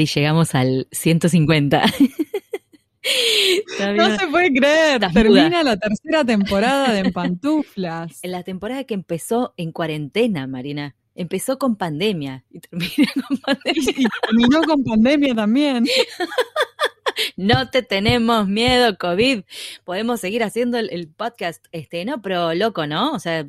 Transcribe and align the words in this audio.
Mari, 0.00 0.06
llegamos 0.06 0.54
al 0.54 0.88
150. 0.92 1.82
no 3.96 4.18
se 4.18 4.26
puede 4.28 4.50
creer. 4.50 5.00
Termina 5.12 5.62
la 5.62 5.76
tercera 5.76 6.24
temporada 6.24 6.94
de 6.94 7.00
En 7.00 7.12
Pantuflas. 7.12 8.18
En 8.22 8.30
la 8.30 8.42
temporada 8.42 8.84
que 8.84 8.94
empezó 8.94 9.52
en 9.58 9.72
cuarentena, 9.72 10.46
Marina. 10.46 10.96
Empezó 11.14 11.58
con 11.58 11.76
pandemia 11.76 12.44
y 12.50 12.60
termina 12.60 13.12
con 13.28 13.36
pandemia. 13.38 13.92
Y 13.94 14.06
terminó 14.26 14.62
con 14.62 14.84
pandemia 14.84 15.34
también. 15.34 15.84
no 17.36 17.68
te 17.68 17.82
tenemos 17.82 18.48
miedo, 18.48 18.96
COVID. 18.96 19.42
Podemos 19.84 20.20
seguir 20.20 20.42
haciendo 20.42 20.78
el, 20.78 20.88
el, 20.90 21.08
podcast, 21.08 21.62
este, 21.72 22.06
no, 22.06 22.22
pero 22.22 22.54
loco, 22.54 22.86
¿no? 22.86 23.12
O 23.12 23.18
sea, 23.18 23.46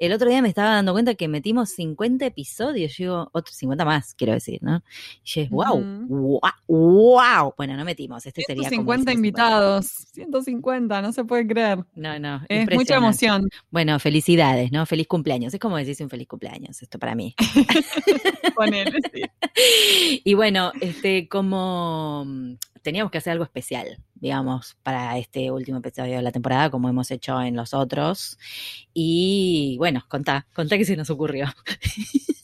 el 0.00 0.12
otro 0.14 0.30
día 0.30 0.40
me 0.40 0.48
estaba 0.48 0.70
dando 0.70 0.92
cuenta 0.92 1.14
que 1.14 1.28
metimos 1.28 1.70
50 1.70 2.24
episodios, 2.24 2.96
yo 2.96 3.04
digo, 3.04 3.30
otros 3.32 3.54
50 3.56 3.84
más, 3.84 4.14
quiero 4.14 4.32
decir, 4.32 4.58
¿no? 4.62 4.82
Y 5.22 5.44
yo, 5.44 5.48
wow, 5.50 5.78
wow, 6.08 6.40
wow. 6.66 7.54
Bueno, 7.56 7.76
no 7.76 7.84
metimos, 7.84 8.24
este 8.24 8.42
sería 8.42 8.68
150 8.68 9.12
invitados, 9.12 9.86
150, 10.14 11.02
no 11.02 11.12
se 11.12 11.24
puede 11.24 11.46
creer. 11.46 11.84
No, 11.94 12.18
no. 12.18 12.40
Es 12.48 12.66
mucha 12.74 12.96
emoción. 12.96 13.48
Bueno, 13.70 13.98
felicidades, 13.98 14.72
¿no? 14.72 14.86
Feliz 14.86 15.06
cumpleaños. 15.06 15.52
Es 15.52 15.60
como 15.60 15.76
decirse 15.76 16.02
un 16.02 16.10
feliz 16.10 16.26
cumpleaños, 16.26 16.80
esto 16.80 16.98
para 16.98 17.14
mí. 17.14 17.34
Ponele, 18.56 18.98
sí. 19.12 19.22
Y 20.24 20.34
bueno, 20.34 20.72
este, 20.80 21.28
como 21.28 22.26
teníamos 22.82 23.10
que 23.10 23.18
hacer 23.18 23.32
algo 23.32 23.44
especial, 23.44 24.02
digamos, 24.14 24.76
para 24.82 25.18
este 25.18 25.50
último 25.50 25.78
episodio 25.78 26.16
de 26.16 26.22
la 26.22 26.32
temporada, 26.32 26.70
como 26.70 26.88
hemos 26.88 27.10
hecho 27.10 27.40
en 27.40 27.56
los 27.56 27.74
otros. 27.74 28.38
Y 28.92 29.76
bueno, 29.78 30.04
contá, 30.08 30.46
contá 30.54 30.76
qué 30.78 30.84
se 30.84 30.96
nos 30.96 31.10
ocurrió. 31.10 31.46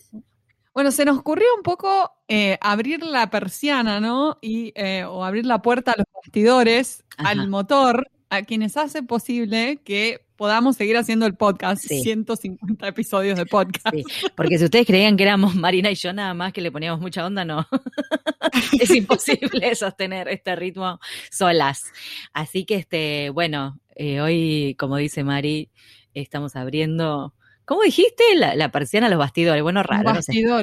Bueno, 0.76 0.92
se 0.92 1.06
nos 1.06 1.16
ocurrió 1.16 1.46
un 1.56 1.62
poco 1.62 2.12
eh, 2.28 2.58
abrir 2.60 3.02
la 3.02 3.30
persiana, 3.30 3.98
¿no? 3.98 4.36
Y, 4.42 4.74
eh, 4.74 5.04
o 5.04 5.24
abrir 5.24 5.46
la 5.46 5.62
puerta 5.62 5.92
a 5.92 5.94
los 5.96 6.06
bastidores, 6.12 7.02
al 7.16 7.48
motor, 7.48 8.10
a 8.28 8.42
quienes 8.42 8.76
hace 8.76 9.02
posible 9.02 9.80
que 9.86 10.25
podamos 10.36 10.76
seguir 10.76 10.96
haciendo 10.96 11.26
el 11.26 11.34
podcast, 11.34 11.84
150 11.84 12.86
episodios 12.86 13.38
de 13.38 13.46
podcast. 13.46 13.88
Sí, 13.94 14.04
porque 14.34 14.58
si 14.58 14.64
ustedes 14.64 14.86
creían 14.86 15.16
que 15.16 15.24
éramos 15.24 15.54
Marina 15.54 15.90
y 15.90 15.94
yo 15.94 16.12
nada 16.12 16.34
más 16.34 16.52
que 16.52 16.60
le 16.60 16.70
poníamos 16.70 17.00
mucha 17.00 17.24
onda, 17.24 17.44
no. 17.44 17.66
es 18.80 18.90
imposible 18.90 19.74
sostener 19.74 20.28
este 20.28 20.56
ritmo 20.56 21.00
solas. 21.30 21.84
Así 22.32 22.64
que, 22.64 22.76
este, 22.76 23.30
bueno, 23.30 23.80
eh, 23.94 24.20
hoy, 24.20 24.76
como 24.78 24.96
dice 24.96 25.24
Mari, 25.24 25.70
estamos 26.14 26.56
abriendo 26.56 27.34
¿Cómo 27.66 27.82
dijiste? 27.82 28.22
La, 28.36 28.54
la 28.54 28.70
persiana 28.70 29.08
a 29.08 29.10
los 29.10 29.18
bastidores. 29.18 29.60
Bueno, 29.60 29.82
raro. 29.82 30.12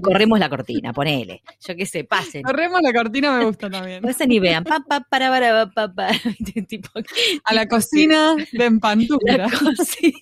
Corremos 0.02 0.40
la 0.40 0.50
cortina, 0.50 0.94
ponele. 0.94 1.44
Yo 1.60 1.76
qué 1.76 1.86
sé, 1.86 2.06
pasen. 2.06 2.44
Corremos 2.44 2.80
la 2.82 2.94
cortina, 2.94 3.38
me 3.38 3.44
gusta 3.44 3.70
también. 3.72 4.02
Pasen 4.02 4.32
y 4.32 4.40
vean. 4.40 4.64
Pa, 4.64 4.80
pa, 4.80 5.02
para, 5.02 5.30
para, 5.30 5.70
pa, 5.70 5.94
pa, 5.94 6.08
a 7.44 7.54
la 7.54 7.68
cocina 7.68 8.38
de 8.54 8.66
empantufla. 8.66 9.36
La 9.36 9.50
cocina. 9.50 10.18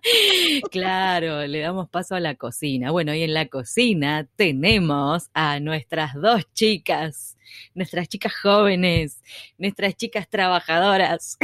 claro, 0.70 1.46
le 1.46 1.60
damos 1.60 1.90
paso 1.90 2.14
a 2.14 2.20
la 2.20 2.34
cocina. 2.34 2.90
Bueno, 2.92 3.14
y 3.14 3.22
en 3.22 3.34
la 3.34 3.48
cocina 3.48 4.26
tenemos 4.36 5.28
a 5.34 5.60
nuestras 5.60 6.14
dos 6.14 6.50
chicas 6.54 7.34
nuestras 7.74 8.08
chicas 8.08 8.34
jóvenes, 8.42 9.22
nuestras 9.56 9.94
chicas 9.96 10.28
trabajadoras, 10.28 11.38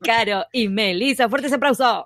Caro 0.00 0.46
y 0.50 0.68
Melissa. 0.68 1.28
Fuertes 1.28 1.52
aplausos. 1.52 2.04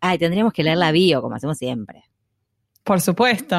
Ay, 0.00 0.18
tendríamos 0.18 0.52
que 0.52 0.62
leer 0.62 0.78
la 0.78 0.92
bio, 0.92 1.22
como 1.22 1.36
hacemos 1.36 1.58
siempre. 1.58 2.04
Por 2.84 3.00
supuesto. 3.00 3.56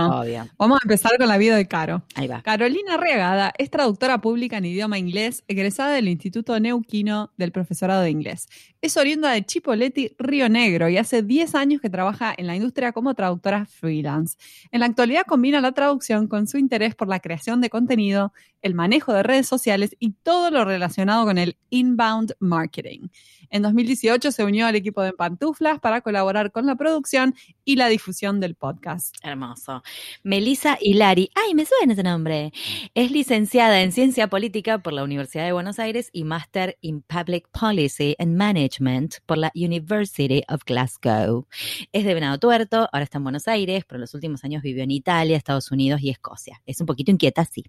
Vamos 0.59 0.79
a 0.79 0.85
empezar 0.85 1.17
con 1.17 1.27
la 1.27 1.39
vida 1.39 1.55
de 1.55 1.67
Caro. 1.67 2.03
Ahí 2.13 2.27
va. 2.27 2.43
Carolina 2.43 2.95
Regada 2.95 3.51
es 3.57 3.71
traductora 3.71 4.21
pública 4.21 4.57
en 4.57 4.65
idioma 4.65 4.99
inglés, 4.99 5.43
egresada 5.47 5.93
del 5.93 6.09
Instituto 6.09 6.59
Neuquino 6.59 7.31
del 7.35 7.51
Profesorado 7.51 8.03
de 8.03 8.11
Inglés. 8.11 8.47
Es 8.81 8.97
oriunda 8.97 9.31
de 9.31 9.43
Chipoleti, 9.43 10.15
Río 10.19 10.47
Negro, 10.47 10.89
y 10.89 10.97
hace 10.97 11.23
10 11.23 11.55
años 11.55 11.81
que 11.81 11.89
trabaja 11.89 12.35
en 12.37 12.45
la 12.45 12.55
industria 12.55 12.91
como 12.91 13.15
traductora 13.15 13.65
freelance. 13.65 14.37
En 14.71 14.81
la 14.81 14.85
actualidad 14.85 15.23
combina 15.25 15.59
la 15.59 15.71
traducción 15.71 16.27
con 16.27 16.45
su 16.45 16.59
interés 16.59 16.93
por 16.93 17.07
la 17.07 17.19
creación 17.19 17.61
de 17.61 17.71
contenido, 17.71 18.31
el 18.65 18.73
manejo 18.73 19.13
de 19.13 19.21
redes 19.21 19.47
sociales 19.47 19.95
y 19.99 20.13
todo 20.23 20.49
lo 20.49 20.65
relacionado 20.65 21.23
con 21.23 21.37
el 21.37 21.55
inbound 21.69 22.33
marketing. 22.39 23.09
En 23.51 23.61
2018 23.61 24.31
se 24.31 24.43
unió 24.43 24.65
al 24.65 24.75
equipo 24.75 25.03
de 25.03 25.13
Pantuflas 25.13 25.79
para 25.79 26.01
colaborar 26.01 26.51
con 26.51 26.65
la 26.65 26.75
producción 26.75 27.35
y 27.63 27.75
la 27.75 27.89
difusión 27.89 28.39
del 28.39 28.55
podcast. 28.55 29.15
Hermoso. 29.21 29.83
Melissa 30.23 30.79
Hilari, 30.81 31.29
ay, 31.35 31.53
me 31.53 31.63
suena 31.65 31.93
ese 31.93 32.01
nombre. 32.01 32.51
Es 32.95 33.11
licenciada 33.11 33.83
en 33.83 33.91
Ciencia 33.91 34.29
Política 34.29 34.79
por 34.79 34.93
la 34.93 35.03
Universidad 35.03 35.45
de 35.45 35.51
Buenos 35.51 35.77
Aires 35.77 36.09
y 36.11 36.23
máster 36.23 36.75
in 36.81 37.03
Public 37.03 37.47
Policy 37.51 38.15
and 38.17 38.35
Management 38.35 39.17
por 39.27 39.37
la 39.37 39.51
University 39.53 40.41
of 40.49 40.63
Glasgow. 40.65 41.45
Es 41.91 42.03
de 42.03 42.15
Venado 42.15 42.39
Tuerto, 42.39 42.89
ahora 42.91 43.03
está 43.03 43.19
en 43.19 43.25
Buenos 43.25 43.47
Aires, 43.47 43.85
pero 43.87 43.97
en 43.97 44.01
los 44.01 44.15
últimos 44.15 44.43
años 44.43 44.63
vivió 44.63 44.83
en 44.83 44.89
Italia, 44.89 45.37
Estados 45.37 45.71
Unidos 45.71 46.01
y 46.01 46.09
Escocia. 46.09 46.63
Es 46.65 46.81
un 46.81 46.87
poquito 46.87 47.11
inquieta, 47.11 47.45
sí. 47.45 47.63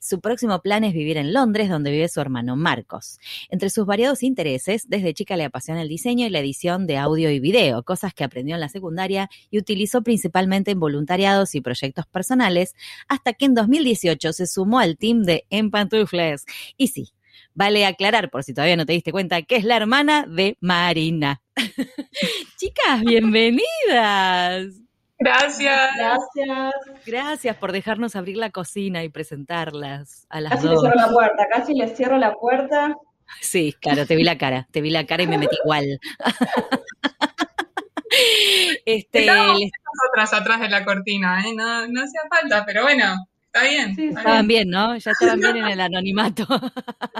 Su 0.00 0.18
próximo 0.30 0.62
plan 0.62 0.84
es 0.84 0.94
vivir 0.94 1.16
en 1.16 1.32
Londres, 1.32 1.68
donde 1.68 1.90
vive 1.90 2.06
su 2.08 2.20
hermano 2.20 2.54
Marcos. 2.54 3.18
Entre 3.48 3.68
sus 3.68 3.84
variados 3.84 4.22
intereses, 4.22 4.88
desde 4.88 5.12
chica 5.12 5.36
le 5.36 5.42
apasiona 5.42 5.82
el 5.82 5.88
diseño 5.88 6.24
y 6.24 6.30
la 6.30 6.38
edición 6.38 6.86
de 6.86 6.98
audio 6.98 7.32
y 7.32 7.40
video, 7.40 7.82
cosas 7.82 8.14
que 8.14 8.22
aprendió 8.22 8.54
en 8.54 8.60
la 8.60 8.68
secundaria 8.68 9.28
y 9.50 9.58
utilizó 9.58 10.02
principalmente 10.02 10.70
en 10.70 10.78
voluntariados 10.78 11.56
y 11.56 11.60
proyectos 11.60 12.06
personales, 12.06 12.76
hasta 13.08 13.32
que 13.32 13.46
en 13.46 13.54
2018 13.54 14.32
se 14.32 14.46
sumó 14.46 14.78
al 14.78 14.96
team 14.98 15.24
de 15.24 15.46
En 15.50 15.72
Pantufles. 15.72 16.44
Y 16.76 16.86
sí, 16.86 17.12
vale 17.52 17.84
aclarar, 17.84 18.30
por 18.30 18.44
si 18.44 18.54
todavía 18.54 18.76
no 18.76 18.86
te 18.86 18.92
diste 18.92 19.10
cuenta, 19.10 19.42
que 19.42 19.56
es 19.56 19.64
la 19.64 19.78
hermana 19.78 20.26
de 20.28 20.56
Marina. 20.60 21.42
Chicas, 22.56 23.00
bienvenidas. 23.04 24.89
Gracias. 25.20 25.90
Gracias. 25.98 26.72
Gracias 27.04 27.56
por 27.56 27.72
dejarnos 27.72 28.16
abrir 28.16 28.38
la 28.38 28.50
cocina 28.50 29.04
y 29.04 29.10
presentarlas 29.10 30.26
a 30.30 30.40
las 30.40 30.54
casi 30.54 30.66
dos. 30.66 30.82
Casi 30.82 30.86
les 30.86 30.94
cierro 30.94 31.06
la 31.06 31.12
puerta, 31.12 31.46
casi 31.50 31.74
les 31.74 31.96
cierro 31.96 32.18
la 32.18 32.34
puerta. 32.34 32.96
Sí, 33.40 33.76
claro, 33.80 34.06
te 34.06 34.16
vi 34.16 34.24
la 34.24 34.38
cara, 34.38 34.66
te 34.70 34.80
vi 34.80 34.88
la 34.88 35.04
cara 35.04 35.22
y 35.22 35.26
me 35.26 35.36
metí 35.36 35.56
igual. 35.62 36.00
este, 38.86 39.26
nosotras 39.26 40.32
atrás 40.32 40.60
de 40.60 40.70
la 40.70 40.86
cortina, 40.86 41.42
¿eh? 41.46 41.54
no, 41.54 41.86
no 41.86 42.02
hacía 42.02 42.22
falta, 42.30 42.64
pero 42.64 42.82
bueno, 42.82 43.14
está 43.44 43.62
bien. 43.62 43.94
Sí, 43.94 44.08
estaban 44.08 44.48
bien. 44.48 44.70
¿no? 44.70 44.96
Ya 44.96 45.10
estaban 45.10 45.38
bien 45.38 45.58
en 45.58 45.66
el 45.72 45.80
anonimato. 45.80 46.46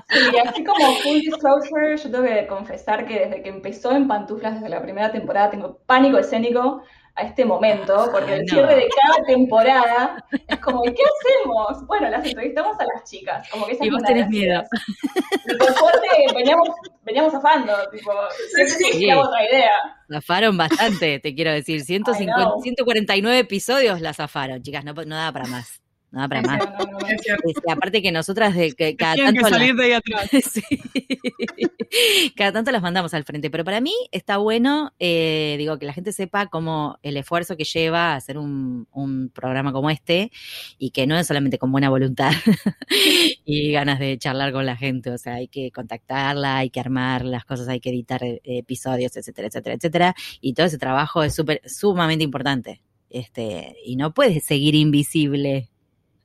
Sí, 0.09 0.39
así 0.45 0.65
como 0.65 0.95
full 0.97 1.19
disclosure, 1.19 1.99
yo 1.99 2.11
tengo 2.11 2.25
que 2.25 2.47
confesar 2.47 3.07
que 3.07 3.27
desde 3.27 3.43
que 3.43 3.51
empezó 3.51 3.93
en 3.93 4.09
Pantuflas, 4.09 4.55
desde 4.55 4.71
la 4.71 4.83
primera 4.83 5.13
temporada, 5.13 5.51
tengo 5.51 5.81
pánico 5.87 6.19
escénico 6.19 6.83
a 7.15 7.23
este 7.23 7.45
momento, 7.45 8.09
porque 8.13 8.35
el 8.37 8.49
cierre 8.49 8.75
de 8.77 8.89
cada 8.89 9.25
temporada 9.27 10.25
es 10.49 10.59
como, 10.59 10.85
¿y 10.85 10.95
qué 10.95 11.03
hacemos? 11.03 11.87
Bueno, 11.87 12.09
las 12.09 12.25
entrevistamos 12.25 12.79
a 12.79 12.85
las 12.85 13.09
chicas, 13.09 13.49
como 13.51 13.67
que 13.67 13.77
Y 13.81 13.91
vos 13.91 14.03
tenés 14.03 14.29
miedo. 14.29 14.63
Y 15.47 15.57
por 15.57 15.73
suerte 15.75 16.09
veníamos, 16.35 16.69
veníamos 17.03 17.33
zafando, 17.33 17.73
tipo, 17.91 18.13
siempre 18.55 18.93
sí. 18.93 19.13
otra 19.13 19.45
idea. 19.45 19.73
Zafaron 20.11 20.57
bastante, 20.57 21.19
te 21.21 21.35
quiero 21.35 21.53
decir, 21.53 21.83
150, 21.83 22.53
149 22.63 23.39
episodios 23.39 24.01
la 24.01 24.15
zafaron, 24.15 24.63
chicas, 24.63 24.85
no, 24.85 24.93
no 24.93 25.17
daba 25.17 25.33
para 25.33 25.47
más. 25.47 25.81
No, 26.13 26.29
para 26.29 26.43
más. 26.43 26.61
Este, 27.11 27.73
aparte 27.73 28.03
que 28.03 28.13
nosotras 28.13 28.55
de 28.55 28.73
que 28.73 28.95
cada 28.97 29.17
tanto. 29.17 29.45
Que 29.45 29.51
salir 29.51 29.75
de 29.75 29.85
ahí 29.85 29.93
atrás. 29.93 30.31
sí. 30.51 30.63
cada 32.37 32.53
tanto 32.53 32.71
las 32.71 32.83
mandamos 32.83 33.15
al 33.15 33.25
frente. 33.25 33.51
Pero 33.51 33.65
para 33.65 33.81
mí 33.81 33.93
está 34.13 34.37
bueno, 34.37 34.93
eh, 34.99 35.57
digo, 35.59 35.79
que 35.79 35.87
la 35.87 35.93
gente 35.93 36.13
sepa 36.13 36.47
cómo 36.47 36.99
el 37.03 37.17
esfuerzo 37.17 37.57
que 37.57 37.65
lleva 37.65 38.13
a 38.13 38.17
hacer 38.17 38.39
un, 38.39 38.87
un 38.93 39.31
programa 39.31 39.73
como 39.73 39.91
este 39.91 40.31
y 40.79 40.91
que 40.91 41.07
no 41.07 41.17
es 41.17 41.27
solamente 41.27 41.59
con 41.59 41.73
buena 41.73 41.91
voluntad 41.91 42.33
y 43.45 43.73
ganas 43.73 43.99
de 43.99 44.19
charlar 44.19 44.53
con 44.53 44.67
la 44.67 44.77
gente. 44.77 45.11
O 45.11 45.19
sea, 45.19 45.35
hay 45.35 45.49
que 45.49 45.73
contactarla, 45.73 46.59
hay 46.59 46.71
que 46.71 46.81
armar 46.81 47.25
las 47.25 47.45
cosas, 47.45 47.69
hay 47.69 47.81
que 47.81 47.91
editar 47.91 48.23
eh, 48.23 48.41
episodios, 48.45 49.17
etcétera, 49.17 49.49
etcétera, 49.49 49.75
etcétera. 49.75 50.15
Y 50.41 50.55
todo 50.55 50.67
ese 50.67 50.79
trabajo 50.79 51.23
es 51.25 51.35
súper, 51.35 51.61
sumamente 51.67 52.25
importante. 52.25 52.83
Este, 53.09 53.75
y 53.85 53.97
no 53.97 54.15
puedes 54.15 54.45
seguir 54.45 54.77
invisible 54.77 55.71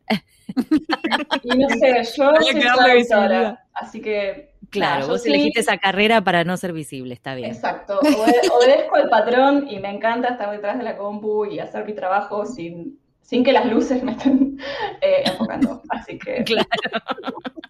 y 1.43 1.57
no 1.57 1.69
sé, 1.69 2.03
yo 2.17 2.33
soy 2.35 2.59
traductora, 2.59 3.65
así 3.73 4.01
que... 4.01 4.53
Claro, 4.69 5.01
nada, 5.01 5.11
vos 5.11 5.23
sí, 5.23 5.29
elegiste 5.29 5.59
esa 5.61 5.77
carrera 5.77 6.23
para 6.23 6.43
no 6.43 6.57
ser 6.57 6.73
visible, 6.73 7.13
está 7.13 7.35
bien. 7.35 7.51
Exacto, 7.51 7.99
obedezco 8.59 8.95
al 8.95 9.09
patrón 9.09 9.67
y 9.69 9.79
me 9.79 9.89
encanta 9.89 10.29
estar 10.29 10.51
detrás 10.51 10.77
de 10.77 10.83
la 10.83 10.97
compu 10.97 11.45
y 11.45 11.59
hacer 11.59 11.85
mi 11.85 11.93
trabajo 11.93 12.45
sin, 12.45 12.99
sin 13.21 13.43
que 13.43 13.53
las 13.53 13.65
luces 13.67 14.03
me 14.03 14.13
estén 14.13 14.59
eh, 15.01 15.23
enfocando, 15.25 15.81
así 15.89 16.17
que... 16.17 16.43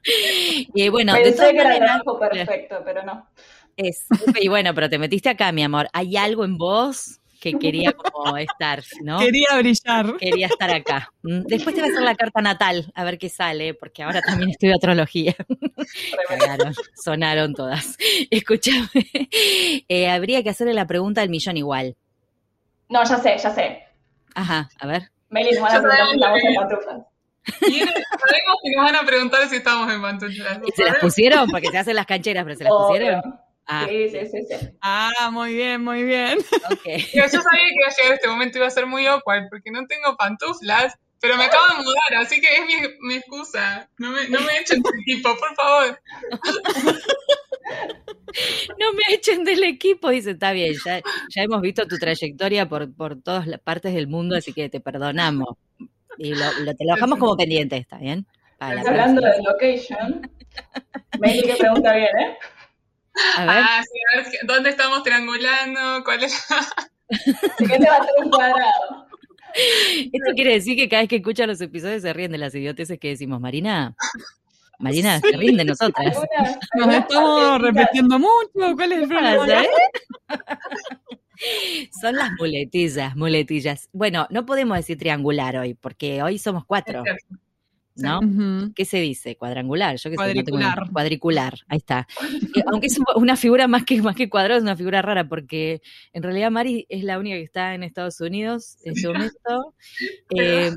Claro. 0.06 0.68
y 0.76 0.90
bueno, 0.90 1.14
Pensé 1.14 1.30
de 1.30 1.36
todas 1.36 1.52
que 1.52 1.58
maneras, 1.58 1.78
era 1.78 1.96
el 1.96 2.02
trabajo 2.04 2.20
perfecto, 2.20 2.82
pero 2.86 3.04
no. 3.04 3.28
Es, 3.76 4.06
y 4.40 4.48
bueno, 4.48 4.74
pero 4.76 4.88
te 4.90 5.00
metiste 5.00 5.30
acá, 5.30 5.52
mi 5.52 5.64
amor. 5.64 5.88
¿Hay 5.94 6.16
algo 6.16 6.46
en 6.46 6.58
vos 6.58 7.20
que 7.52 7.60
quería 7.60 7.92
como 7.94 8.36
estar, 8.38 8.82
¿no? 9.04 9.20
Quería 9.20 9.50
brillar. 9.60 10.18
Quería 10.18 10.48
estar 10.48 10.72
acá. 10.72 11.12
Mm, 11.22 11.42
Después 11.44 11.76
te 11.76 11.82
voy 11.82 11.90
a 11.92 11.94
hacer 11.94 12.04
la 12.04 12.16
carta 12.16 12.42
natal, 12.42 12.92
a 12.96 13.04
ver 13.04 13.20
qué 13.20 13.30
sale, 13.30 13.76
porque 13.76 14.02
ahora 14.02 14.22
también 14.24 14.50
estudio 14.50 14.74
astrología. 14.74 15.36
Cagaron, 16.28 16.74
sonaron 16.96 17.54
todas. 17.54 17.98
Escúchame, 18.32 18.90
eh, 19.88 20.10
habría 20.10 20.42
que 20.42 20.50
hacerle 20.50 20.74
la 20.74 20.88
pregunta 20.88 21.22
del 21.22 21.30
millón 21.30 21.56
igual. 21.58 21.96
No, 22.90 23.04
ya 23.04 23.18
sé, 23.18 23.38
ya 23.38 23.52
sé. 23.54 23.84
Ajá, 24.34 24.70
a 24.80 24.88
ver. 24.88 25.12
Meli, 25.30 25.52
nos 25.52 25.62
van 25.62 25.72
a 25.72 25.76
Yo 25.76 25.82
preguntar 25.84 26.08
si 26.08 26.20
sabía 26.20 26.38
estamos 26.38 26.44
en 26.44 26.50
que- 26.50 26.56
pantuflas. 26.60 27.02
Y 27.62 27.80
sabemos 27.80 28.58
que 28.64 28.72
nos 28.76 28.86
van 28.86 28.96
a 28.96 29.06
preguntar 29.06 29.48
si 29.50 29.56
estamos 29.58 29.94
en 29.94 30.02
pantuflas. 30.02 30.60
¿Y 30.66 30.72
¿Se 30.72 30.84
las 30.84 30.96
pusieron? 30.98 31.48
Porque 31.50 31.68
se 31.68 31.78
hacen 31.78 31.96
las 31.96 32.06
cancheras, 32.08 32.44
pero 32.44 32.56
se 32.56 32.64
las 32.64 32.74
pusieron. 32.74 33.22
Ah, 33.68 33.88
Sí, 33.90 34.10
sí, 34.10 34.20
sí, 34.32 34.40
sí. 34.48 34.68
Ah, 34.82 35.30
muy 35.32 35.54
bien, 35.56 35.84
muy 35.84 36.04
bien. 36.04 36.38
ok. 36.72 36.84
Yo, 37.14 37.24
yo 37.24 37.28
sabía 37.42 37.66
que 37.68 37.76
iba 37.76 37.88
a 37.88 37.96
llegar 37.98 38.14
este 38.14 38.28
momento 38.28 38.58
iba 38.60 38.68
a 38.68 38.72
ser 38.72 38.86
muy 38.86 39.06
awkward 39.08 39.46
porque 39.50 39.72
no 39.72 39.86
tengo 39.88 40.16
pantuflas, 40.18 40.94
pero 41.20 41.36
me 41.38 41.46
acabo 41.46 41.66
de 41.70 41.84
mudar, 41.84 42.22
así 42.24 42.40
que 42.40 42.48
es 42.48 42.62
mi, 42.66 42.76
mi 43.08 43.16
excusa. 43.16 43.90
No 43.98 44.12
me, 44.12 44.28
no 44.30 44.42
me 44.42 44.60
echen 44.60 44.82
del 44.84 44.94
equipo, 45.08 45.30
por 45.38 45.56
favor. 45.56 46.00
No 48.78 48.94
me 48.94 49.16
echen 49.16 49.44
del 49.46 49.64
equipo, 49.64 50.10
dice, 50.10 50.32
está 50.32 50.52
bien, 50.52 50.74
ya, 50.84 51.00
ya 51.30 51.42
hemos 51.44 51.62
visto 51.62 51.88
tu 51.88 51.98
trayectoria 51.98 52.68
por, 52.68 52.94
por 52.94 53.22
todas 53.22 53.48
las 53.48 53.62
partes 53.62 53.94
del 53.94 54.08
mundo, 54.08 54.36
así 54.36 54.54
que 54.54 54.70
te 54.70 54.82
perdonamos. 54.82 55.48
Y 56.18 56.36
lo, 56.36 56.46
lo- 56.58 56.74
te 56.76 56.86
lo 56.86 56.94
dejamos 56.94 57.18
como 57.18 57.36
pendiente, 57.38 57.78
¿está 57.78 57.98
bien? 57.98 58.26
Para 58.58 58.76
Estás 58.82 58.92
hablando 58.92 59.22
de 59.22 59.42
location. 59.44 60.30
Meli, 61.20 61.44
que 61.44 61.56
pregunta 61.56 61.96
bien, 61.96 62.10
¿eh? 62.20 62.38
A 63.38 63.46
ver, 63.46 63.64
Ah, 63.68 63.82
sí, 63.84 64.00
a 64.14 64.18
ver, 64.22 64.40
¿dónde 64.44 64.70
estamos 64.72 65.04
triangulando? 65.04 66.04
¿Cuál 66.04 66.24
es? 66.24 66.44
¿De 67.60 67.66
qué 67.68 67.78
te 67.80 67.86
va 67.88 67.96
a 67.96 68.00
hacer 68.00 68.14
un 68.24 68.30
cuadrado? 68.30 69.08
esto 70.12 70.32
quiere 70.36 70.54
decir 70.54 70.76
que 70.76 70.90
cada 70.90 71.04
vez 71.04 71.10
que 71.10 71.16
escuchan 71.18 71.48
los 71.48 71.62
episodios 71.62 72.02
se 72.02 72.12
ríen 72.12 72.32
de 72.32 72.38
las 72.38 72.54
idioteces 72.56 73.00
que 73.00 73.10
decimos, 73.10 73.40
Marina. 73.40 73.96
Marina, 74.80 75.20
se 75.22 75.38
ríen 75.38 75.56
de 75.56 75.64
nosotras. 75.66 76.18
Algunas- 76.18 76.58
Nos 76.76 76.94
estamos 76.96 77.62
repitiendo 77.62 78.20
mucho. 78.20 78.76
¿Cuál 78.76 78.92
es 78.92 79.04
el 79.04 79.08
¿Qué 79.10 79.16
pasa, 79.16 79.34
problema? 79.36 79.64
eh? 79.64 79.68
Son 82.02 82.16
las 82.16 82.32
muletillas, 82.38 83.16
muletillas. 83.16 83.90
Bueno, 83.94 84.28
no 84.30 84.46
podemos 84.46 84.78
decir 84.78 84.98
triangular 84.98 85.58
hoy, 85.58 85.74
porque 85.74 86.22
hoy 86.24 86.38
somos 86.40 86.66
cuatro, 86.66 87.04
¿no? 87.96 88.20
¿Qué 88.76 88.86
se 88.86 88.98
dice? 89.00 89.36
Cuadrangular, 89.38 89.96
yo 89.98 90.10
qué 90.10 90.18
sé, 90.18 90.34
no 90.36 90.44
tengo- 90.44 90.58
Cuadricular. 90.60 90.92
cuadricular, 90.92 91.54
ahí 91.68 91.78
está. 91.78 92.08
Eh, 92.58 92.64
Aunque 92.72 92.88
es 92.88 93.00
una 93.16 93.36
figura 93.36 93.68
más 93.68 93.84
que, 93.86 94.02
más 94.02 94.16
que 94.16 94.30
cuadrado, 94.30 94.58
es 94.58 94.64
una 94.64 94.76
figura 94.76 95.02
rara, 95.02 95.28
porque 95.28 95.82
en 96.14 96.24
realidad 96.24 96.52
Mari 96.52 96.86
es 96.90 97.04
la 97.04 97.20
única 97.20 97.36
que 97.36 97.44
está 97.44 97.74
en 97.74 97.84
Estados 97.84 98.20
Unidos 98.22 98.78
en 98.84 98.94
este 98.94 99.08
momento. 99.08 99.74
Eh, 100.38 100.72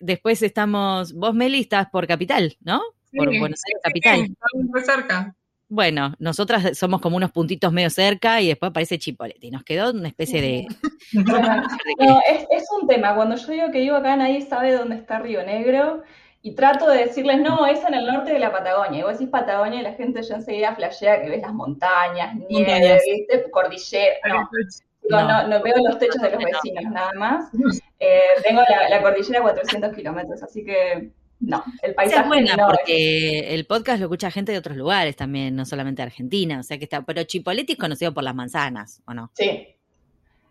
después 0.00 0.42
estamos, 0.42 1.12
vos 1.14 1.34
Meli 1.34 1.60
estás 1.60 1.88
por 1.90 2.06
capital, 2.06 2.56
¿no? 2.60 2.80
Por 3.16 3.26
Buenos 3.28 3.60
Aires 3.66 3.80
sí, 3.82 3.82
capital. 3.82 4.16
sí, 4.26 4.32
estamos 4.32 4.66
muy 4.70 4.80
cerca. 4.82 5.34
Bueno, 5.68 6.14
nosotras 6.18 6.76
somos 6.76 7.00
como 7.00 7.16
unos 7.16 7.32
puntitos 7.32 7.72
medio 7.72 7.88
cerca 7.90 8.40
y 8.40 8.48
después 8.48 8.70
aparece 8.70 8.98
Chipolete. 8.98 9.46
Y 9.46 9.50
nos 9.50 9.64
quedó 9.64 9.90
una 9.92 10.08
especie 10.08 10.40
de... 10.42 10.66
Que- 11.12 12.06
No, 12.06 12.20
es, 12.28 12.44
es 12.50 12.64
un 12.80 12.86
tema. 12.86 13.14
Cuando 13.14 13.36
yo 13.36 13.46
digo 13.52 13.70
que 13.72 13.80
vivo 13.80 13.96
acá, 13.96 14.16
nadie 14.16 14.42
sabe 14.42 14.72
dónde 14.72 14.96
está 14.96 15.18
Río 15.20 15.44
Negro. 15.44 16.02
Y 16.46 16.54
trato 16.54 16.90
de 16.90 16.98
decirles, 17.06 17.40
no, 17.40 17.64
es 17.66 17.82
en 17.84 17.94
el 17.94 18.04
norte 18.06 18.34
de 18.34 18.38
la 18.38 18.52
Patagonia. 18.52 19.00
Y 19.00 19.02
vos 19.02 19.12
decís 19.12 19.30
Patagonia 19.30 19.80
y 19.80 19.82
la 19.82 19.94
gente 19.94 20.22
ya 20.22 20.34
enseguida 20.34 20.74
flashea 20.74 21.22
que 21.22 21.30
ves 21.30 21.40
las 21.40 21.54
montañas, 21.54 22.34
nieve, 22.36 23.00
cordillera. 23.50 24.14
No, 24.28 24.48
digo, 24.52 24.68
No. 25.08 25.22
no, 25.26 25.48
no 25.48 25.62
veo 25.62 25.74
los 25.88 25.98
techos 25.98 26.20
de 26.20 26.30
los 26.32 26.40
No. 26.40 26.46
vecinos, 26.46 26.92
nada 26.92 27.12
más. 27.14 27.50
Eh, 27.98 28.20
tengo 28.46 28.60
la, 28.68 28.90
la 28.90 29.00
cordillera 29.00 29.38
a 29.38 29.42
400 29.42 29.94
kilómetros, 29.94 30.42
así 30.42 30.62
que 30.66 31.12
no, 31.40 31.64
el 31.82 31.94
paisaje 31.94 32.20
es 32.22 32.28
buena 32.28 32.56
no 32.56 32.70
es- 32.70 32.76
porque 32.78 33.54
el 33.54 33.64
podcast 33.64 34.00
lo 34.00 34.04
escucha 34.06 34.30
gente 34.30 34.52
de 34.52 34.58
otros 34.58 34.76
lugares 34.76 35.16
también, 35.16 35.56
no 35.56 35.64
solamente 35.64 36.02
de 36.02 36.08
Argentina. 36.08 36.60
O 36.60 36.62
sea 36.62 36.76
que 36.76 36.84
está. 36.84 37.00
Pero 37.06 37.22
Chipolete 37.24 37.72
es 37.72 37.78
conocido 37.78 38.12
por 38.12 38.22
las 38.22 38.34
manzanas, 38.34 39.00
¿o 39.06 39.14
no? 39.14 39.30
Sí. 39.32 39.66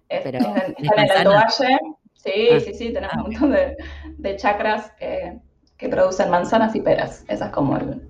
Es, 0.09 0.21
Pero, 0.23 0.39
es 0.39 0.45
en- 0.45 0.55
¿es 0.55 0.83
está 0.85 1.01
en 1.03 1.11
el 1.11 1.17
Alto? 1.17 1.29
Valle. 1.29 1.77
Sí, 2.15 2.47
Ah. 2.51 2.59
sí, 2.59 2.73
sí, 2.73 2.93
tenemos 2.93 3.15
Ah, 3.15 3.23
un 3.23 3.31
montón 3.31 3.51
de, 3.51 3.77
de 4.17 4.35
chacras 4.37 4.91
eh, 4.99 5.37
que 5.83 5.89
producen 5.89 6.29
manzanas 6.29 6.73
y 6.75 6.79
peras. 6.81 7.25
Esa 7.27 7.47
es 7.47 7.51
como 7.51 7.75
el, 7.75 8.01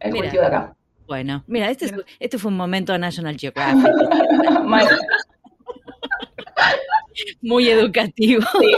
el 0.00 0.12
Mira. 0.12 0.24
cultivo 0.24 0.42
de 0.42 0.48
acá. 0.48 0.76
Bueno, 1.06 1.44
mira, 1.46 1.70
este, 1.70 1.84
es- 1.86 1.94
este 2.18 2.38
fue 2.38 2.50
un 2.50 2.56
momento 2.56 2.96
National 2.98 3.36
Geographic, 3.40 3.86
muy 7.42 7.68
educativo. 7.68 8.42
Sí. 8.60 8.72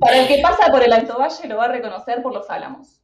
Para 0.00 0.18
el 0.18 0.28
que 0.28 0.38
pasa 0.42 0.70
por 0.70 0.82
el 0.82 0.92
Alto 0.92 1.18
Valle 1.18 1.48
lo 1.48 1.56
va 1.58 1.64
a 1.66 1.68
reconocer 1.68 2.22
por 2.22 2.32
los 2.32 2.48
álamos. 2.50 3.00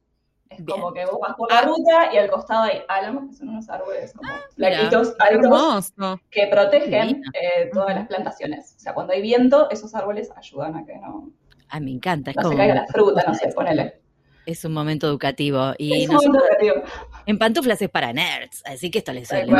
Es 0.49 0.65
Bien. 0.65 0.79
como 0.81 0.91
que 0.93 1.05
vos 1.05 1.17
vas 1.21 1.35
por 1.37 1.49
la 1.51 1.61
ruta 1.61 2.13
y 2.13 2.17
al 2.17 2.29
costado 2.29 2.63
hay 2.63 2.81
álamos, 2.89 3.29
que 3.29 3.35
son 3.35 3.49
unos 3.49 3.69
árboles 3.69 4.13
como 4.13 4.29
Ah, 4.33 4.39
flaquitos, 4.55 5.15
altos, 5.19 5.93
que 6.29 6.47
protegen 6.47 7.21
eh, 7.33 7.69
todas 7.71 7.95
las 7.95 8.07
plantaciones. 8.07 8.73
O 8.75 8.79
sea, 8.79 8.93
cuando 8.93 9.13
hay 9.13 9.21
viento, 9.21 9.69
esos 9.69 9.95
árboles 9.95 10.29
ayudan 10.35 10.75
a 10.75 10.85
que 10.85 10.97
no, 10.97 11.29
Ah, 11.69 11.79
me 11.79 11.91
encanta, 11.91 12.31
es 12.31 12.37
no 12.37 12.49
se 12.49 12.57
caiga 12.57 12.75
la 12.75 12.87
fruta, 12.87 13.23
no 13.25 13.33
sé, 13.33 13.47
ponele. 13.55 14.00
Es 14.45 14.65
un 14.65 14.73
momento 14.73 15.07
educativo. 15.07 15.73
Y 15.77 16.03
Es 16.03 16.09
un 16.09 16.15
momento 16.15 16.39
creativo. 16.47 16.83
en 17.25 17.37
pantuflas 17.37 17.81
es 17.81 17.89
para 17.89 18.13
nerds, 18.13 18.61
así 18.65 18.89
que 18.91 18.99
esto 18.99 19.13
les 19.13 19.27
suele. 19.27 19.51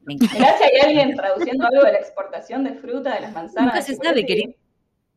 Me 0.00 0.14
encanta. 0.14 0.54
Hay 0.64 0.80
alguien 0.82 1.16
traduciendo 1.16 1.66
algo 1.66 1.84
de 1.84 1.92
la 1.92 1.98
exportación 1.98 2.64
de 2.64 2.74
fruta, 2.74 3.14
de 3.14 3.20
las 3.20 3.32
manzanas. 3.32 3.74
Nunca 3.74 3.82
se 3.82 3.96
sabe, 3.96 4.24
querido. 4.24 4.54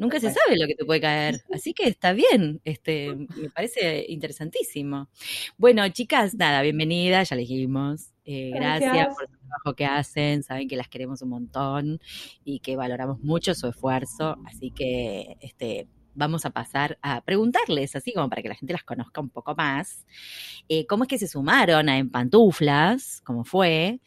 Nunca 0.01 0.19
se 0.19 0.31
sabe 0.31 0.57
lo 0.57 0.65
que 0.65 0.73
te 0.73 0.83
puede 0.83 0.99
caer, 0.99 1.43
así 1.53 1.75
que 1.75 1.87
está 1.87 2.11
bien, 2.11 2.59
este, 2.65 3.13
me 3.15 3.49
parece 3.53 4.03
interesantísimo. 4.09 5.09
Bueno, 5.57 5.87
chicas, 5.89 6.33
nada, 6.33 6.63
bienvenidas, 6.63 7.29
ya 7.29 7.35
les 7.35 7.47
dijimos. 7.47 8.11
Eh, 8.25 8.49
gracias. 8.51 8.93
Gracias. 8.93 9.13
por 9.13 9.23
el 9.25 9.37
trabajo 9.37 9.75
que 9.75 9.85
hacen, 9.85 10.41
saben 10.41 10.67
que 10.67 10.75
las 10.75 10.87
queremos 10.87 11.21
un 11.21 11.29
montón 11.29 11.99
y 12.43 12.61
que 12.61 12.75
valoramos 12.75 13.19
mucho 13.19 13.53
su 13.53 13.67
esfuerzo, 13.67 14.37
así 14.47 14.71
que 14.71 15.37
este, 15.39 15.87
vamos 16.13 16.45
a 16.45 16.49
pasar 16.49 16.97
a 17.01 17.21
preguntarles, 17.21 17.95
así 17.95 18.13
como 18.13 18.29
para 18.29 18.41
que 18.41 18.49
la 18.49 18.55
gente 18.55 18.73
las 18.73 18.83
conozca 18.83 19.21
un 19.21 19.29
poco 19.29 19.55
más, 19.55 20.05
eh, 20.69 20.85
cómo 20.87 21.03
es 21.03 21.09
que 21.09 21.17
se 21.17 21.27
sumaron 21.27 21.89
a 21.89 21.97
En 21.97 22.09
Pantuflas, 22.09 23.21
cómo 23.25 23.43
fue, 23.43 23.99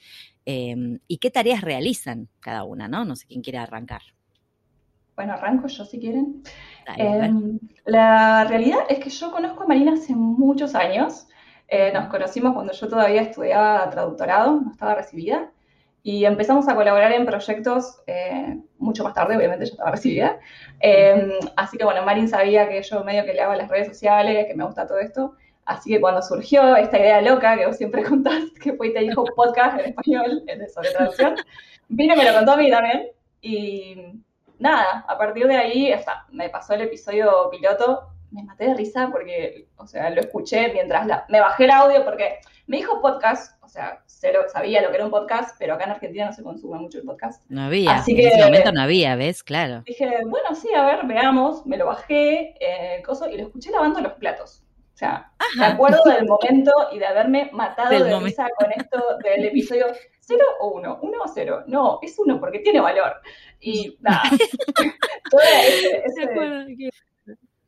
eh, 0.47 0.99
y 1.09 1.19
qué 1.19 1.31
tareas 1.31 1.63
realizan 1.63 2.29
cada 2.41 2.65
una, 2.65 2.89
¿no? 2.89 3.05
No 3.05 3.17
sé 3.17 3.27
quién 3.27 3.43
quiere 3.43 3.59
arrancar. 3.59 4.03
Bueno, 5.17 5.35
arranco 5.35 5.69
yo 5.69 5.85
si 5.85 6.01
quieren. 6.01 6.43
Dale. 6.87 7.27
Eh, 7.27 7.33
la 7.87 8.45
realidad 8.45 8.81
es 8.89 8.99
que 8.99 9.11
yo 9.11 9.31
conozco 9.31 9.63
a 9.63 9.67
Marina 9.67 9.93
hace 9.93 10.15
muchos 10.15 10.75
años. 10.75 11.29
Eh, 11.69 11.93
nos 11.93 12.09
conocimos 12.09 12.53
cuando 12.53 12.73
yo 12.73 12.89
todavía 12.89 13.23
estudiaba 13.23 13.89
traductorado, 13.91 14.61
no 14.61 14.73
estaba 14.73 14.97
recibida, 14.97 15.51
y 16.07 16.27
empezamos 16.27 16.69
a 16.69 16.75
colaborar 16.75 17.13
en 17.13 17.25
proyectos 17.25 18.03
eh, 18.07 18.59
mucho 18.77 19.05
más 19.05 19.15
tarde, 19.15 19.39
obviamente 19.39 19.65
yo 19.65 19.73
estaba 19.73 19.91
recibida. 19.91 20.39
Eh, 20.81 21.39
así 21.57 21.79
que 21.79 21.85
bueno, 21.85 22.05
Marin 22.05 22.29
sabía 22.29 22.69
que 22.69 22.83
yo 22.83 23.03
medio 23.03 23.25
que 23.25 23.33
le 23.33 23.41
hago 23.41 23.55
las 23.55 23.71
redes 23.71 23.89
sociales, 23.89 24.47
que 24.47 24.55
me 24.55 24.65
gusta 24.65 24.87
todo 24.87 24.99
esto. 24.99 25.35
Así 25.65 25.89
que 25.89 26.03
cuando 26.03 26.21
surgió 26.21 26.77
esta 26.77 26.99
idea 26.99 27.23
loca 27.23 27.57
que 27.57 27.67
vos 27.67 27.79
siempre 27.79 28.03
contás, 28.09 28.43
que 28.63 28.75
fue 28.75 28.89
y 28.89 28.93
te 28.93 29.01
dijo 29.01 29.25
podcast 29.35 29.81
en 29.81 29.87
español, 29.87 30.45
sobre 30.75 30.91
traducción, 30.91 31.37
vino 31.89 32.13
y 32.13 32.19
me 32.19 32.25
lo 32.25 32.35
contó 32.35 32.53
a 32.53 32.57
mí 32.59 32.71
también. 32.71 33.09
Y 33.41 33.97
nada, 34.59 35.07
a 35.09 35.17
partir 35.17 35.47
de 35.47 35.57
ahí, 35.57 35.91
hasta 35.91 36.27
me 36.31 36.51
pasó 36.51 36.75
el 36.75 36.83
episodio 36.83 37.49
piloto, 37.51 38.09
me 38.31 38.43
maté 38.43 38.67
de 38.67 38.75
risa 38.75 39.09
porque, 39.11 39.69
o 39.79 39.87
sea, 39.87 40.11
lo 40.11 40.21
escuché 40.21 40.71
mientras 40.75 41.07
la, 41.07 41.25
me 41.31 41.41
bajé 41.41 41.65
el 41.65 41.71
audio 41.71 42.05
porque 42.05 42.41
me 42.67 42.79
dijo 42.79 43.01
podcast, 43.01 43.63
o 43.63 43.69
sea, 43.69 44.03
cero, 44.07 44.41
sabía 44.53 44.81
lo 44.83 44.89
que 44.91 44.97
era 44.97 45.05
un 45.05 45.11
podcast, 45.11 45.57
pero 45.59 45.75
acá 45.75 45.85
en 45.85 45.91
Argentina 45.91 46.27
no 46.27 46.33
se 46.33 46.43
consume 46.43 46.79
mucho 46.79 46.99
el 46.99 47.05
podcast. 47.05 47.45
No 47.49 47.63
había, 47.63 47.97
Así 47.97 48.13
en 48.13 48.17
que- 48.17 48.29
ese 48.29 48.43
momento 48.45 48.73
no 48.73 48.81
había, 48.83 49.17
¿ves? 49.17 49.43
Claro. 49.43 49.83
Dije, 49.87 50.09
bueno, 50.27 50.55
sí, 50.55 50.69
a 50.75 50.85
ver, 50.87 51.05
veamos, 51.07 51.67
me 51.67 51.77
lo 51.77 51.87
bajé, 51.87 52.55
eh, 52.61 53.03
coso, 53.05 53.29
y 53.29 53.37
lo 53.37 53.45
escuché 53.47 53.71
lavando 53.71 54.01
los 54.01 54.15
platos. 54.15 54.63
O 54.95 54.97
sea, 54.97 55.33
me 55.57 55.65
Ajá. 55.65 55.75
acuerdo 55.75 56.01
del 56.05 56.25
momento 56.25 56.73
y 56.93 57.01
de 57.01 57.07
haberme 57.07 57.51
matado 57.53 57.91
Del 57.91 58.05
de 58.05 58.11
momento. 58.15 58.27
risa 58.27 58.49
con 58.57 58.71
esto 58.71 59.19
del 59.25 59.45
episodio 59.47 59.87
¿cero 60.21 60.45
o 60.61 60.69
uno? 60.69 61.01
¿Uno 61.03 61.19
o 61.25 61.29
cero? 61.29 61.65
No, 61.67 61.99
es 62.01 62.17
uno 62.19 62.39
porque 62.39 62.61
tiene 62.61 62.81
valor. 62.81 63.13
Y 63.61 63.99
nada, 64.01 64.23
todo 65.31 65.41
ese, 65.41 66.03
ese- 66.07 66.91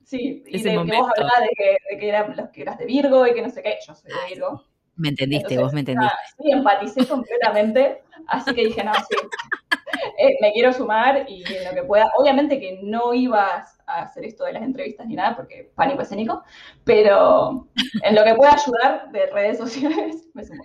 sí, 0.05 0.45
y 0.47 0.57
Ese 0.57 0.65
de 0.69 0.71
que 0.71 0.79
momento. 0.79 1.03
vos 1.03 1.11
hablabas 1.17 1.41
de 1.41 1.49
que, 1.57 1.76
de 1.91 1.99
que, 1.99 2.09
era- 2.09 2.29
los 2.29 2.49
que 2.50 2.62
eras 2.62 2.79
de 2.79 2.87
Virgo 2.87 3.26
y 3.26 3.35
que 3.35 3.43
no 3.43 3.50
sé 3.50 3.61
qué, 3.62 3.76
yo 3.87 3.95
soy 3.95 4.11
de 4.12 4.35
Virgo. 4.35 4.65
Me 4.97 5.09
entendiste, 5.11 5.55
Entonces, 5.55 5.62
vos 5.62 5.73
me 5.75 5.81
entendiste. 5.81 6.15
nada, 6.15 6.19
sí, 6.38 6.50
empaticé 6.50 7.07
completamente, 7.07 8.03
así 8.29 8.55
que 8.55 8.65
dije, 8.65 8.83
no, 8.83 8.95
sí, 8.95 9.17
eh, 10.19 10.37
me 10.41 10.53
quiero 10.53 10.73
sumar 10.73 11.26
y 11.29 11.45
en 11.53 11.65
lo 11.65 11.75
que 11.75 11.83
pueda. 11.83 12.11
Obviamente 12.17 12.59
que 12.59 12.81
no 12.83 13.12
ibas 13.12 13.79
a 13.87 14.03
hacer 14.03 14.25
esto 14.25 14.45
de 14.45 14.55
las 14.55 14.62
entrevistas 14.62 15.07
ni 15.07 15.15
nada, 15.15 15.37
porque 15.37 15.71
pánico 15.75 16.03
escénico, 16.03 16.43
pero 16.85 17.69
en 18.03 18.15
lo 18.15 18.25
que 18.25 18.35
pueda 18.35 18.55
ayudar 18.55 19.11
de 19.12 19.26
redes 19.26 19.59
sociales, 19.59 20.29
me 20.35 20.45
sumo. 20.45 20.65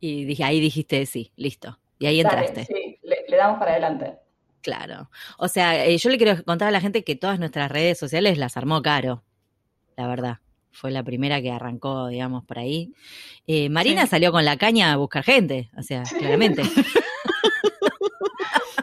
Y 0.00 0.24
dije, 0.24 0.44
ahí 0.44 0.60
dijiste 0.60 1.06
sí, 1.06 1.32
listo. 1.36 1.78
Y 1.98 2.06
ahí 2.06 2.22
Dale, 2.22 2.46
entraste. 2.46 2.64
sí, 2.64 2.98
le, 3.02 3.24
le 3.28 3.36
damos 3.36 3.58
para 3.58 3.72
adelante. 3.72 4.18
Claro. 4.60 5.10
O 5.38 5.48
sea, 5.48 5.84
eh, 5.86 5.96
yo 5.96 6.10
le 6.10 6.18
quiero 6.18 6.42
contar 6.44 6.68
a 6.68 6.70
la 6.72 6.80
gente 6.80 7.04
que 7.04 7.14
todas 7.16 7.38
nuestras 7.38 7.70
redes 7.70 7.98
sociales 7.98 8.36
las 8.36 8.56
armó 8.56 8.82
Caro, 8.82 9.22
la 9.96 10.08
verdad. 10.08 10.38
Fue 10.78 10.90
la 10.90 11.02
primera 11.02 11.40
que 11.40 11.50
arrancó, 11.50 12.08
digamos, 12.08 12.44
por 12.44 12.58
ahí. 12.58 12.92
Eh, 13.46 13.70
Marina 13.70 14.02
Sí. 14.02 14.08
salió 14.08 14.30
con 14.32 14.44
la 14.44 14.58
caña 14.58 14.92
a 14.92 14.96
buscar 14.96 15.24
gente, 15.24 15.70
o 15.76 15.82
sea, 15.82 16.02
claramente. 16.02 16.62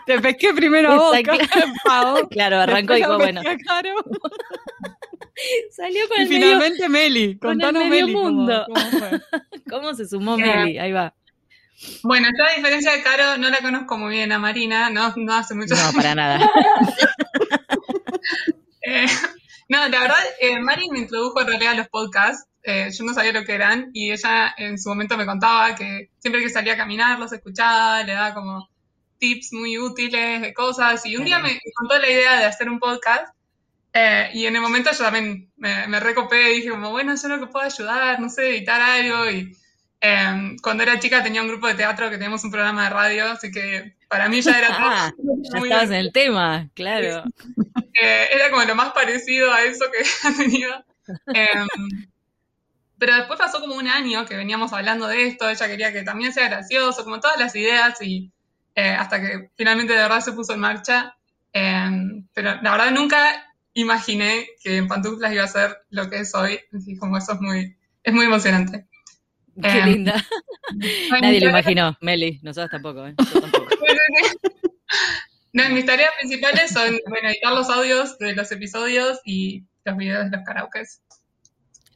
Te 0.05 0.19
pesqué 0.19 0.53
primero 0.53 0.91
a 0.91 0.95
vos, 0.97 1.15
claro, 2.29 2.59
arrancó 2.59 2.93
y 2.93 2.97
dijo, 2.97 3.17
bueno, 3.17 3.41
salió 5.71 6.07
con 6.09 6.19
Y 6.19 6.23
el 6.23 6.29
medio, 6.29 6.45
finalmente 6.45 6.89
Meli. 6.89 7.37
con 7.37 7.51
el 7.51 7.57
Contanos 7.59 7.87
medio 7.89 8.05
Meli. 8.07 8.13
cómo- 8.13 8.31
mundo. 8.31 8.65
cómo 8.67 8.85
fue. 8.99 9.21
¿Cómo 9.69 9.93
se 9.93 10.07
sumó. 10.07 10.37
Meli? 10.37 10.77
Ahí 10.77 10.91
va. 10.91 11.13
Bueno, 12.03 12.27
yo 12.37 12.43
a 12.45 12.55
diferencia 12.55 12.91
de 12.91 13.01
Caro, 13.03 13.37
no 13.37 13.49
la 13.49 13.59
conozco 13.59 13.97
muy 13.97 14.15
bien 14.15 14.31
a 14.31 14.39
Marina, 14.39 14.89
no, 14.89 15.13
no 15.17 15.33
hace 15.33 15.53
mucho 15.55 15.75
No, 15.75 15.91
para 15.93 16.15
nada. 16.15 16.49
Eh, 18.85 19.05
no, 19.73 19.87
la 19.89 19.99
verdad, 20.01 20.23
eh, 20.39 20.59
Mari 20.59 20.89
me 20.89 20.99
introdujo 20.99 21.41
en 21.41 21.47
realidad 21.47 21.73
a 21.73 21.77
los 21.77 21.87
podcasts. 21.89 22.47
eh, 22.63 22.89
yo 22.97 23.03
no 23.05 23.13
sabía 23.13 23.33
lo 23.33 23.43
que 23.45 23.53
eran 23.55 23.89
y 23.93 24.11
ella 24.11 24.53
en 24.57 24.77
su 24.79 24.87
momento 24.89 25.17
me 25.17 25.25
contaba 25.25 25.75
que 25.75 26.09
siempre 26.19 26.41
que 26.41 26.49
salía 26.49 26.73
a 26.73 26.77
caminar 26.77 27.19
los 27.19 27.33
escuchaba, 27.33 28.03
le 28.03 28.13
daba 28.13 28.33
como 28.33 28.69
tips 29.19 29.53
muy 29.53 29.77
útiles 29.77 30.41
de 30.41 30.53
cosas 30.53 31.05
y 31.05 31.17
un 31.17 31.25
día 31.25 31.39
me 31.39 31.59
contó 31.75 31.97
la 31.99 32.09
idea 32.09 32.39
de 32.39 32.45
hacer 32.45 32.69
un 32.69 32.79
podcast 32.79 33.33
eh, 33.93 34.29
y 34.33 34.45
en 34.45 34.55
el 34.55 34.61
momento 34.61 34.91
yo 34.91 34.97
también 35.03 35.51
me, 35.57 35.87
me 35.87 35.99
recopé 35.99 36.53
y 36.53 36.55
dije 36.57 36.69
como, 36.71 36.91
bueno, 36.91 37.13
yo 37.21 37.27
lo 37.29 37.39
que 37.39 37.47
puedo 37.47 37.65
ayudar, 37.65 38.19
no 38.19 38.29
sé, 38.29 38.49
editar 38.49 38.81
algo 38.81 39.29
y 39.29 39.51
eh, 40.01 40.55
cuando 40.61 40.83
era 40.83 40.99
chica 40.99 41.23
tenía 41.23 41.41
un 41.41 41.47
grupo 41.49 41.67
de 41.67 41.75
teatro 41.75 42.09
que 42.09 42.15
teníamos 42.17 42.43
un 42.43 42.51
programa 42.51 42.85
de 42.85 42.89
radio, 42.89 43.25
así 43.31 43.51
que 43.51 43.95
para 44.09 44.29
mí 44.29 44.41
ya 44.41 44.57
era 44.57 44.67
todo 44.77 44.89
Ah, 44.89 45.11
ya 45.53 45.59
muy 45.59 45.69
estabas 45.69 45.89
en 45.91 45.95
el 45.95 46.11
tema, 46.11 46.69
claro. 46.73 47.23
Eh, 48.01 48.27
era 48.31 48.49
como 48.49 48.63
lo 48.63 48.75
más 48.75 48.91
parecido 48.93 49.51
a 49.51 49.63
eso 49.63 49.85
que 49.91 50.03
ha 50.27 50.37
tenido. 50.37 50.85
Em, 51.33 51.67
pero 52.97 53.15
después 53.17 53.37
pasó 53.39 53.59
como 53.59 53.75
un 53.75 53.87
año 53.87 54.25
que 54.25 54.35
veníamos 54.37 54.71
hablando 54.71 55.07
de 55.07 55.27
esto, 55.27 55.49
ella 55.49 55.67
quería 55.67 55.91
que 55.91 56.03
también 56.03 56.31
sea 56.33 56.47
gracioso, 56.47 57.03
como 57.03 57.19
todas 57.19 57.37
las 57.39 57.55
ideas, 57.55 58.01
y 58.01 58.31
eh, 58.75 58.89
hasta 58.89 59.19
que 59.19 59.49
finalmente 59.55 59.93
de 59.93 59.99
verdad 59.99 60.21
se 60.21 60.31
puso 60.33 60.53
en 60.53 60.59
marcha. 60.59 61.15
Em, 61.51 62.27
pero 62.33 62.55
la 62.61 62.71
verdad 62.71 62.91
nunca 62.91 63.45
imaginé 63.73 64.47
que 64.63 64.77
en 64.77 64.87
pantuflas 64.87 65.33
iba 65.33 65.43
a 65.43 65.47
ser 65.47 65.77
lo 65.89 66.09
que 66.09 66.19
es 66.19 66.33
hoy, 66.35 66.59
así 66.75 66.97
como 66.97 67.17
eso 67.17 67.33
es 67.33 67.41
muy, 67.41 67.75
es 68.03 68.13
muy 68.13 68.25
emocionante. 68.25 68.87
Qué 69.61 69.79
Eh, 69.79 69.85
linda. 69.85 70.15
Nadie 71.21 71.41
lo 71.41 71.49
imaginó, 71.49 71.97
Meli, 72.01 72.39
nosotros 72.41 72.71
tampoco, 72.71 73.05
¿eh? 73.05 73.15
Yo 73.33 73.41
tampoco. 73.41 73.67
No, 75.53 75.69
mis 75.69 75.85
tareas 75.85 76.09
principales 76.19 76.71
son, 76.71 76.99
bueno, 77.07 77.29
editar 77.29 77.53
los 77.53 77.69
audios 77.69 78.17
de 78.17 78.35
los 78.35 78.51
episodios 78.51 79.19
y 79.23 79.63
los 79.85 79.95
videos 79.97 80.31
de 80.31 80.37
los 80.37 80.45
karaokes. 80.45 81.01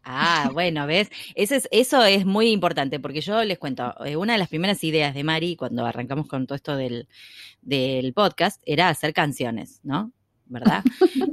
Ah, 0.03 0.51
bueno, 0.53 0.87
¿ves? 0.87 1.09
Eso 1.35 1.55
es, 1.55 1.67
eso 1.71 2.03
es 2.05 2.25
muy 2.25 2.51
importante, 2.51 2.99
porque 2.99 3.19
yo 3.19 3.43
les 3.43 3.57
cuento, 3.57 3.93
eh, 4.05 4.15
una 4.15 4.33
de 4.33 4.39
las 4.39 4.47
primeras 4.47 4.81
ideas 4.83 5.13
de 5.13 5.23
Mari 5.23 5.57
cuando 5.57 5.85
arrancamos 5.85 6.27
con 6.27 6.47
todo 6.47 6.55
esto 6.55 6.77
del, 6.77 7.09
del 7.61 8.13
podcast 8.13 8.61
era 8.65 8.87
hacer 8.89 9.13
canciones, 9.13 9.81
¿no? 9.83 10.13
¿Verdad? 10.50 10.84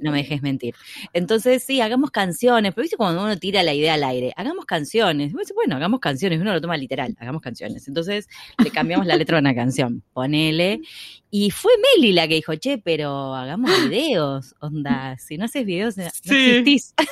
No 0.02 0.10
me 0.12 0.18
dejes 0.18 0.42
mentir. 0.42 0.74
Entonces, 1.12 1.62
sí, 1.62 1.80
hagamos 1.80 2.10
canciones, 2.10 2.74
pero 2.74 2.82
viste 2.82 2.96
cuando 2.96 3.22
uno 3.22 3.36
tira 3.38 3.62
la 3.62 3.72
idea 3.74 3.94
al 3.94 4.04
aire, 4.04 4.32
hagamos 4.36 4.64
canciones. 4.66 5.32
Bueno, 5.54 5.76
hagamos 5.76 6.00
canciones, 6.00 6.40
uno 6.40 6.52
lo 6.52 6.60
toma 6.60 6.76
literal, 6.76 7.14
hagamos 7.18 7.40
canciones. 7.42 7.86
Entonces, 7.88 8.28
le 8.62 8.70
cambiamos 8.70 9.06
la 9.06 9.16
letra 9.16 9.38
a 9.38 9.40
una 9.40 9.54
canción, 9.54 10.02
ponele. 10.12 10.80
Y 11.30 11.50
fue 11.50 11.72
Meli 11.96 12.12
la 12.12 12.28
que 12.28 12.34
dijo, 12.34 12.54
che, 12.56 12.78
pero 12.78 13.34
hagamos 13.34 13.70
videos, 13.88 14.54
onda, 14.60 15.16
si 15.18 15.36
no 15.36 15.46
haces 15.46 15.64
videos, 15.66 15.96
no 15.96 16.04
Sí. 16.12 16.34
existís. 16.34 16.94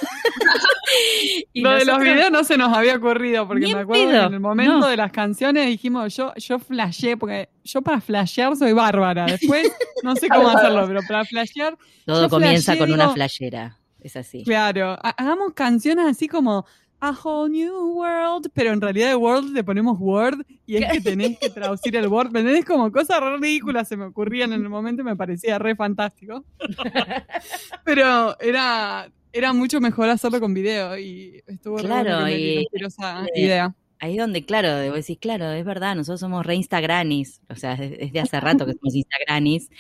Y 1.55 1.63
Lo 1.63 1.73
de 1.73 1.85
los 1.85 1.99
videos 2.01 2.31
no 2.31 2.45
se 2.45 2.57
nos 2.59 2.73
había 2.77 2.97
ocurrido, 2.97 3.47
porque 3.47 3.67
me 3.75 3.81
acuerdo 3.81 4.11
que 4.11 4.19
en 4.27 4.35
el 4.35 4.41
momento 4.41 4.79
no. 4.81 4.87
de 4.89 4.97
las 4.97 5.11
canciones 5.13 5.67
dijimos, 5.67 6.15
yo, 6.15 6.35
yo 6.37 6.59
flasheé, 6.59 7.17
porque 7.17 7.49
yo 7.65 7.83
para 7.83 8.01
flashear 8.01 8.57
soy 8.57 8.73
bárbara. 8.73 9.27
Después 9.27 9.71
no 10.03 10.17
sé 10.17 10.29
cómo 10.29 10.49
hacerlo, 10.49 10.87
pero 10.87 11.01
para 11.07 11.25
flashear, 11.25 11.77
Todo 12.07 12.29
comienza 12.29 12.73
flasheo, 12.73 12.87
con 12.87 12.93
una 12.95 13.11
flashera. 13.11 13.79
Es 14.01 14.17
así. 14.17 14.43
claro, 14.45 14.93
ha- 15.03 15.15
hagamos 15.17 15.53
canciones 15.55 16.07
así 16.07 16.27
como 16.27 16.67
A 17.01 17.11
Whole 17.13 17.51
New 17.53 17.99
World, 17.99 18.51
pero 18.53 18.73
en 18.73 18.81
realidad 18.81 19.09
de 19.11 19.15
World 19.17 19.53
le 19.55 19.63
ponemos 19.63 19.97
Word 20.01 20.45
y 20.67 20.77
es 20.77 20.91
que 20.91 21.01
tenés 21.01 21.39
que 21.39 21.51
traducir 21.51 21.95
el 21.97 22.09
Word. 22.09 22.33
¿Me 22.33 22.41
entendés? 22.41 22.65
Como 22.65 22.91
cosas 22.91 23.21
re 23.21 23.37
ridículas 23.39 23.87
se 23.89 23.97
me 23.97 24.07
ocurrían 24.07 24.53
en 24.53 24.63
el 24.63 24.69
momento 24.69 25.03
y 25.03 25.05
me 25.05 25.15
parecía 25.17 25.59
re 25.59 25.77
fantástico. 25.77 26.45
pero 27.85 28.39
era, 28.41 29.11
era 29.33 29.53
mucho 29.53 29.81
mejor 29.81 30.09
hacerlo 30.09 30.41
con 30.41 30.55
video 30.55 30.99
y 30.99 31.43
estuvo 31.47 31.79
re 31.79 31.85
Claro, 31.85 32.25
Meli 32.25 32.67
y- 32.73 33.41
idea. 33.45 33.75
Ahí 34.03 34.17
donde, 34.17 34.45
claro, 34.45 34.75
debo 34.79 34.97
decir, 34.97 35.17
claro, 35.21 35.53
es 35.53 35.65
verdad, 35.65 35.95
nosotros 35.95 36.19
somos 36.19 36.45
re 36.45 36.57
Instagranis, 36.57 37.41
o 37.49 37.55
sea, 37.55 37.75
es 37.75 37.93
es 38.01 38.13
de 38.13 38.19
hace 38.19 38.41
rato 38.41 38.67
que 38.67 38.73
somos 38.73 38.97
Instagranis, 38.97 39.71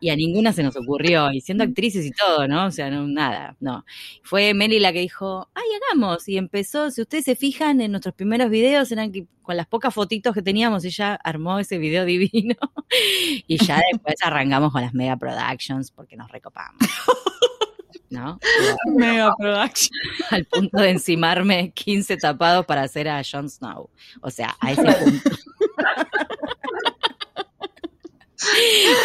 y 0.00 0.10
a 0.10 0.16
ninguna 0.16 0.52
se 0.52 0.64
nos 0.64 0.74
ocurrió, 0.74 1.30
y 1.32 1.40
siendo 1.40 1.62
actrices 1.62 2.04
y 2.04 2.10
todo, 2.10 2.48
¿no? 2.48 2.66
O 2.66 2.72
sea, 2.72 2.90
no, 2.90 3.06
nada, 3.06 3.56
no. 3.60 3.84
Fue 4.24 4.54
Meli 4.54 4.80
la 4.80 4.92
que 4.92 4.98
dijo, 4.98 5.50
ay, 5.54 5.62
hagamos, 5.92 6.28
y 6.28 6.36
empezó, 6.36 6.90
si 6.90 7.00
ustedes 7.02 7.26
se 7.26 7.36
fijan 7.36 7.80
en 7.80 7.92
nuestros 7.92 8.16
primeros 8.16 8.50
videos, 8.50 8.90
eran 8.90 9.12
que 9.12 9.28
con 9.40 9.56
las 9.56 9.68
pocas 9.68 9.94
fotitos 9.94 10.34
que 10.34 10.42
teníamos, 10.42 10.84
ella 10.84 11.14
armó 11.14 11.60
ese 11.60 11.78
video 11.78 12.04
divino, 12.06 12.56
y 13.46 13.56
ya 13.64 13.80
después 13.92 14.16
arrancamos 14.24 14.72
con 14.72 14.82
las 14.82 14.94
mega 14.94 15.16
productions, 15.16 15.92
porque 15.92 16.16
nos 16.16 16.28
recopamos. 16.28 16.80
¿No? 18.10 18.38
Mega 18.96 19.32
production. 19.36 19.90
al 20.30 20.44
punto 20.46 20.78
de 20.80 20.90
encimarme 20.90 21.72
15 21.72 22.16
tapados 22.16 22.66
para 22.66 22.82
hacer 22.82 23.08
a 23.08 23.22
Jon 23.24 23.48
Snow. 23.48 23.88
O 24.20 24.30
sea, 24.30 24.56
a 24.60 24.72
ese 24.72 24.82
punto. 24.82 25.30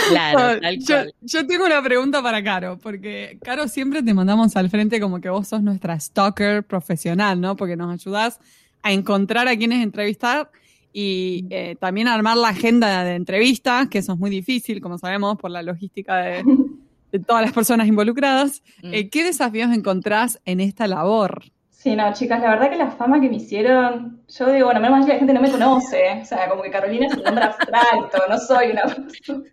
claro, 0.10 0.60
tal 0.60 0.80
yo, 0.80 0.86
cual. 0.86 1.14
yo 1.22 1.48
tengo 1.48 1.66
una 1.66 1.84
pregunta 1.84 2.22
para 2.24 2.44
Caro, 2.44 2.80
porque 2.82 3.38
Caro 3.44 3.68
siempre 3.68 4.02
te 4.02 4.14
mandamos 4.14 4.56
al 4.56 4.70
frente 4.70 5.00
como 5.00 5.22
que 5.22 5.30
vos 5.30 5.48
sos 5.48 5.62
nuestra 5.62 6.00
stalker 6.00 6.64
profesional, 6.64 7.40
¿no? 7.40 7.56
Porque 7.56 7.76
nos 7.76 7.94
ayudás 7.94 8.40
a 8.82 8.92
encontrar 8.92 9.48
a 9.48 9.56
quienes 9.58 9.84
entrevistar 9.84 10.52
y 10.94 11.46
eh, 11.50 11.76
también 11.80 12.08
a 12.08 12.14
armar 12.14 12.38
la 12.38 12.50
agenda 12.50 13.04
de 13.04 13.16
entrevistas, 13.16 13.90
que 13.90 13.98
eso 13.98 14.14
es 14.14 14.20
muy 14.20 14.30
difícil, 14.30 14.80
como 14.80 14.98
sabemos, 14.98 15.38
por 15.38 15.52
la 15.52 15.62
logística 15.62 16.16
de, 16.18 16.44
de 17.12 17.20
todas 17.20 17.42
las 17.44 17.54
personas 17.54 17.88
involucradas. 17.88 18.62
Mm. 18.84 18.94
Eh, 18.94 19.10
¿Qué 19.10 19.24
desafíos 19.24 19.72
encontrás 19.72 20.40
en 20.46 20.60
esta 20.60 20.88
labor? 20.88 21.44
Sí, 21.70 21.96
no, 21.96 22.12
chicas, 22.14 22.42
la 22.42 22.50
verdad 22.50 22.72
que 22.72 22.78
la 22.78 22.90
fama 22.90 23.22
que 23.22 23.30
me 23.30 23.36
hicieron, 23.36 24.24
yo 24.28 24.52
digo, 24.52 24.66
bueno, 24.66 24.80
menos 24.80 24.98
mal 24.98 25.06
que 25.06 25.14
la 25.14 25.20
gente 25.20 25.34
no 25.34 25.42
me 25.42 25.52
conoce, 25.52 26.20
o 26.20 26.26
sea, 26.26 26.50
como 26.50 26.64
que 26.64 26.72
Carolina 26.72 27.06
es 27.06 27.14
un 27.16 27.22
nombre 27.22 27.44
abstracto, 27.44 28.18
no 28.28 28.38
soy 28.40 28.72
una. 28.72 28.84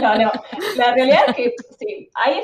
No, 0.00 0.14
no, 0.14 0.32
la 0.76 0.94
realidad 0.94 1.20
es 1.28 1.36
que 1.36 1.54
sí, 1.78 2.10
hay 2.14 2.40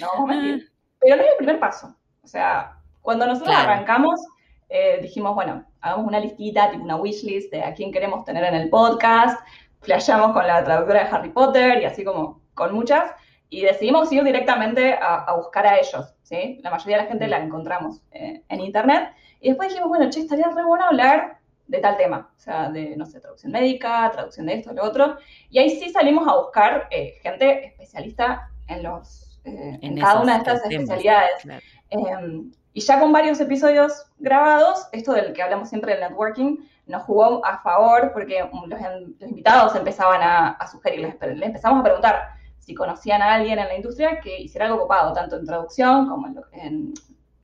no 0.00 0.06
vamos 0.12 0.30
a 0.30 0.34
mentir, 0.34 0.72
pero 1.00 1.16
no 1.16 1.22
es 1.22 1.28
el 1.30 1.36
primer 1.36 1.58
paso. 1.58 1.96
O 2.22 2.26
sea, 2.28 2.76
cuando 3.00 3.26
nosotros 3.26 3.54
Claro. 3.54 3.70
arrancamos, 3.70 4.20
eh, 4.68 5.00
dijimos, 5.02 5.34
bueno, 5.34 5.64
hagamos 5.80 6.06
una 6.06 6.20
listita, 6.20 6.70
tipo 6.70 6.84
una 6.84 6.96
wishlist 6.96 7.50
de 7.52 7.62
a 7.62 7.74
quién 7.74 7.92
queremos 7.92 8.24
tener 8.24 8.44
en 8.44 8.54
el 8.54 8.70
podcast, 8.70 9.44
flasheamos 9.80 10.32
con 10.32 10.46
la 10.46 10.62
traductora 10.64 11.04
de 11.04 11.10
Harry 11.10 11.30
Potter 11.30 11.82
y 11.82 11.84
así 11.84 12.04
como 12.04 12.40
con 12.54 12.72
muchas, 12.74 13.10
y 13.52 13.60
decidimos 13.70 14.10
ir 14.12 14.24
directamente 14.24 14.94
a, 14.94 15.24
a 15.24 15.36
buscar 15.36 15.66
a 15.66 15.76
ellos, 15.76 16.14
¿sí? 16.22 16.58
La 16.62 16.70
mayoría 16.70 16.96
de 16.96 17.02
la 17.02 17.08
gente 17.10 17.28
la 17.28 17.38
encontramos 17.38 18.00
eh, 18.12 18.42
en 18.48 18.60
internet, 18.60 19.10
y 19.40 19.48
después 19.48 19.68
dijimos, 19.68 19.90
bueno, 19.90 20.08
che, 20.10 20.20
estaría 20.20 20.48
re 20.48 20.64
bueno 20.64 20.84
hablar 20.86 21.36
de 21.66 21.78
tal 21.78 21.96
tema, 21.98 22.30
o 22.34 22.40
sea, 22.40 22.70
de, 22.70 22.96
no 22.96 23.04
sé, 23.04 23.20
traducción 23.20 23.52
médica, 23.52 24.10
traducción 24.10 24.46
de 24.46 24.54
esto, 24.54 24.72
lo 24.72 24.82
otro, 24.82 25.16
y 25.50 25.58
ahí 25.58 25.68
sí 25.68 25.90
salimos 25.90 26.26
a 26.26 26.36
buscar 26.36 26.88
eh, 26.90 27.14
gente 27.22 27.66
especialista 27.66 28.48
en 28.68 28.82
los, 28.84 29.38
eh, 29.44 29.78
en, 29.82 29.98
cada 30.00 30.12
esos 30.12 30.22
una 30.24 30.32
de 30.32 30.38
estas 30.38 30.62
temas, 30.62 30.74
especialidades. 30.74 31.42
claro. 31.42 31.60
Eh, 31.90 32.42
y 32.74 32.80
ya 32.80 32.98
con 33.00 33.12
varios 33.12 33.38
episodios 33.38 34.06
grabados, 34.18 34.88
esto 34.92 35.12
del 35.12 35.34
que 35.34 35.42
hablamos 35.42 35.68
siempre 35.68 35.92
del 35.92 36.00
networking, 36.00 36.56
nos 36.86 37.02
jugó 37.02 37.44
a 37.44 37.58
favor 37.58 38.12
porque 38.14 38.48
los, 38.66 38.80
en- 38.80 39.14
los 39.20 39.28
invitados 39.28 39.76
empezaban 39.76 40.22
a, 40.22 40.52
a 40.52 40.66
sugerir, 40.66 41.00
les, 41.00 41.36
les 41.36 41.48
empezamos 41.48 41.80
a 41.80 41.82
preguntar 41.82 42.16
si 42.64 42.74
conocían 42.74 43.22
a 43.22 43.34
alguien 43.34 43.58
en 43.58 43.66
la 43.66 43.76
industria 43.76 44.20
que 44.20 44.40
hiciera 44.40 44.66
algo 44.66 44.78
copado, 44.82 45.12
tanto 45.12 45.36
en 45.36 45.44
traducción 45.44 46.08
como 46.08 46.28
en, 46.28 46.34
lo- 46.36 46.46
en, 46.52 46.94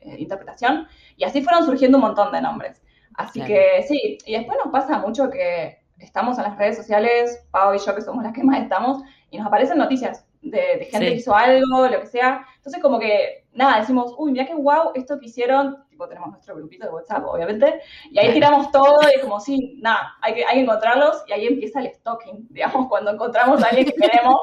eh, 0.01 0.15
interpretación, 0.19 0.87
y 1.17 1.25
así 1.25 1.43
fueron 1.43 1.65
surgiendo 1.65 1.99
un 1.99 2.05
montón 2.05 2.31
de 2.33 2.41
nombres. 2.41 2.81
Así 3.15 3.41
Claro. 3.41 3.53
que 3.55 3.83
sí, 3.89 4.19
y 4.25 4.33
después 4.37 4.57
nos 4.65 4.73
pasa 4.73 4.99
mucho 4.99 5.29
que 5.29 5.79
estamos 5.99 6.39
en 6.39 6.45
las 6.45 6.57
redes 6.57 6.77
sociales, 6.77 7.45
Pau 7.51 7.75
y 7.75 7.79
yo 7.79 7.95
que 7.97 8.03
somos 8.03 8.23
las 8.23 8.33
que 8.33 8.45
más 8.45 8.61
estamos, 8.63 9.03
y 9.31 9.39
nos 9.39 9.47
aparecen 9.49 9.77
noticias 9.79 10.25
de, 10.41 10.61
de 10.79 10.85
gente 10.85 11.07
Sí. 11.09 11.13
que 11.15 11.19
hizo 11.19 11.35
algo, 11.35 11.89
lo 11.89 12.01
que 12.01 12.07
sea. 12.07 12.47
Entonces 12.57 12.81
como 12.81 13.01
que, 13.01 13.45
nada, 13.53 13.81
decimos, 13.81 14.15
uy, 14.17 14.31
mira 14.31 14.47
qué 14.47 14.55
guau 14.55 14.93
esto 14.95 15.19
que 15.19 15.27
hicieron, 15.27 15.79
tipo 15.99 16.09
tenemos 16.09 16.31
nuestro 16.31 16.55
grupito 16.55 16.87
de 16.87 16.93
WhatsApp, 16.93 17.25
obviamente, 17.27 17.81
y 18.11 18.19
ahí 18.19 18.33
tiramos 18.33 18.71
todo 18.71 19.01
y 19.03 19.17
es 19.17 19.21
como, 19.21 19.41
sí, 19.41 19.79
nada, 19.83 20.15
hay 20.21 20.35
que, 20.35 20.45
hay 20.45 20.55
que 20.57 20.61
encontrarlos 20.63 21.25
y 21.27 21.33
ahí 21.33 21.47
empieza 21.49 21.81
el 21.81 21.93
stalking, 21.93 22.47
digamos, 22.51 22.87
cuando 22.89 23.11
encontramos 23.11 23.63
a 23.65 23.69
alguien 23.69 23.87
que 23.87 23.95
queremos 23.95 24.43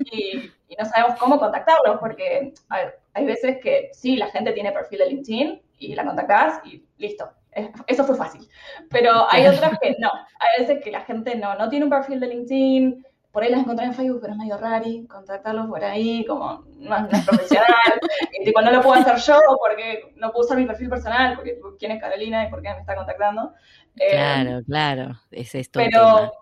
y, 0.00 0.50
y 0.68 0.76
no 0.76 0.84
sabemos 0.84 1.18
cómo 1.20 1.38
contactarlos, 1.38 1.98
porque 2.00 2.52
a 2.68 2.76
ver, 2.78 2.98
hay 3.14 3.24
veces 3.26 3.58
que 3.62 3.90
sí, 3.92 4.16
la 4.16 4.26
gente 4.28 4.52
tiene 4.52 4.72
perfil 4.72 4.98
de 4.98 5.06
LinkedIn 5.10 5.62
y 5.78 5.94
la 5.94 6.04
contactás 6.04 6.60
y 6.66 6.84
listo. 6.98 7.30
Es- 7.52 7.70
Eso 7.86 8.04
fue 8.04 8.16
fácil. 8.16 8.48
Pero 8.90 9.26
hay 9.30 9.46
otras 9.46 9.78
que 9.80 9.94
no. 9.98 10.10
Hay 10.40 10.60
veces 10.64 10.82
que 10.82 10.90
la 10.90 11.00
gente 11.02 11.34
no, 11.36 11.54
no 11.54 11.68
tiene 11.68 11.84
un 11.84 11.90
perfil 11.90 12.20
de 12.20 12.26
LinkedIn, 12.28 13.06
por 13.38 13.44
ahí 13.44 13.52
las 13.52 13.60
encontré 13.60 13.86
en 13.86 13.94
Facebook, 13.94 14.18
pero 14.20 14.32
es 14.32 14.38
medio 14.40 14.58
rari 14.58 15.06
contactarlos 15.06 15.68
por 15.68 15.84
ahí, 15.84 16.24
como 16.26 16.64
no, 16.76 16.96
es- 16.96 17.02
no 17.02 17.08
es 17.18 17.24
profesional. 17.24 17.66
y 18.40 18.44
tipo, 18.44 18.60
no 18.60 18.72
lo 18.72 18.80
puedo 18.82 19.00
hacer 19.00 19.16
yo 19.16 19.38
porque 19.60 20.12
no 20.16 20.32
puedo 20.32 20.44
usar 20.44 20.58
mi 20.58 20.66
perfil 20.66 20.88
personal, 20.88 21.36
porque 21.36 21.52
tipo, 21.52 21.76
quién 21.78 21.92
es 21.92 22.00
Carolina 22.00 22.44
y 22.44 22.50
por 22.50 22.60
qué 22.62 22.70
me 22.70 22.80
está 22.80 22.96
contactando. 22.96 23.52
Eh, 23.96 24.10
Claro, 24.10 24.60
claro. 24.66 25.20
Es 25.30 25.54
esto. 25.54 25.78
pero 25.78 26.32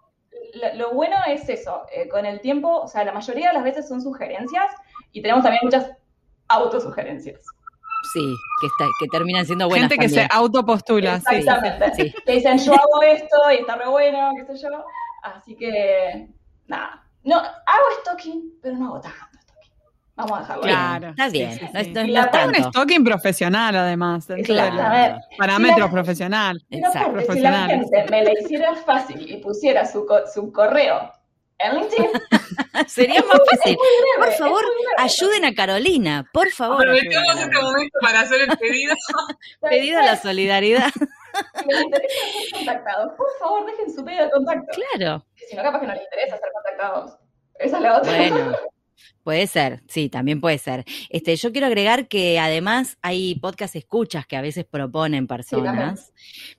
lo, 0.55 0.75
lo 0.75 0.95
bueno 0.95 1.17
es 1.29 1.47
eso, 1.51 1.83
eh, 1.95 2.09
con 2.09 2.25
el 2.25 2.41
tiempo, 2.41 2.81
o 2.81 2.89
sea, 2.89 3.05
la 3.05 3.13
mayoría 3.13 3.49
de 3.49 3.55
las 3.55 3.65
veces 3.65 3.87
son 3.87 4.01
sugerencias 4.01 4.73
y 5.13 5.21
tenemos 5.21 5.43
también 5.43 5.61
muchas 5.65 5.91
autosugerencias. 6.49 7.41
Sí, 8.13 8.21
que, 8.61 8.67
está, 8.69 8.85
que 9.01 9.07
terminan 9.09 9.45
siendo 9.45 9.69
buenas 9.69 9.89
Gente 9.91 10.03
que 10.03 10.09
se 10.09 10.27
autopostula. 10.31 11.19
sí. 11.21 11.37
Exactamente. 11.37 11.95
Sí. 11.95 12.15
Que 12.25 12.33
dicen, 12.33 12.59
yo 12.59 12.73
hago 12.73 13.03
esto 13.03 13.37
y 13.53 13.57
está 13.57 13.75
re 13.77 13.89
bueno, 13.89 14.31
qué 14.37 14.45
sé 14.57 14.63
yo. 14.63 14.85
Así 15.23 15.57
que, 15.57 16.29
nada. 16.67 17.03
No, 17.25 17.37
hago 17.39 17.85
stalking, 18.01 18.55
pero 18.63 18.77
no 18.77 18.87
hago 18.87 19.01
tanto 19.01 19.19
stalking. 19.41 19.73
Vamos 20.15 20.33
a 20.33 20.41
dejarlo 20.41 20.65
ahí. 20.65 20.71
Claro. 20.71 21.09
Está 21.11 21.29
bien. 21.29 21.53
Sí, 21.53 21.59
sí, 21.59 21.67
no 21.73 21.81
sí. 21.83 21.91
no 21.93 22.07
la 22.07 22.31
tanto. 22.31 22.59
Un 22.59 22.65
stalking 22.73 23.05
profesional, 23.05 23.77
además. 23.77 24.29
Los 24.29 24.39
Exactamente. 24.39 25.21
parámetros 25.37 25.77
Sí, 25.77 25.81
la- 25.83 25.91
profesional. 25.91 26.65
Exacto. 26.71 27.33
si 27.33 27.41
la 27.41 27.67
gente 27.67 28.07
me 28.11 28.25
la 28.25 28.33
hiciera 28.33 28.75
fácil 28.77 29.31
y 29.31 29.37
pusiera 29.39 29.85
su, 29.85 30.07
co- 30.07 30.27
su 30.33 30.53
correo 30.53 31.13
en 31.59 31.75
LinkedIn, 31.77 32.11
Sería 32.87 33.23
más 33.23 33.41
fácil. 33.51 33.77
Por 34.19 34.33
favor, 34.35 34.63
ayuden 34.99 35.45
a 35.47 35.55
Carolina. 35.55 36.25
Por 36.33 36.51
favor. 36.51 36.77
Aprovechemos 36.83 37.17
ayuden 37.31 37.39
a 37.39 37.43
este 37.45 37.63
momento 37.63 37.99
para 38.03 38.21
hacer 38.21 38.43
el 38.43 38.57
pedido. 38.59 38.95
Pedido 39.63 39.99
a 39.99 40.03
la 40.03 40.17
solidaridad. 40.17 40.93
Si 41.61 41.67
les 41.67 41.83
interesa 41.83 42.15
ser 42.33 42.53
contactados, 42.53 43.13
por 43.17 43.27
favor, 43.39 43.67
dejen 43.67 43.93
su 43.93 44.05
pedido 44.05 44.25
de 44.25 44.31
contacto. 44.31 44.73
Claro. 44.73 45.27
Si 45.49 45.57
no, 45.57 45.63
capaz 45.63 45.81
que 45.81 45.87
no 45.87 45.95
les 45.95 46.03
interesa 46.03 46.39
ser 46.39 46.49
contactados. 46.53 47.19
Esa 47.59 47.77
es 47.77 47.83
la 47.83 47.99
otra. 47.99 48.17
Bueno, 48.17 48.57
puede 49.23 49.47
ser, 49.47 49.83
sí, 49.89 50.09
también 50.09 50.41
puede 50.41 50.59
ser. 50.59 50.85
Este, 51.11 51.37
yo 51.37 51.53
quiero 51.53 51.67
agregar 51.67 52.09
que 52.09 52.39
además 52.39 52.99
hay 53.03 53.35
podcast 53.37 53.77
escuchas 53.77 54.27
que 54.27 54.37
a 54.37 54.41
veces 54.41 54.65
proponen 54.65 55.27
personas, 55.27 56.13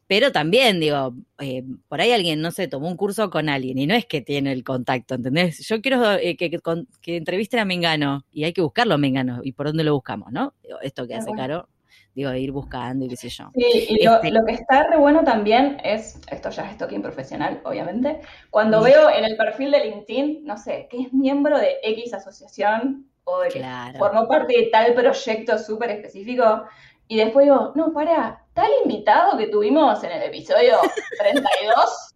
pero 0.08 0.32
también 0.32 0.80
digo, 0.80 1.16
eh, 1.40 1.64
por 1.88 2.02
ahí 2.02 2.12
alguien, 2.12 2.42
no 2.42 2.52
sé, 2.52 2.68
tomó 2.68 2.88
un 2.88 2.98
curso 2.98 3.30
con 3.30 3.50
alguien 3.50 3.78
y 3.78 3.88
no 3.88 3.96
es 3.96 4.06
que 4.06 4.22
tiene 4.22 4.52
el 4.52 4.64
contacto, 4.64 5.16
¿entendés? 5.16 5.66
Yo 5.68 5.82
quiero 5.82 6.14
eh, 6.14 6.36
que, 6.36 6.50
que, 6.50 6.60
que 7.02 7.18
entrevisten 7.18 7.60
a 7.60 7.66
Mengano 7.66 8.26
y 8.32 8.44
hay 8.44 8.54
que 8.54 8.62
buscarlo 8.62 8.96
a 8.96 8.98
Mengano 8.98 9.40
y 9.44 9.54
por 9.54 9.68
dónde 9.68 9.84
lo 9.84 9.94
buscamos, 9.94 10.32
¿no? 10.32 10.54
Esto 10.82 11.08
que 11.08 11.16
hace. 11.16 11.32
Caro, 11.32 11.70
digo, 12.14 12.34
ir 12.34 12.52
buscando 12.52 13.06
y 13.06 13.10
qué 13.10 13.16
sé 13.16 13.30
yo. 13.30 13.52
Sí, 13.54 13.86
y 13.90 14.04
lo, 14.04 14.16
Este- 14.16 14.32
lo 14.32 14.44
que 14.46 14.54
está 14.54 14.84
re 14.88 14.98
bueno 14.98 15.24
también 15.24 15.80
es, 15.84 16.20
esto 16.32 16.50
ya 16.50 16.66
es 16.68 16.74
stalking 16.74 17.02
profesional, 17.02 17.62
obviamente, 17.64 18.22
cuando 18.50 18.82
veo 18.82 19.10
en 19.10 19.24
el 19.24 19.38
perfil 19.38 19.72
de 19.72 19.86
LinkedIn, 19.86 20.44
no 20.46 20.58
sé, 20.58 20.88
que 20.90 21.02
es 21.04 21.14
miembro 21.14 21.58
de 21.60 21.78
X 21.84 22.14
asociación 22.14 23.08
o 23.24 23.42
de 23.42 23.50
que 23.50 23.60
Claro. 23.60 24.00
formó 24.00 24.28
parte 24.28 24.58
de 24.58 24.64
tal 24.72 24.94
proyecto 24.94 25.58
súper 25.60 25.92
específico, 25.92 26.64
y 27.08 27.18
después 27.18 27.46
digo, 27.46 27.72
no, 27.76 27.94
para, 27.94 28.44
tal 28.54 28.70
invitado 28.84 29.38
que 29.38 29.48
tuvimos 29.48 30.04
en 30.04 30.12
el 30.12 30.24
episodio 30.24 30.78
32, 31.20 32.16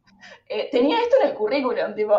eh, 0.50 0.68
tenía 0.72 1.00
esto 1.02 1.16
en 1.22 1.30
el 1.30 1.34
currículum, 1.36 1.94
tipo, 1.96 2.18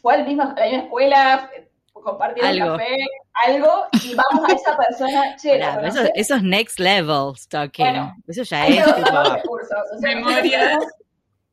fue 0.00 0.14
al 0.14 0.24
mismo, 0.26 0.42
a 0.42 0.54
la 0.54 0.66
misma 0.66 0.82
escuela, 0.84 1.50
eh, 1.56 1.68
compartieron 1.92 2.78
café, 2.78 2.96
algo, 3.34 3.86
y 4.04 4.14
vamos 4.14 4.48
a 4.48 4.52
esa 4.54 4.76
persona, 4.76 5.36
che, 5.42 5.58
¿la 5.58 5.78
Claro, 5.78 5.86
eso, 5.88 6.12
eso 6.14 6.34
es 6.36 6.42
next 6.42 6.78
level 6.80 7.36
stalking. 7.36 7.84
Bueno, 7.86 8.14
eso 8.28 8.42
ya 8.44 8.66
es 8.66 8.86
recursos, 8.86 9.78
o 9.96 9.98
sea, 9.98 10.14
Memoria. 10.14 10.60
tenemos 10.60 10.84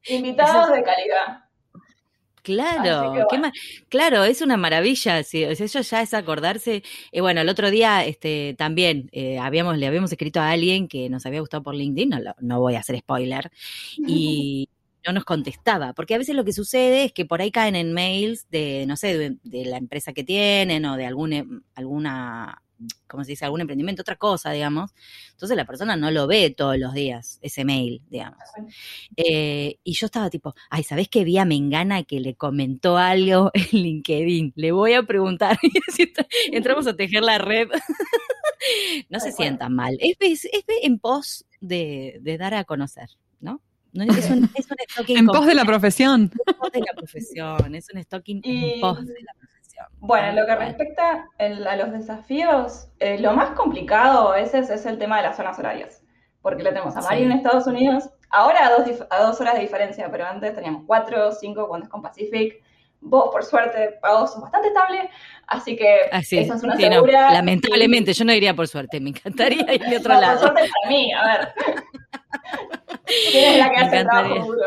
invitados 0.08 0.72
de 0.72 0.84
calidad. 0.84 1.44
Claro, 2.44 3.28
qué 3.30 3.40
claro, 3.88 4.24
es 4.24 4.42
una 4.42 4.58
maravilla. 4.58 5.22
Sí, 5.24 5.44
eso 5.44 5.82
ya 5.82 6.02
es 6.02 6.14
acordarse. 6.16 6.82
Eh, 7.12 7.22
bueno, 7.22 7.42
el 7.42 7.50
otro 7.50 7.70
día 7.70 8.04
este, 8.04 8.56
también 8.58 9.10
eh, 9.12 9.38
habíamos, 9.38 9.78
le 9.78 9.86
habíamos 9.86 10.12
escrito 10.12 10.40
a 10.40 10.50
alguien 10.50 10.88
que 10.88 11.08
nos 11.08 11.24
había 11.28 11.40
gustado 11.40 11.62
por 11.62 11.76
LinkedIn, 11.76 12.10
no, 12.10 12.20
lo- 12.20 12.36
no 12.40 12.60
voy 12.60 12.74
a 12.76 12.80
hacer 12.80 12.98
spoiler, 12.98 13.52
y 14.08 14.68
no 15.06 15.14
nos 15.14 15.26
contestaba, 15.26 15.94
porque 15.94 16.16
a 16.16 16.18
veces 16.18 16.36
lo 16.36 16.44
que 16.46 16.54
sucede 16.54 17.06
es 17.06 17.14
que 17.14 17.26
por 17.26 17.42
ahí 17.42 17.52
caen 17.52 17.76
en 17.76 17.94
mails 17.94 18.48
de, 18.50 18.86
no 18.88 18.96
sé, 18.98 19.18
de, 19.18 19.38
de 19.44 19.66
la 19.66 19.78
empresa 19.78 20.14
que 20.14 20.24
tienen 20.24 20.86
o 20.86 20.96
de 20.98 21.06
algún, 21.08 21.34
em- 21.34 21.62
alguna, 21.76 22.62
¿cómo 23.08 23.24
se 23.24 23.32
dice? 23.32 23.46
Algún 23.46 23.62
emprendimiento, 23.62 24.02
otra 24.04 24.16
cosa, 24.16 24.52
digamos. 24.52 24.92
Entonces 25.32 25.58
la 25.58 25.66
persona 25.66 25.96
no 25.96 26.12
lo 26.12 26.28
ve 26.28 26.52
todos 26.56 26.78
los 26.78 26.94
días, 26.94 27.40
ese 27.42 27.66
mail, 27.66 28.02
digamos. 28.10 28.40
Eh, 29.18 29.78
y 29.84 29.94
yo 29.94 30.06
estaba 30.06 30.30
tipo, 30.30 30.54
ay, 30.70 30.84
¿sabés 30.84 31.08
que 31.10 31.24
vi 31.24 31.38
a 31.38 31.46
Mengana 31.46 32.04
que 32.04 32.20
le 32.20 32.36
comentó 32.36 32.98
algo 32.98 33.52
en 33.56 33.80
LinkedIn? 33.82 34.54
Le 34.56 34.72
voy 34.72 34.94
a 34.94 35.04
preguntar. 35.04 35.58
Entramos 36.52 36.88
a 36.88 36.96
tejer 36.96 37.24
la 37.24 37.38
red. 37.40 37.70
no 39.10 39.20
se 39.20 39.32
sientan 39.32 39.74
mal. 39.76 39.98
Es, 40.00 40.18
es- 40.20 40.46
es 40.46 40.64
en 40.84 41.00
pos 41.00 41.46
de, 41.60 42.20
de 42.22 42.38
dar 42.38 42.54
a 42.54 42.64
conocer, 42.64 43.10
¿no? 43.40 43.62
No, 43.94 44.04
es, 44.06 44.30
un, 44.30 44.50
es 44.56 44.70
un 44.72 44.78
stalking 44.90 45.18
En 45.18 45.26
pos 45.28 45.46
de 45.46 45.54
la 45.56 45.66
profesión. 45.66 46.32
en 46.48 46.54
pos 46.56 46.72
de 46.72 46.80
la 46.80 46.94
profesión, 46.96 47.76
es 47.76 47.88
un 47.94 48.02
stalking 48.04 48.42
Y- 48.44 48.74
en 48.76 48.82
pos 48.82 49.06
de 49.06 49.22
la 49.22 49.34
profesión. 49.34 49.86
Bueno, 50.00 50.28
en 50.28 50.36
lo 50.36 50.46
que 50.46 50.56
respecta 50.56 51.26
el- 51.38 51.68
a 51.68 51.76
los 51.76 51.92
desafíos, 51.92 52.88
eh, 53.00 53.20
lo 53.20 53.34
más 53.34 53.52
complicado 53.52 54.32
a 54.32 54.36
veces 54.36 54.70
es 54.70 54.86
el 54.86 54.98
tema 54.98 55.18
de 55.18 55.24
las 55.24 55.36
zonas 55.38 55.58
horarias, 55.60 56.04
porque 56.42 56.64
lo 56.64 56.70
tenemos 56.70 56.96
a 56.96 57.02
Mari 57.02 57.18
Sí. 57.20 57.24
en 57.24 57.32
Estados 57.34 57.68
Unidos, 57.68 58.10
ahora 58.30 58.68
a 58.68 58.70
dos, 58.72 58.88
a 59.10 59.22
dos 59.24 59.42
horas 59.42 59.56
de 59.56 59.62
diferencia, 59.62 60.08
pero 60.12 60.26
antes 60.26 60.56
teníamos 60.56 60.84
cuatro, 60.88 61.32
cinco 61.34 61.68
cuando 61.68 61.86
es 61.86 61.90
con 61.92 62.02
Pacific. 62.02 62.62
Vos, 63.04 63.30
por 63.32 63.44
suerte, 63.44 63.98
pagos 64.00 64.32
son 64.32 64.42
bastante 64.44 64.68
estables, 64.68 65.06
así 65.48 65.76
que 65.76 66.02
Así, 66.12 66.38
eso 66.38 66.54
es 66.54 66.62
una 66.64 66.76
sí, 66.78 66.84
no, 66.88 66.94
segura. 66.98 67.34
lamentablemente, 67.34 68.14
yo 68.14 68.24
no 68.24 68.32
iría 68.32 68.54
por 68.56 68.68
suerte, 68.68 69.00
me 69.00 69.10
encantaría 69.10 69.74
ir 69.74 69.82
de 69.82 69.98
otro 69.98 70.14
No, 70.14 70.20
por 70.20 70.28
lado. 70.28 70.40
suerte 70.40 70.62
para 70.70 70.90
mí, 70.90 71.12
a 71.12 71.24
ver. 71.28 71.54
¿Quién 73.32 73.54
es 73.54 73.58
la 73.60 73.70
que 73.70 73.78
hace 73.78 73.98
el 73.98 74.04
trabajo 74.08 74.46
duro? 74.46 74.62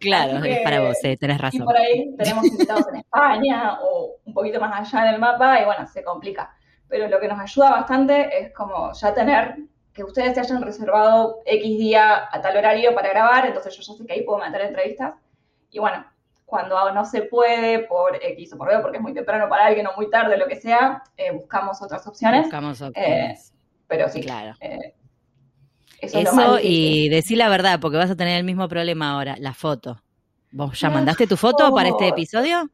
Claro, 0.00 0.38
Así 0.38 0.48
es 0.50 0.58
para 0.60 0.80
vos, 0.80 0.96
eh, 1.04 1.16
tenés 1.16 1.36
Y 1.38 1.40
razón. 1.42 1.64
por 1.64 1.76
ahí 1.76 2.14
tenemos 2.16 2.44
invitados 2.46 2.88
en 2.88 2.96
España 2.96 3.78
o 3.82 4.16
un 4.24 4.34
poquito 4.34 4.58
más 4.60 4.92
allá 4.92 5.08
en 5.08 5.14
el 5.14 5.20
mapa 5.20 5.60
y 5.60 5.64
bueno, 5.64 5.86
se 5.86 6.02
complica. 6.02 6.52
Pero 6.88 7.08
lo 7.08 7.20
que 7.20 7.28
nos 7.28 7.38
ayuda 7.38 7.70
bastante 7.70 8.36
es 8.36 8.52
como 8.52 8.92
ya 8.92 9.14
tener 9.14 9.56
que 9.92 10.02
ustedes 10.04 10.34
se 10.34 10.40
hayan 10.40 10.62
reservado 10.62 11.38
X 11.46 11.78
día 11.78 12.28
a 12.30 12.40
tal 12.40 12.56
horario 12.56 12.94
para 12.94 13.10
grabar, 13.10 13.46
entonces 13.46 13.76
yo 13.76 13.82
ya 13.82 13.96
sé 13.98 14.06
que 14.06 14.12
ahí 14.12 14.22
puedo 14.22 14.38
meter 14.40 14.60
entrevistas. 14.62 15.14
Y 15.70 15.78
bueno, 15.78 16.04
cuando 16.44 16.92
no 16.92 17.04
se 17.04 17.22
puede 17.22 17.80
por 17.80 18.16
X 18.22 18.52
o 18.54 18.58
por 18.58 18.68
B, 18.68 18.78
porque 18.80 18.96
es 18.98 19.02
muy 19.02 19.14
temprano 19.14 19.48
para 19.48 19.66
alguien 19.66 19.86
o 19.86 19.92
muy 19.96 20.10
tarde, 20.10 20.36
lo 20.36 20.46
que 20.48 20.56
sea, 20.56 21.02
eh, 21.16 21.30
buscamos 21.30 21.80
otras 21.80 22.04
opciones. 22.06 22.42
Buscamos 22.42 22.82
opciones. 22.82 23.52
Pero 23.88 24.08
sí, 24.08 24.20
Claro. 24.20 24.52
eh, 24.60 24.94
eso, 26.00 26.18
es 26.18 26.34
lo 26.34 26.58
y 26.60 27.08
decir 27.08 27.38
la 27.38 27.48
verdad, 27.48 27.80
porque 27.80 27.96
vas 27.96 28.10
a 28.10 28.16
tener 28.16 28.38
el 28.38 28.44
mismo 28.44 28.68
problema 28.68 29.12
ahora, 29.12 29.36
la 29.38 29.54
foto. 29.54 30.00
¿Vos 30.52 30.78
ya 30.78 30.90
mandaste 30.90 31.26
tu 31.26 31.36
foto 31.36 31.74
para 31.74 31.88
este 31.88 32.08
episodio? 32.08 32.70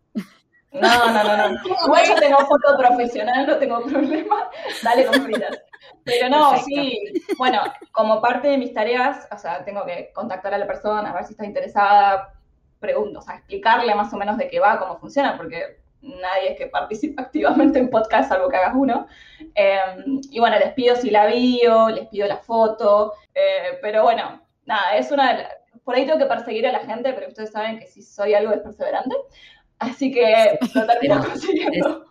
No, 0.73 1.13
no, 1.13 1.25
no, 1.25 1.49
no. 1.49 1.61
Igual 1.85 2.07
yo 2.07 2.15
tengo 2.17 2.39
foto 2.39 2.79
profesional, 2.79 3.47
no 3.47 3.57
tengo 3.59 3.83
problema. 3.85 4.49
Dale 4.83 5.07
con 5.07 5.23
fritas. 5.23 5.61
Pero 6.05 6.29
no, 6.29 6.51
Perfecto. 6.51 6.81
sí. 6.81 7.01
Bueno, 7.37 7.61
como 7.93 8.21
parte 8.21 8.49
de 8.49 8.59
mis 8.59 8.73
tareas, 8.73 9.29
o 9.31 9.39
sea, 9.39 9.65
tengo 9.65 9.85
que 9.85 10.11
contactar 10.15 10.55
a 10.55 10.59
la 10.59 10.67
persona, 10.67 11.11
a 11.11 11.15
ver 11.15 11.25
si 11.25 11.33
está 11.33 11.45
interesada, 11.45 12.33
pregunto, 12.81 13.21
o 13.21 13.23
sea, 13.23 13.37
explicarle 13.37 13.95
más 13.95 14.13
o 14.13 14.17
menos 14.17 14.37
de 14.39 14.49
qué 14.49 14.61
va, 14.61 14.79
cómo 14.79 14.99
funciona, 14.99 15.37
porque 15.37 15.82
nadie 16.03 16.53
es 16.53 16.59
que 16.59 16.67
participe 16.67 17.21
activamente 17.23 17.79
en 17.79 17.91
podcast, 17.91 18.29
salvo 18.29 18.49
que 18.49 18.57
hagas 18.57 18.75
uno. 18.77 19.07
Eh, 19.55 19.79
y 20.31 20.39
bueno, 20.41 20.59
les 20.59 20.73
pido 20.75 20.97
si 20.97 21.11
la 21.11 21.27
bio, 21.27 21.89
les 21.91 22.09
pido 22.09 22.27
la 22.29 22.39
foto, 22.39 23.15
eh, 23.35 23.79
pero 23.81 24.03
bueno, 24.03 24.43
nada, 24.67 24.97
es 24.97 25.11
una 25.11 25.33
de 25.33 25.43
las- 25.43 25.53
Por 25.85 25.95
ahí 25.97 26.07
tengo 26.07 26.19
que 26.19 26.27
perseguir 26.27 26.67
a 26.67 26.73
la 26.73 26.81
gente, 26.81 27.13
pero 27.13 27.29
ustedes 27.29 27.51
saben 27.51 27.79
que 27.79 27.87
si 27.87 28.03
soy 28.03 28.35
algo 28.35 28.53
es 28.53 28.61
perseverante. 28.61 29.17
Así 29.79 30.13
que 30.13 30.59
lo 30.75 30.87
termino 30.87 31.25
consiguiendo. 31.25 32.05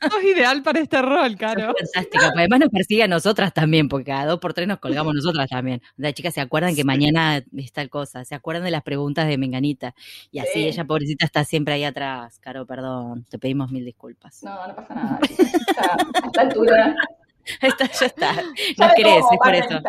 Sos 0.00 0.22
ideal 0.24 0.62
para 0.62 0.80
este 0.80 1.00
rol, 1.02 1.36
Caro. 1.36 1.72
Fantástico. 1.78 2.24
porque 2.24 2.38
Además 2.38 2.60
nos 2.60 2.68
persigue 2.70 3.02
a 3.02 3.08
nosotras 3.08 3.52
también, 3.54 3.88
porque 3.88 4.04
cada 4.06 4.26
dos 4.26 4.38
por 4.40 4.52
tres 4.54 4.68
nos 4.68 4.78
colgamos 4.78 5.14
nosotras 5.16 5.48
también. 5.48 5.80
Las 5.96 6.14
chicas 6.14 6.34
se 6.34 6.40
acuerdan 6.40 6.74
que 6.74 6.84
mañana 6.84 7.42
es 7.56 7.72
tal 7.72 7.88
cosa, 7.88 8.24
se 8.24 8.34
acuerdan 8.34 8.64
de 8.64 8.70
las 8.70 8.82
preguntas 8.82 9.26
de 9.28 9.38
Menganita. 9.38 9.94
Y 10.30 10.38
así 10.40 10.50
Sí. 10.54 10.66
ella, 10.68 10.84
pobrecita, 10.84 11.24
está 11.24 11.44
siempre 11.44 11.74
ahí 11.74 11.84
atrás. 11.84 12.38
Caro, 12.40 12.66
perdón, 12.66 13.24
te 13.28 13.38
pedimos 13.38 13.70
mil 13.70 13.84
disculpas. 13.84 14.42
No, 14.42 14.66
no 14.68 14.74
pasa 14.76 14.94
nada. 14.94 15.18
Sea, 15.26 15.96
a 16.22 16.26
esta 16.26 16.40
altura. 16.42 16.94
Ahí 17.60 17.68
está, 17.70 17.86
ya 17.86 18.06
está. 18.06 18.34
Ya 18.76 18.88
No 18.88 18.94
querés, 18.96 19.18
es 19.30 19.38
por 19.40 19.54
eso. 19.54 19.80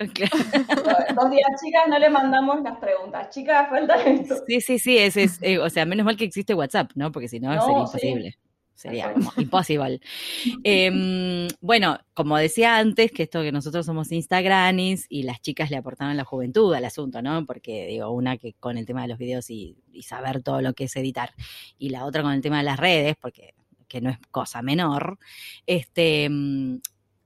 Dos 1.14 1.30
días, 1.30 1.50
chicas, 1.62 1.82
no 1.88 1.98
le 1.98 2.10
mandamos 2.10 2.60
las 2.62 2.78
preguntas. 2.78 3.30
Chicas, 3.30 3.68
falta 3.68 3.96
esto. 4.02 4.36
Sí, 4.46 4.60
sí, 4.60 4.78
sí, 4.78 4.98
es, 4.98 5.16
es, 5.16 5.38
eh, 5.42 5.58
o 5.58 5.68
sea, 5.70 5.84
menos 5.86 6.04
mal 6.04 6.16
que 6.16 6.24
existe 6.24 6.54
WhatsApp, 6.54 6.90
¿no? 6.94 7.12
Porque 7.12 7.28
si 7.28 7.40
no, 7.40 7.54
No, 7.54 7.86
sería 7.86 8.30
sí. 8.30 8.34
Sería 8.80 9.12
como 9.12 9.32
imposible. 9.36 10.00
Em, 10.64 11.48
bueno, 11.60 11.98
como 12.14 12.36
decía 12.36 12.78
antes, 12.78 13.12
que 13.12 13.24
esto 13.24 13.42
que 13.42 13.52
nosotros 13.52 13.86
somos 13.86 14.10
Instagramis 14.12 15.06
y 15.08 15.22
las 15.24 15.40
chicas 15.40 15.70
le 15.70 15.76
aportaron 15.76 16.16
la 16.16 16.24
juventud 16.24 16.74
al 16.74 16.84
asunto, 16.84 17.22
¿no? 17.22 17.44
Porque 17.46 17.86
digo, 17.86 18.10
una 18.10 18.36
que 18.38 18.54
con 18.54 18.78
el 18.78 18.86
tema 18.86 19.02
de 19.02 19.08
los 19.08 19.18
videos 19.18 19.50
y, 19.50 19.76
y 19.92 20.02
saber 20.02 20.42
todo 20.42 20.62
lo 20.62 20.72
que 20.72 20.84
es 20.84 20.96
editar, 20.96 21.34
y 21.78 21.90
la 21.90 22.04
otra 22.04 22.22
con 22.22 22.32
el 22.32 22.40
tema 22.40 22.58
de 22.58 22.64
las 22.64 22.78
redes, 22.78 23.16
porque 23.20 23.54
que 23.88 24.00
no 24.00 24.08
es 24.08 24.18
cosa 24.30 24.62
menor, 24.62 25.18
este, 25.66 26.28
mm, 26.30 26.78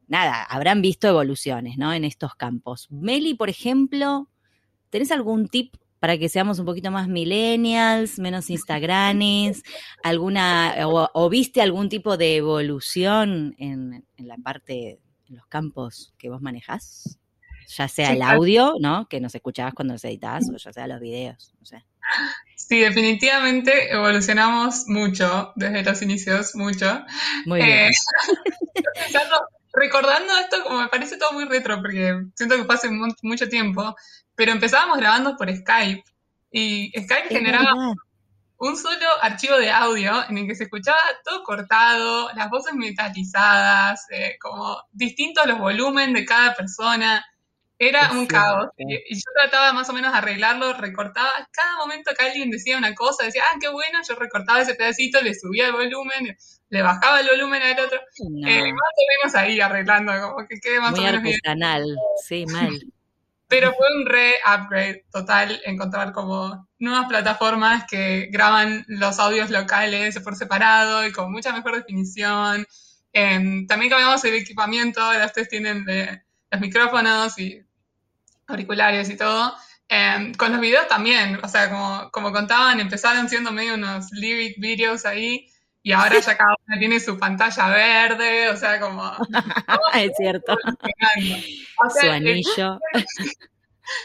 nada, 0.08 0.42
habrán 0.42 0.82
visto 0.82 1.06
evoluciones, 1.06 1.76
¿no? 1.76 1.92
En 1.92 2.04
estos 2.04 2.34
campos. 2.34 2.88
Meli, 2.90 3.34
por 3.34 3.50
ejemplo, 3.50 4.28
¿tenés 4.90 5.12
algún 5.12 5.48
tip 5.48 5.76
para 6.04 6.18
que 6.18 6.28
seamos 6.28 6.58
un 6.58 6.66
poquito 6.66 6.90
más 6.90 7.08
millennials, 7.08 8.18
menos 8.18 8.50
instagrames, 8.50 9.62
alguna, 10.02 10.74
o, 10.86 11.30
viste 11.30 11.62
algún 11.62 11.88
tipo 11.88 12.18
de 12.18 12.36
evolución 12.36 13.54
en, 13.56 14.04
la 14.18 14.36
parte, 14.36 15.00
en 15.30 15.36
los 15.36 15.46
campos 15.46 16.12
que 16.18 16.28
vos 16.28 16.42
manejás? 16.42 17.18
Ya 17.68 17.88
sea 17.88 18.12
el 18.12 18.20
audio, 18.20 18.74
¿no? 18.78 19.08
Que 19.08 19.18
nos 19.18 19.34
escuchabas 19.34 19.72
cuando 19.72 19.94
nos 19.94 20.04
editabas, 20.04 20.44
o 20.50 20.58
ya 20.58 20.74
sea 20.74 20.86
los 20.86 21.00
videos, 21.00 21.54
no 21.58 21.64
sé. 21.64 21.82
Sí, 22.54 22.80
definitivamente 22.80 23.90
evolucionamos 23.90 24.84
mucho 24.86 25.54
desde 25.56 25.84
los 25.84 26.02
inicios, 26.02 26.54
mucho. 26.54 27.02
Muy 27.46 27.62
bien. 27.62 27.88
Eh, 27.88 27.90
recordando 29.72 30.36
esto, 30.38 30.62
como 30.64 30.82
me 30.82 30.88
parece 30.88 31.16
todo 31.16 31.32
muy 31.32 31.46
retro, 31.46 31.80
porque 31.80 32.26
siento 32.34 32.56
que 32.56 32.64
pasa 32.64 32.90
mucho 33.22 33.48
tiempo, 33.48 33.96
pero 34.34 34.52
empezábamos 34.52 34.98
grabando 34.98 35.36
por 35.36 35.54
Skype 35.54 36.04
y 36.50 36.90
Skype 36.90 37.28
generaba 37.28 37.74
un 38.58 38.76
solo 38.76 39.06
archivo 39.20 39.56
de 39.56 39.70
audio 39.70 40.12
en 40.28 40.38
el 40.38 40.46
que 40.46 40.54
se 40.54 40.64
escuchaba 40.64 40.98
todo 41.24 41.42
cortado, 41.42 42.30
las 42.34 42.48
voces 42.48 42.74
metalizadas, 42.74 44.06
eh, 44.10 44.36
como 44.40 44.80
distintos 44.92 45.46
los 45.46 45.58
volúmenes 45.58 46.14
de 46.14 46.24
cada 46.24 46.54
persona. 46.54 47.24
Era 47.76 48.12
un 48.12 48.26
caos. 48.26 48.68
Y, 48.78 49.14
yo 49.14 49.30
trataba 49.34 49.72
más 49.72 49.90
o 49.90 49.92
menos 49.92 50.12
de 50.12 50.18
arreglarlo, 50.18 50.72
recortaba. 50.74 51.28
Cada 51.50 51.76
momento 51.76 52.12
que 52.16 52.24
alguien 52.24 52.50
decía 52.50 52.78
una 52.78 52.94
cosa, 52.94 53.24
decía, 53.24 53.42
ah, 53.52 53.58
qué 53.60 53.68
bueno, 53.68 53.98
yo 54.08 54.14
recortaba 54.14 54.62
ese 54.62 54.76
pedacito, 54.76 55.20
le 55.20 55.34
subía 55.34 55.66
el 55.66 55.72
volumen, 55.72 56.36
le 56.68 56.82
bajaba 56.82 57.20
el 57.20 57.28
volumen 57.28 57.62
al 57.62 57.80
otro. 57.84 57.98
Eh, 58.46 58.72
más 58.72 58.92
o 58.96 59.22
menos 59.22 59.34
ahí 59.34 59.60
arreglando, 59.60 60.12
como 60.20 60.46
que 60.46 60.60
quede 60.60 60.80
más 60.80 60.92
Muy 60.92 61.00
o 61.00 61.02
menos 61.02 61.18
artesanal, 61.18 61.84
sí, 62.24 62.46
mal. 62.46 62.70
Pero 63.54 63.72
fue 63.72 63.86
un 63.96 64.04
re-upgrade 64.04 65.04
total 65.12 65.60
encontrar 65.64 66.10
como 66.12 66.68
nuevas 66.80 67.06
plataformas 67.06 67.84
que 67.88 68.26
graban 68.32 68.84
los 68.88 69.20
audios 69.20 69.48
locales 69.48 70.18
por 70.18 70.34
separado 70.34 71.06
y 71.06 71.12
con 71.12 71.30
mucha 71.30 71.52
mejor 71.52 71.76
definición. 71.76 72.66
Em, 73.12 73.64
también 73.68 73.90
cambiamos 73.90 74.24
el 74.24 74.34
equipamiento, 74.34 75.00
ahora 75.00 75.26
ustedes 75.26 75.48
tienen 75.50 75.84
de, 75.84 76.20
los 76.50 76.60
micrófonos 76.60 77.38
y 77.38 77.62
auriculares 78.48 79.08
y 79.08 79.16
todo. 79.16 79.54
Em, 79.88 80.34
con 80.34 80.50
los 80.50 80.60
videos 80.60 80.88
también, 80.88 81.38
o 81.40 81.46
sea, 81.46 81.70
como, 81.70 82.10
como 82.10 82.32
contaban, 82.32 82.80
empezaron 82.80 83.28
siendo 83.28 83.52
medio 83.52 83.74
unos 83.74 84.10
lyric 84.10 84.58
videos 84.58 85.06
ahí 85.06 85.48
y 85.86 85.92
ahora 85.92 86.18
ya 86.18 86.34
cada 86.34 86.56
uno 86.66 86.78
tiene 86.78 86.98
su 86.98 87.18
pantalla 87.18 87.68
verde, 87.68 88.48
o 88.48 88.56
sea, 88.56 88.80
como... 88.80 89.12
es 89.94 90.12
cierto. 90.16 90.56
su 92.00 92.10
anillo. 92.10 92.80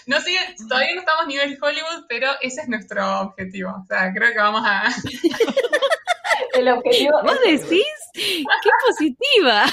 No 0.05 0.19
sigue, 0.19 0.39
todavía 0.67 0.95
no 0.95 0.99
estamos 0.99 1.23
a 1.23 1.27
nivel 1.27 1.57
Hollywood, 1.61 2.03
pero 2.09 2.31
ese 2.41 2.59
es 2.59 2.67
nuestro 2.67 3.21
objetivo. 3.21 3.71
O 3.81 3.85
sea, 3.87 4.11
creo 4.13 4.33
que 4.33 4.37
vamos 4.37 4.61
a... 4.65 4.93
El 6.53 6.67
objetivo... 6.67 7.13
¿Vos 7.23 7.39
decís? 7.45 7.85
¡Qué 8.13 8.69
positiva! 8.85 9.65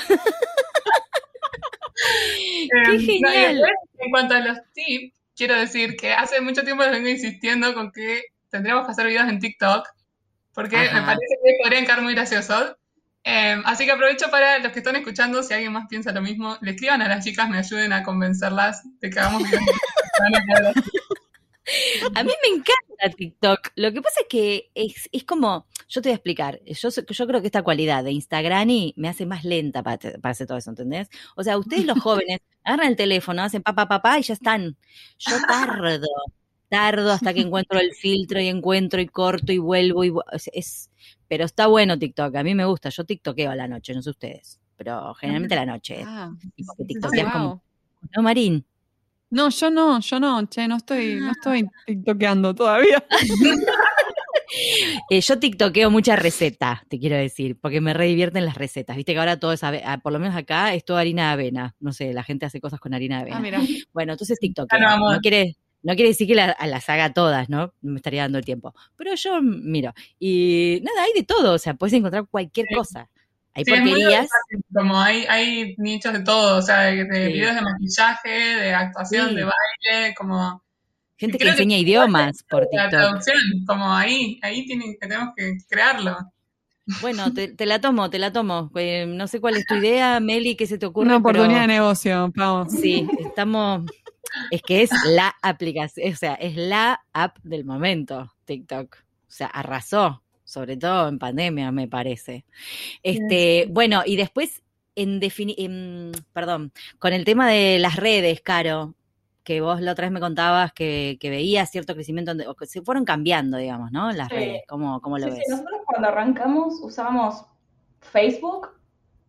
¡Qué 2.36 2.92
em, 2.92 3.00
genial! 3.00 3.64
en 3.98 4.10
cuanto 4.12 4.36
a 4.36 4.40
los 4.40 4.58
tips, 4.74 5.12
quiero 5.34 5.56
decir 5.56 5.96
que 5.96 6.12
hace 6.12 6.40
mucho 6.40 6.62
tiempo 6.62 6.84
les 6.84 6.92
vengo 6.92 7.08
insistiendo 7.08 7.74
con 7.74 7.90
que 7.90 8.26
tendríamos 8.48 8.86
que 8.86 8.92
hacer 8.92 9.08
videos 9.08 9.28
en 9.28 9.40
TikTok 9.40 9.88
porque 10.56 10.76
me 10.78 11.02
parece 11.02 11.38
que 11.44 11.58
podrían 11.62 11.84
quedar 11.84 12.00
muy 12.00 12.14
graciosos. 12.14 12.76
Em, 13.22 13.62
así 13.66 13.84
que 13.84 13.92
aprovecho 13.92 14.30
para 14.30 14.58
los 14.58 14.72
que 14.72 14.78
están 14.78 14.96
escuchando, 14.96 15.42
si 15.42 15.52
alguien 15.52 15.70
más 15.70 15.86
piensa 15.86 16.12
lo 16.12 16.22
mismo, 16.22 16.56
le 16.62 16.70
escriban 16.70 17.02
a 17.02 17.08
las 17.08 17.22
chicas, 17.22 17.50
me 17.50 17.58
ayuden 17.58 17.92
a 17.92 18.02
convencerlas 18.02 18.82
de 18.98 19.10
que 19.10 19.20
hagamos 19.20 19.42
videos. 19.42 19.60
a 22.14 22.24
mí 22.24 22.32
me 22.42 22.56
encanta 22.56 23.14
TikTok. 23.14 23.72
Lo 23.74 23.92
que 23.92 24.00
pasa 24.00 24.20
es 24.22 24.26
que 24.30 24.70
es, 24.74 25.10
es 25.12 25.24
como, 25.24 25.66
yo 25.88 26.00
te 26.00 26.08
voy 26.08 26.14
a 26.14 26.16
explicar, 26.16 26.58
yo, 26.64 26.88
yo 26.88 27.26
creo 27.26 27.42
que 27.42 27.48
esta 27.48 27.62
cualidad 27.62 28.02
de 28.02 28.12
Instagram 28.12 28.70
y 28.70 28.94
me 28.96 29.10
hace 29.10 29.26
más 29.26 29.44
lenta 29.44 29.82
para, 29.82 29.98
para 29.98 30.30
hacer 30.30 30.46
todo 30.46 30.56
eso, 30.56 30.70
¿entendés? 30.70 31.10
O 31.34 31.44
sea, 31.44 31.58
ustedes 31.58 31.84
los 31.84 32.00
jóvenes 32.00 32.40
agarran 32.64 32.88
el 32.88 32.96
teléfono, 32.96 33.42
hacen 33.42 33.62
papá, 33.62 33.88
papá 33.88 34.18
y 34.18 34.22
ya 34.22 34.32
están. 34.32 34.78
Yo 35.18 35.36
tardo 35.46 36.08
tardo 36.68 37.12
hasta 37.12 37.32
que 37.34 37.40
encuentro 37.50 37.78
el 37.78 37.92
filtro 37.92 38.40
y 38.40 38.48
encuentro 38.48 39.00
y 39.00 39.06
corto 39.06 39.52
y 39.52 39.58
vuelvo 39.58 40.04
y 40.04 40.12
es, 40.52 40.90
pero 41.28 41.44
está 41.44 41.66
bueno 41.66 41.98
TikTok, 41.98 42.34
a 42.36 42.42
mí 42.42 42.54
me 42.54 42.64
gusta, 42.64 42.88
yo 42.88 43.04
TikTokeo 43.04 43.50
a 43.50 43.56
la 43.56 43.68
noche, 43.68 43.94
no 43.94 44.02
sé 44.02 44.10
ustedes, 44.10 44.60
pero 44.76 45.14
generalmente 45.14 45.54
a 45.54 45.64
la 45.64 45.66
noche. 45.66 46.02
Ah, 46.04 46.32
como, 47.32 47.62
¿no, 48.14 48.22
Marín? 48.22 48.64
No, 49.30 49.50
yo 49.50 49.70
no, 49.70 50.00
yo 50.00 50.20
no, 50.20 50.46
che, 50.46 50.68
no 50.68 50.76
estoy, 50.76 51.16
no 51.16 51.32
estoy 51.32 51.66
tiktokeando 51.86 52.54
todavía. 52.54 53.04
Eh, 55.10 55.20
yo 55.20 55.38
tiktokeo 55.38 55.90
mucha 55.90 56.16
receta, 56.16 56.84
te 56.88 56.98
quiero 56.98 57.16
decir, 57.16 57.58
porque 57.60 57.80
me 57.80 57.92
re 57.92 58.06
divierten 58.06 58.44
las 58.44 58.54
recetas. 58.54 58.96
Viste 58.96 59.12
que 59.12 59.18
ahora 59.18 59.38
todo 59.38 59.52
es, 59.52 59.62
ah, 59.62 60.00
por 60.02 60.12
lo 60.12 60.18
menos 60.18 60.36
acá, 60.36 60.72
es 60.74 60.84
todo 60.84 60.96
harina 60.96 61.26
de 61.26 61.32
avena. 61.32 61.74
No 61.80 61.92
sé, 61.92 62.12
la 62.12 62.22
gente 62.22 62.46
hace 62.46 62.60
cosas 62.60 62.80
con 62.80 62.94
harina 62.94 63.24
de 63.24 63.32
ah, 63.32 63.38
avena. 63.38 63.60
Bueno, 63.92 64.12
entonces 64.12 64.38
tiktokeo. 64.38 64.78
no 64.78 65.18
quiere, 65.20 65.56
no 65.86 65.94
quiere 65.94 66.08
decir 66.08 66.26
que 66.26 66.34
las 66.34 66.88
haga 66.88 67.12
todas, 67.12 67.48
¿no? 67.48 67.72
Me 67.80 67.98
estaría 67.98 68.22
dando 68.22 68.38
el 68.38 68.44
tiempo. 68.44 68.74
Pero 68.96 69.14
yo 69.14 69.40
miro. 69.40 69.94
Y 70.18 70.80
nada, 70.82 71.04
hay 71.04 71.12
de 71.14 71.22
todo. 71.22 71.52
O 71.52 71.58
sea, 71.58 71.74
puedes 71.74 71.92
encontrar 71.92 72.26
cualquier 72.28 72.66
cosa. 72.74 73.08
Hay 73.54 73.64
porquerías. 73.64 74.28
Como 74.74 75.00
hay, 75.00 75.26
hay 75.28 75.76
nichos 75.78 76.12
de 76.12 76.24
todo. 76.24 76.58
O 76.58 76.62
sea, 76.62 76.80
de, 76.80 77.04
videos 77.04 77.54
de 77.54 77.62
maquillaje, 77.62 78.28
de 78.28 78.74
actuación, 78.74 79.36
de 79.36 79.44
baile, 79.44 80.14
como. 80.16 80.60
Gente 81.16 81.38
que 81.38 81.48
enseña 81.50 81.78
idiomas 81.78 82.42
por 82.50 82.62
TikTok. 82.62 82.82
La 82.82 82.88
traducción, 82.88 83.38
como 83.64 83.94
ahí, 83.94 84.40
ahí 84.42 84.66
tienen, 84.66 84.98
tenemos 84.98 85.34
que 85.36 85.56
crearlo. 85.68 86.18
Bueno, 87.00 87.32
te, 87.32 87.64
la 87.64 87.80
tomo, 87.80 88.10
te 88.10 88.18
la 88.18 88.32
tomo. 88.32 88.72
Eh, 88.74 89.06
no 89.06 89.28
sé 89.28 89.40
cuál 89.40 89.56
es 89.56 89.66
tu 89.66 89.76
idea, 89.76 90.18
Meli, 90.18 90.56
qué 90.56 90.66
se 90.66 90.78
te 90.78 90.86
ocurre. 90.86 91.06
Una 91.06 91.18
oportunidad 91.18 91.60
de 91.60 91.66
negocio, 91.68 92.32
Pau. 92.34 92.68
Sí, 92.68 93.08
estamos, 93.24 93.82
es 94.50 94.62
que 94.62 94.82
es 94.82 94.90
la 95.06 95.34
aplicación, 95.42 96.12
o 96.12 96.16
sea, 96.16 96.34
es 96.34 96.56
la 96.56 97.00
app 97.12 97.38
del 97.42 97.64
momento, 97.64 98.32
TikTok. 98.44 98.96
O 98.96 99.30
sea, 99.36 99.48
arrasó, 99.48 100.22
sobre 100.44 100.76
todo 100.76 101.08
en 101.08 101.18
pandemia, 101.18 101.72
me 101.72 101.88
parece. 101.88 102.44
Este, 103.02 103.66
bueno, 103.70 104.02
y 104.06 104.16
después, 104.16 104.62
en 104.94 105.20
definitiva, 105.20 106.18
perdón, 106.32 106.72
con 106.98 107.12
el 107.12 107.24
tema 107.24 107.50
de 107.50 107.78
las 107.78 107.96
redes, 107.96 108.40
Caro, 108.40 108.94
que 109.42 109.60
vos 109.60 109.80
la 109.80 109.92
otra 109.92 110.06
vez 110.06 110.12
me 110.12 110.20
contabas 110.20 110.72
que, 110.72 111.18
que 111.20 111.30
veías 111.30 111.70
cierto 111.70 111.94
crecimiento, 111.94 112.32
o 112.48 112.54
que 112.54 112.66
se 112.66 112.82
fueron 112.82 113.04
cambiando, 113.04 113.58
digamos, 113.58 113.92
¿no? 113.92 114.10
Las 114.12 114.28
redes, 114.28 114.62
¿cómo, 114.66 115.00
cómo 115.00 115.18
lo 115.18 115.26
ves? 115.26 115.36
Sí, 115.36 115.50
nosotros 115.50 115.80
cuando 115.84 116.08
arrancamos 116.08 116.80
usábamos 116.82 117.44
Facebook 118.00 118.70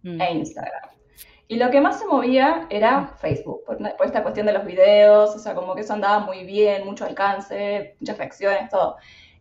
mm. 0.01 0.21
e 0.21 0.33
Instagram. 0.33 0.96
Y 1.49 1.55
lo 1.55 1.71
que 1.71 1.79
más 1.79 1.99
se 1.99 2.05
movía 2.05 2.67
era 2.69 3.07
Facebook, 3.19 3.63
por, 3.65 3.77
esta 4.05 4.21
cuestión 4.21 4.47
de 4.47 4.53
los 4.53 4.65
videos, 4.65 5.33
o 5.33 5.39
sea, 5.39 5.55
como 5.55 5.75
que 5.75 5.81
eso 5.81 5.93
andaba 5.93 6.19
muy 6.19 6.43
bien, 6.43 6.85
mucho 6.85 7.05
alcance, 7.05 7.95
muchas 8.01 8.17
reacciones, 8.17 8.69
todo. 8.69 8.97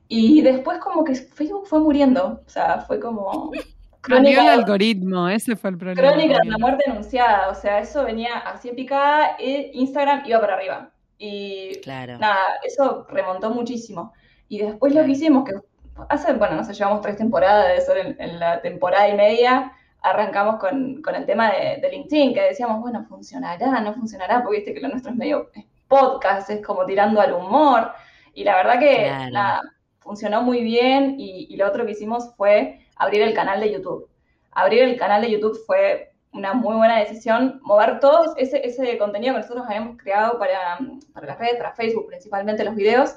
Y 0.06 0.40
después 0.42 0.78
como 0.78 1.02
que 1.02 1.16
Facebook 1.16 1.66
fue 1.66 1.80
muriendo, 1.80 2.42
o 2.46 2.48
sea, 2.48 2.80
fue 2.82 3.00
como... 3.00 3.50
Cambió 4.02 4.40
el 4.40 4.46
algoritmo, 4.46 5.28
ese 5.28 5.56
fue 5.56 5.70
el 5.70 5.78
problema. 5.78 6.00
Crónica 6.00 6.38
de 6.38 6.48
la 6.48 6.58
muerte 6.58 6.84
anunciada, 6.88 7.48
o 7.48 7.56
sea, 7.56 7.80
eso 7.80 8.04
venía 8.04 8.38
así 8.38 8.68
en 8.68 8.76
picada, 8.76 9.34
e 9.36 9.72
Instagram 9.74 10.22
iba 10.26 10.40
para 10.40 10.54
arriba. 10.54 10.92
Y 11.18 11.80
claro. 11.80 12.16
nada, 12.18 12.38
eso 12.64 13.04
remontó 13.10 13.50
muchísimo. 13.50 14.12
Y 14.48 14.58
después 14.58 14.94
lo 14.94 15.04
que 15.04 15.10
hicimos, 15.10 15.44
que 15.44 15.54
hace, 16.08 16.34
bueno, 16.34 16.54
no 16.54 16.62
sé, 16.62 16.72
llevamos 16.72 17.00
tres 17.00 17.16
temporadas, 17.16 17.74
de 17.74 17.80
ser 17.80 18.16
en 18.16 18.38
la 18.38 18.62
temporada 18.62 19.08
y 19.08 19.16
media, 19.16 19.72
arrancamos 20.02 20.56
con, 20.56 21.02
el 21.14 21.26
tema 21.26 21.50
de, 21.50 21.88
LinkedIn, 21.90 22.34
que 22.34 22.42
decíamos, 22.42 22.80
bueno, 22.80 23.04
funcionará, 23.08 23.80
no 23.80 23.94
funcionará, 23.94 24.42
porque 24.42 24.58
viste 24.58 24.74
que 24.74 24.80
lo 24.80 24.88
nuestro 24.88 25.12
es 25.12 25.18
medio 25.18 25.50
podcast, 25.88 26.50
es 26.50 26.64
como 26.64 26.84
tirando 26.84 27.20
al 27.20 27.32
humor. 27.32 27.92
Y 28.34 28.44
la 28.44 28.56
verdad 28.56 28.78
que 28.78 29.10
nada, 29.30 29.62
funcionó 30.00 30.42
muy 30.42 30.62
bien 30.62 31.16
y, 31.18 31.54
lo 31.56 31.66
otro 31.66 31.84
que 31.84 31.92
hicimos 31.92 32.34
fue 32.36 32.80
abrir 32.96 33.22
el 33.22 33.34
canal 33.34 33.60
de 33.60 33.72
YouTube. 33.72 34.08
Abrir 34.52 34.82
el 34.82 34.96
canal 34.96 35.22
de 35.22 35.30
YouTube 35.30 35.58
fue 35.66 36.12
una 36.32 36.52
muy 36.52 36.76
buena 36.76 36.98
decisión, 36.98 37.60
mover 37.62 37.98
todo 37.98 38.36
ese, 38.36 38.66
ese 38.66 38.98
contenido 38.98 39.34
que 39.34 39.40
nosotros 39.40 39.66
habíamos 39.66 39.96
creado 39.96 40.38
para, 40.38 40.78
para 41.14 41.26
las 41.26 41.38
redes, 41.38 41.56
para 41.56 41.72
Facebook 41.72 42.06
principalmente 42.08 42.64
los 42.64 42.74
videos, 42.74 43.16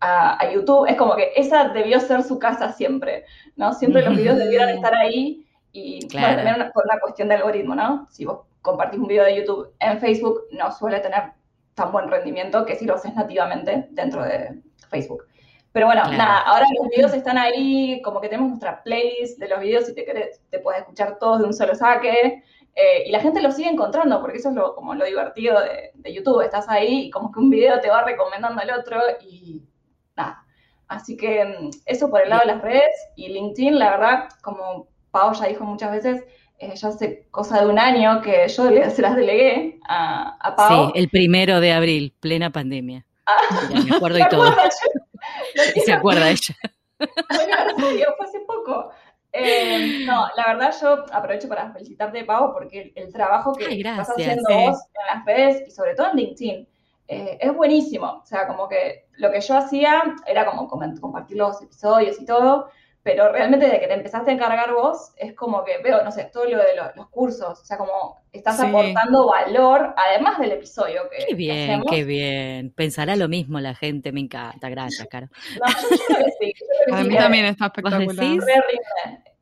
a, 0.00 0.42
a 0.42 0.52
YouTube, 0.52 0.86
es 0.86 0.96
como 0.96 1.16
que 1.16 1.32
esa 1.36 1.68
debió 1.68 2.00
ser 2.00 2.22
su 2.22 2.38
casa 2.38 2.72
siempre, 2.72 3.24
¿no? 3.56 3.72
Siempre 3.72 4.02
los 4.02 4.16
videos 4.16 4.36
debieron 4.38 4.68
estar 4.68 4.94
ahí 4.94 5.45
y 5.72 6.06
Claro. 6.08 6.26
bueno, 6.28 6.36
también 6.42 6.56
una- 6.62 6.72
por 6.72 6.84
una 6.84 7.00
cuestión 7.00 7.28
de 7.28 7.34
algoritmo, 7.36 7.74
¿no? 7.74 8.06
Si 8.10 8.24
vos 8.24 8.40
compartís 8.62 8.98
un 9.00 9.06
video 9.08 9.24
de 9.24 9.36
YouTube 9.36 9.72
en 9.78 9.98
Facebook, 10.00 10.42
no 10.52 10.72
suele 10.72 11.00
tener 11.00 11.32
tan 11.74 11.92
buen 11.92 12.08
rendimiento 12.08 12.64
que 12.64 12.74
si 12.76 12.84
lo 12.86 12.94
haces 12.94 13.14
nativamente 13.14 13.88
dentro 13.90 14.24
de 14.24 14.60
Facebook. 14.88 15.24
Pero 15.72 15.86
bueno, 15.86 16.02
Claro. 16.04 16.16
nada, 16.16 16.38
ahora 16.40 16.64
los 16.80 16.88
videos 16.88 17.12
están 17.12 17.36
ahí, 17.36 18.00
como 18.02 18.20
que 18.20 18.28
tenemos 18.28 18.48
nuestra 18.48 18.82
playlist 18.82 19.38
de 19.38 19.48
los 19.48 19.60
videos, 19.60 19.84
si 19.84 19.94
te 19.94 20.06
querés, 20.06 20.40
te 20.48 20.58
puedes 20.58 20.80
escuchar 20.80 21.18
todos 21.18 21.40
de 21.40 21.44
un 21.46 21.52
solo 21.54 21.74
saque. 21.74 22.42
eh, 22.78 23.04
y 23.06 23.10
la 23.10 23.20
gente 23.20 23.40
lo 23.40 23.50
sigue 23.52 23.70
encontrando, 23.70 24.20
porque 24.20 24.36
eso 24.36 24.50
es 24.50 24.54
lo, 24.54 24.74
como 24.74 24.94
lo 24.94 25.06
divertido 25.06 25.58
de, 25.62 25.92
de 25.94 26.12
YouTube. 26.12 26.42
Estás 26.42 26.68
ahí 26.68 27.06
y 27.06 27.10
como 27.10 27.32
que 27.32 27.38
un 27.40 27.48
video 27.48 27.80
te 27.80 27.88
va 27.88 28.02
recomendando 28.04 28.60
al 28.60 28.70
otro 28.70 29.00
y 29.22 29.62
nada. 30.14 30.44
Así 30.86 31.16
que 31.16 31.42
mm, 31.42 31.70
eso 31.86 32.10
por 32.10 32.20
el 32.20 32.28
lado 32.28 32.42
de 32.42 32.52
las 32.52 32.60
redes 32.60 32.90
y 33.16 33.28
LinkedIn, 33.30 33.78
la 33.78 33.92
verdad, 33.92 34.28
como 34.42 34.88
Pau 35.16 35.32
ya 35.32 35.46
dijo 35.46 35.64
muchas 35.64 35.90
veces, 35.92 36.24
eh, 36.58 36.74
ya 36.74 36.88
hace 36.88 37.26
cosa 37.30 37.60
de 37.62 37.66
un 37.72 37.78
año 37.78 38.20
que 38.22 38.46
yo 38.48 38.70
le- 38.70 38.90
se 38.90 39.02
las 39.02 39.14
delegué 39.16 39.78
a, 39.88 40.36
a 40.40 40.56
Pau. 40.56 40.86
Sí, 40.86 40.92
el 41.00 41.08
primero 41.08 41.60
de 41.60 41.72
abril, 41.72 42.12
plena 42.20 42.50
pandemia. 42.50 43.04
Ah. 43.26 43.36
Mira, 43.68 43.80
me 43.82 43.90
acuerdo 43.96 44.18
¿Te 44.18 44.24
y 44.24 44.28
todo. 44.28 44.54
Y 45.74 45.80
se 45.88 45.92
acuerda 45.92 46.30
ella. 46.30 46.54
aniversario, 47.28 48.14
fue 48.16 48.26
hace 48.26 48.40
poco. 48.46 48.90
Eh, 49.32 50.04
no, 50.06 50.26
la 50.36 50.54
verdad 50.54 50.74
yo 50.80 51.04
aprovecho 51.12 51.48
para 51.48 51.70
felicitarte, 51.72 52.24
Pau, 52.24 52.52
porque 52.54 52.92
el, 52.94 53.04
el 53.06 53.12
trabajo 53.12 53.52
que 53.54 53.66
Ay, 53.66 53.80
estás 53.80 53.96
gracias, 54.08 54.18
haciendo 54.28 54.48
sí. 54.48 54.54
vos 54.54 54.78
en 54.94 55.16
las 55.16 55.26
redes 55.26 55.68
y 55.68 55.70
sobre 55.70 55.94
todo 55.94 56.10
en 56.12 56.16
LinkedIn 56.16 56.68
eh, 57.08 57.38
es 57.40 57.54
buenísimo. 57.54 58.20
O 58.22 58.26
sea, 58.26 58.46
como 58.46 58.68
que 58.68 59.06
lo 59.18 59.30
que 59.30 59.40
yo 59.40 59.56
hacía 59.58 60.02
era 60.26 60.46
como 60.46 60.66
compartir 60.68 61.36
los 61.36 61.60
episodios 61.60 62.20
y 62.20 62.24
todo, 62.24 62.70
pero 63.06 63.30
realmente 63.30 63.68
de 63.68 63.78
que 63.78 63.86
te 63.86 63.94
empezaste 63.94 64.32
a 64.32 64.34
encargar 64.34 64.72
vos 64.74 65.12
es 65.16 65.32
como 65.34 65.62
que 65.62 65.78
veo, 65.78 66.02
no 66.02 66.10
sé, 66.10 66.24
todo 66.32 66.44
lo 66.46 66.58
de 66.58 66.74
lo- 66.74 66.90
los 66.96 67.08
cursos, 67.08 67.60
o 67.60 67.64
sea, 67.64 67.78
como 67.78 68.18
estás 68.32 68.56
Sí. 68.58 68.66
aportando 68.66 69.28
valor, 69.28 69.94
además 69.96 70.40
del 70.40 70.50
episodio 70.50 71.08
que, 71.08 71.18
Qué 71.18 71.26
que 71.28 71.34
bien, 71.36 71.70
hacemos. 71.70 71.86
qué 71.88 72.02
bien. 72.04 72.70
Pensará 72.74 73.14
lo 73.14 73.28
mismo 73.28 73.60
la 73.60 73.76
gente, 73.76 74.10
me 74.10 74.18
encanta. 74.20 74.68
Gracias, 74.68 75.06
Caro. 75.08 75.28
No, 75.62 75.68
yo, 75.68 75.96
creo 76.08 76.24
que 76.24 76.32
sí, 76.32 76.52
yo 76.58 76.66
creo 76.66 76.78
que 76.86 76.90
Para 76.90 77.02
sí, 77.04 77.08
mí 77.08 77.14
que- 77.14 77.22
también 77.22 77.44
está 77.46 77.66
espectacular. 77.66 78.64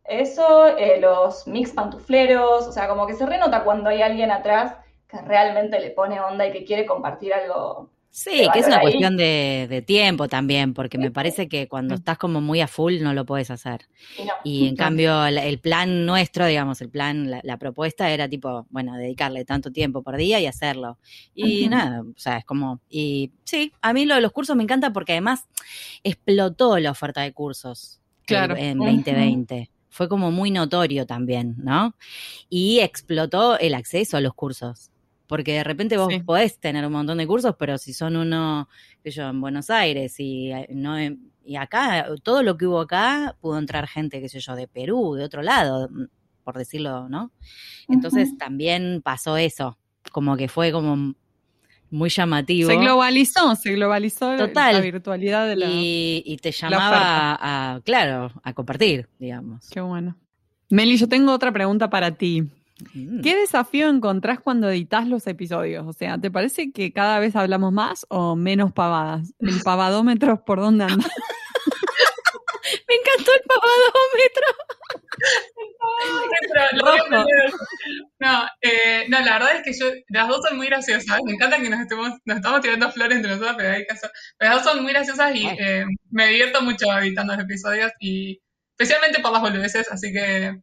Eso, 0.06 0.76
eh, 0.76 1.00
los 1.00 1.46
mix 1.46 1.70
pantufleros, 1.72 2.66
o 2.66 2.72
sea, 2.72 2.88
como 2.88 3.06
que 3.06 3.14
se 3.14 3.24
renota 3.24 3.64
cuando 3.64 3.88
hay 3.88 4.02
alguien 4.02 4.30
atrás 4.30 4.76
que 5.08 5.16
realmente 5.22 5.80
le 5.80 5.90
pone 5.92 6.20
onda 6.20 6.46
y 6.46 6.52
que 6.52 6.64
quiere 6.66 6.84
compartir 6.84 7.32
algo. 7.32 7.88
Sí, 8.16 8.46
que 8.52 8.60
es 8.60 8.66
una 8.68 8.80
cuestión 8.80 9.16
de, 9.16 9.66
de 9.68 9.82
tiempo 9.82 10.28
también, 10.28 10.72
porque 10.72 10.98
me 10.98 11.10
parece 11.10 11.48
que 11.48 11.66
cuando 11.66 11.96
estás 11.96 12.16
como 12.16 12.40
muy 12.40 12.60
a 12.60 12.68
full 12.68 13.00
no 13.02 13.12
lo 13.12 13.26
puedes 13.26 13.50
hacer. 13.50 13.88
Y 14.16 14.24
no. 14.24 14.32
Y 14.44 14.68
en 14.68 14.76
cambio 14.76 15.26
el, 15.26 15.36
el 15.36 15.58
plan 15.58 16.06
nuestro, 16.06 16.46
digamos, 16.46 16.80
el 16.80 16.90
plan, 16.90 17.28
la, 17.28 17.40
la 17.42 17.56
propuesta 17.58 18.12
era 18.12 18.28
tipo, 18.28 18.68
bueno, 18.70 18.94
dedicarle 18.96 19.44
tanto 19.44 19.72
tiempo 19.72 20.04
por 20.04 20.16
día 20.16 20.38
y 20.38 20.46
hacerlo. 20.46 20.96
Y 21.34 21.66
nada, 21.68 22.02
o 22.02 22.12
sea, 22.16 22.36
es 22.36 22.44
como, 22.44 22.80
y 22.88 23.32
sí, 23.42 23.72
a 23.82 23.92
mí 23.92 24.06
lo 24.06 24.14
de 24.14 24.20
los 24.20 24.30
cursos 24.30 24.54
me 24.54 24.62
encanta 24.62 24.92
porque 24.92 25.10
además 25.14 25.48
explotó 26.04 26.78
la 26.78 26.92
oferta 26.92 27.22
de 27.22 27.32
cursos 27.32 28.00
Claro. 28.26 28.54
en 28.56 28.78
Ujú. 28.78 28.90
2020. 28.90 29.70
Fue 29.90 30.08
como 30.08 30.30
muy 30.30 30.52
notorio 30.52 31.04
también, 31.04 31.56
¿no? 31.58 31.96
Y 32.48 32.78
explotó 32.78 33.58
el 33.58 33.74
acceso 33.74 34.16
a 34.16 34.20
los 34.20 34.34
cursos. 34.34 34.90
Porque 35.26 35.52
de 35.54 35.64
repente 35.64 35.96
vos 35.96 36.12
Sí. 36.12 36.20
podés 36.20 36.58
tener 36.58 36.84
un 36.86 36.92
montón 36.92 37.18
de 37.18 37.26
cursos, 37.26 37.54
pero 37.58 37.78
si 37.78 37.92
son 37.94 38.16
uno, 38.16 38.68
qué 39.02 39.10
sé 39.10 39.18
yo, 39.18 39.28
en 39.28 39.40
Buenos 39.40 39.70
Aires 39.70 40.16
y 40.20 40.52
eh, 40.52 40.68
no 40.70 40.98
en- 40.98 41.30
y 41.46 41.56
acá, 41.56 42.06
todo 42.22 42.42
lo 42.42 42.56
que 42.56 42.66
hubo 42.66 42.80
acá, 42.80 43.36
pudo 43.40 43.58
entrar 43.58 43.86
gente, 43.86 44.20
qué 44.20 44.28
sé 44.28 44.40
yo, 44.40 44.54
de 44.54 44.66
Perú, 44.68 45.14
de 45.14 45.24
otro 45.24 45.42
lado, 45.42 45.88
mm, 45.90 46.04
por 46.42 46.56
decirlo, 46.58 47.08
¿no? 47.08 47.32
Entonces 47.88 48.36
también 48.38 49.00
pasó 49.02 49.36
eso, 49.38 49.78
como 50.12 50.36
que 50.36 50.48
fue 50.48 50.72
como 50.72 51.14
muy 51.90 52.10
llamativo. 52.10 52.68
Se 52.70 52.76
globalizó, 52.76 53.54
se 53.54 53.72
globalizó 53.72 54.32
la- 54.32 54.38
Total. 54.38 54.74
la 54.74 54.80
virtualidad 54.80 55.46
de 55.48 55.56
la... 55.56 55.66
y, 55.70 56.22
y 56.26 56.36
te 56.38 56.50
llamaba 56.50 57.34
a, 57.34 57.74
a, 57.76 57.80
claro, 57.82 58.30
a 58.42 58.52
compartir, 58.52 59.08
digamos. 59.18 59.68
Qué 59.70 59.80
bueno. 59.80 60.16
Meli, 60.70 60.96
yo 60.96 61.08
tengo 61.08 61.32
otra 61.32 61.52
pregunta 61.52 61.88
para 61.90 62.10
ti. 62.10 62.50
Mm. 62.92 63.20
¿Qué 63.20 63.36
desafío 63.36 63.88
encontrás 63.88 64.40
cuando 64.40 64.68
editas 64.68 65.06
los 65.06 65.26
episodios? 65.26 65.86
O 65.86 65.92
sea, 65.92 66.18
¿te 66.18 66.30
parece 66.30 66.72
que 66.72 66.92
cada 66.92 67.18
vez 67.20 67.36
hablamos 67.36 67.72
más 67.72 68.06
o 68.08 68.36
menos 68.36 68.72
pavadas? 68.72 69.32
¿El 69.38 69.60
pavadómetro 69.64 70.44
por 70.44 70.60
dónde 70.60 70.84
anda? 70.84 70.96
Me 72.88 72.94
encantó 72.94 73.32
el 73.32 73.42
pavadómetro. 73.46 74.46
No, 78.18 78.46
eh, 78.62 79.04
no, 79.08 79.20
la 79.20 79.32
verdad 79.34 79.56
es 79.56 79.62
que 79.62 79.72
yo, 79.78 79.92
las 80.08 80.28
dos 80.28 80.40
son 80.48 80.56
muy 80.56 80.66
graciosas. 80.66 81.20
Me 81.24 81.32
encanta 81.32 81.58
que 81.58 81.68
nos 81.68 81.80
estemos, 81.80 82.10
nos 82.24 82.36
estamos 82.36 82.60
tirando 82.62 82.90
flores 82.90 83.16
entre 83.16 83.32
nosotras, 83.32 83.54
pero 83.56 83.70
hay 83.70 83.86
caso. 83.86 84.08
Las 84.38 84.54
dos 84.54 84.64
son 84.64 84.82
muy 84.82 84.92
graciosas 84.92 85.34
y 85.34 85.46
eh, 85.46 85.84
me 86.10 86.26
divierto 86.28 86.62
mucho 86.62 86.86
editando 86.98 87.34
los 87.34 87.44
episodios 87.44 87.92
y 88.00 88.40
especialmente 88.76 89.20
por 89.20 89.32
las 89.32 89.42
boludeces, 89.42 89.90
así 89.92 90.12
que 90.12 90.56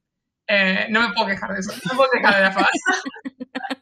eh, 0.53 0.87
no 0.89 1.07
me 1.07 1.13
puedo 1.13 1.27
quejar 1.27 1.53
de 1.53 1.59
eso. 1.61 1.71
No 1.85 1.93
me 1.93 1.97
puedo 1.97 2.11
quejar 2.11 2.35
de 2.35 2.41
la 2.41 2.51
faz. 2.51 2.69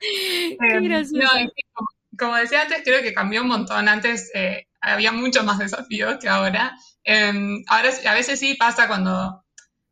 Qué 0.00 0.56
Eh, 0.60 0.80
gracioso. 0.80 1.22
no, 1.22 1.50
como, 1.74 1.88
como 2.18 2.36
decía 2.36 2.62
antes, 2.62 2.82
creo 2.84 3.02
que 3.02 3.14
cambió 3.14 3.42
un 3.42 3.48
montón. 3.48 3.88
Antes 3.88 4.30
eh, 4.34 4.66
había 4.80 5.12
muchos 5.12 5.44
más 5.44 5.58
desafíos 5.58 6.16
que 6.20 6.28
ahora. 6.28 6.76
Eh, 7.04 7.32
ahora 7.68 7.90
a 8.06 8.14
veces 8.14 8.38
sí 8.38 8.54
pasa 8.54 8.86
cuando 8.88 9.44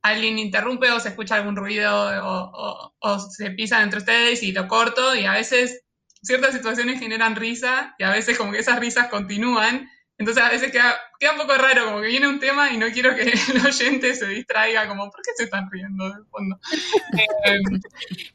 alguien 0.02 0.38
interrumpe 0.38 0.90
o 0.92 1.00
se 1.00 1.08
escucha 1.10 1.34
algún 1.36 1.56
ruido 1.56 1.92
o, 2.24 2.50
o- 2.52 2.94
o 3.00 3.18
se 3.18 3.50
pisan 3.50 3.82
entre 3.82 3.98
ustedes 4.00 4.42
y 4.42 4.52
lo 4.52 4.68
corto 4.68 5.14
y 5.16 5.24
a 5.24 5.32
veces 5.32 5.82
ciertas 6.22 6.54
situaciones 6.54 7.00
generan 7.00 7.34
risa 7.36 7.94
y 7.98 8.04
a 8.04 8.10
veces 8.10 8.38
como 8.38 8.52
que 8.52 8.58
esas 8.60 8.78
risas 8.78 9.08
continúan. 9.08 9.88
Entonces 10.18 10.42
a 10.42 10.48
veces 10.48 10.72
queda, 10.72 10.94
queda 11.20 11.32
un 11.32 11.38
poco 11.38 11.54
raro, 11.56 11.84
como 11.86 12.00
que 12.00 12.08
viene 12.08 12.26
un 12.26 12.40
tema 12.40 12.72
y 12.72 12.78
no 12.78 12.86
quiero 12.90 13.14
que 13.14 13.22
el 13.54 13.66
oyente 13.66 14.14
se 14.14 14.26
distraiga, 14.28 14.88
como, 14.88 15.10
¿por 15.10 15.20
qué 15.22 15.30
se 15.36 15.44
están 15.44 15.70
riendo 15.70 16.08
de 16.08 16.24
fondo? 16.30 16.58
Eh, 17.44 17.60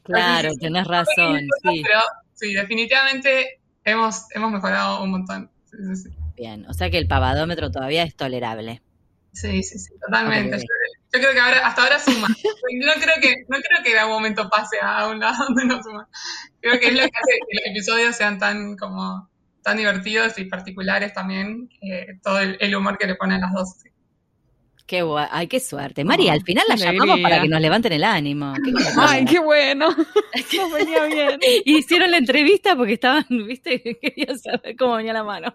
Claro, 0.04 0.48
Así 0.48 0.58
tenés 0.58 0.86
razón, 0.86 1.40
sí. 1.62 1.82
pero 1.82 2.00
sí, 2.34 2.54
definitivamente 2.54 3.60
hemos, 3.84 4.24
hemos 4.34 4.52
mejorado 4.52 5.02
un 5.02 5.10
montón. 5.10 5.50
Sí, 5.70 5.76
sí, 5.82 5.96
sí. 5.96 6.16
Bien, 6.36 6.66
o 6.68 6.74
sea 6.74 6.90
que 6.90 6.98
el 6.98 7.08
pavadómetro 7.08 7.70
todavía 7.70 8.02
es 8.04 8.14
tolerable. 8.16 8.82
Sí, 9.32 9.62
sí, 9.62 9.78
sí, 9.78 9.94
totalmente. 9.98 10.58
Yo 10.58 11.20
creo 11.20 11.32
que 11.32 11.40
ahora, 11.40 11.66
hasta 11.66 11.82
ahora 11.82 11.98
suma. 11.98 12.28
No 12.28 12.92
creo 12.94 13.14
que, 13.20 13.44
no 13.48 13.58
creo 13.58 13.82
que 13.82 13.92
en 13.92 13.98
algún 13.98 14.14
momento 14.16 14.48
pase 14.48 14.78
a 14.80 15.08
un 15.08 15.20
lado 15.20 15.44
donde 15.48 15.64
no 15.64 15.82
suma. 15.82 16.08
Creo 16.60 16.78
que 16.78 16.88
es 16.88 16.92
lo 16.94 17.00
que 17.00 17.04
hace 17.06 17.38
que 17.48 17.56
los 17.56 17.66
episodios 17.66 18.16
sean 18.16 18.38
tan 18.38 18.76
como 18.76 19.28
tan 19.62 19.76
divertidos 19.76 20.38
y 20.38 20.44
particulares 20.44 21.12
también, 21.12 21.68
eh, 21.80 22.18
todo 22.22 22.40
el, 22.40 22.56
el 22.60 22.74
humor 22.74 22.98
que 22.98 23.06
le 23.06 23.14
ponen 23.16 23.40
las 23.40 23.52
dos. 23.52 23.74
sí. 23.82 23.88
Qué 24.84 25.00
guay, 25.02 25.26
ay, 25.30 25.46
qué 25.46 25.58
suerte. 25.60 26.04
María, 26.04 26.32
Oh, 26.32 26.34
al 26.34 26.42
final 26.42 26.64
la 26.68 26.74
llamamos 26.74 27.20
para 27.20 27.40
que 27.40 27.48
nos 27.48 27.60
levanten 27.60 27.92
el 27.92 28.04
ánimo. 28.04 28.52
Qué 28.62 28.72
¡Ay, 28.98 29.24
qué 29.24 29.38
bueno! 29.38 29.86
Nos 30.56 30.72
venía 30.72 31.04
bien. 31.06 31.38
Y 31.64 31.78
hicieron 31.78 32.10
la 32.10 32.18
entrevista 32.18 32.76
porque 32.76 32.94
estaban, 32.94 33.24
viste, 33.46 33.80
querían 34.02 34.38
saber 34.38 34.76
cómo 34.76 34.96
venía 34.96 35.14
la 35.14 35.24
mano. 35.24 35.54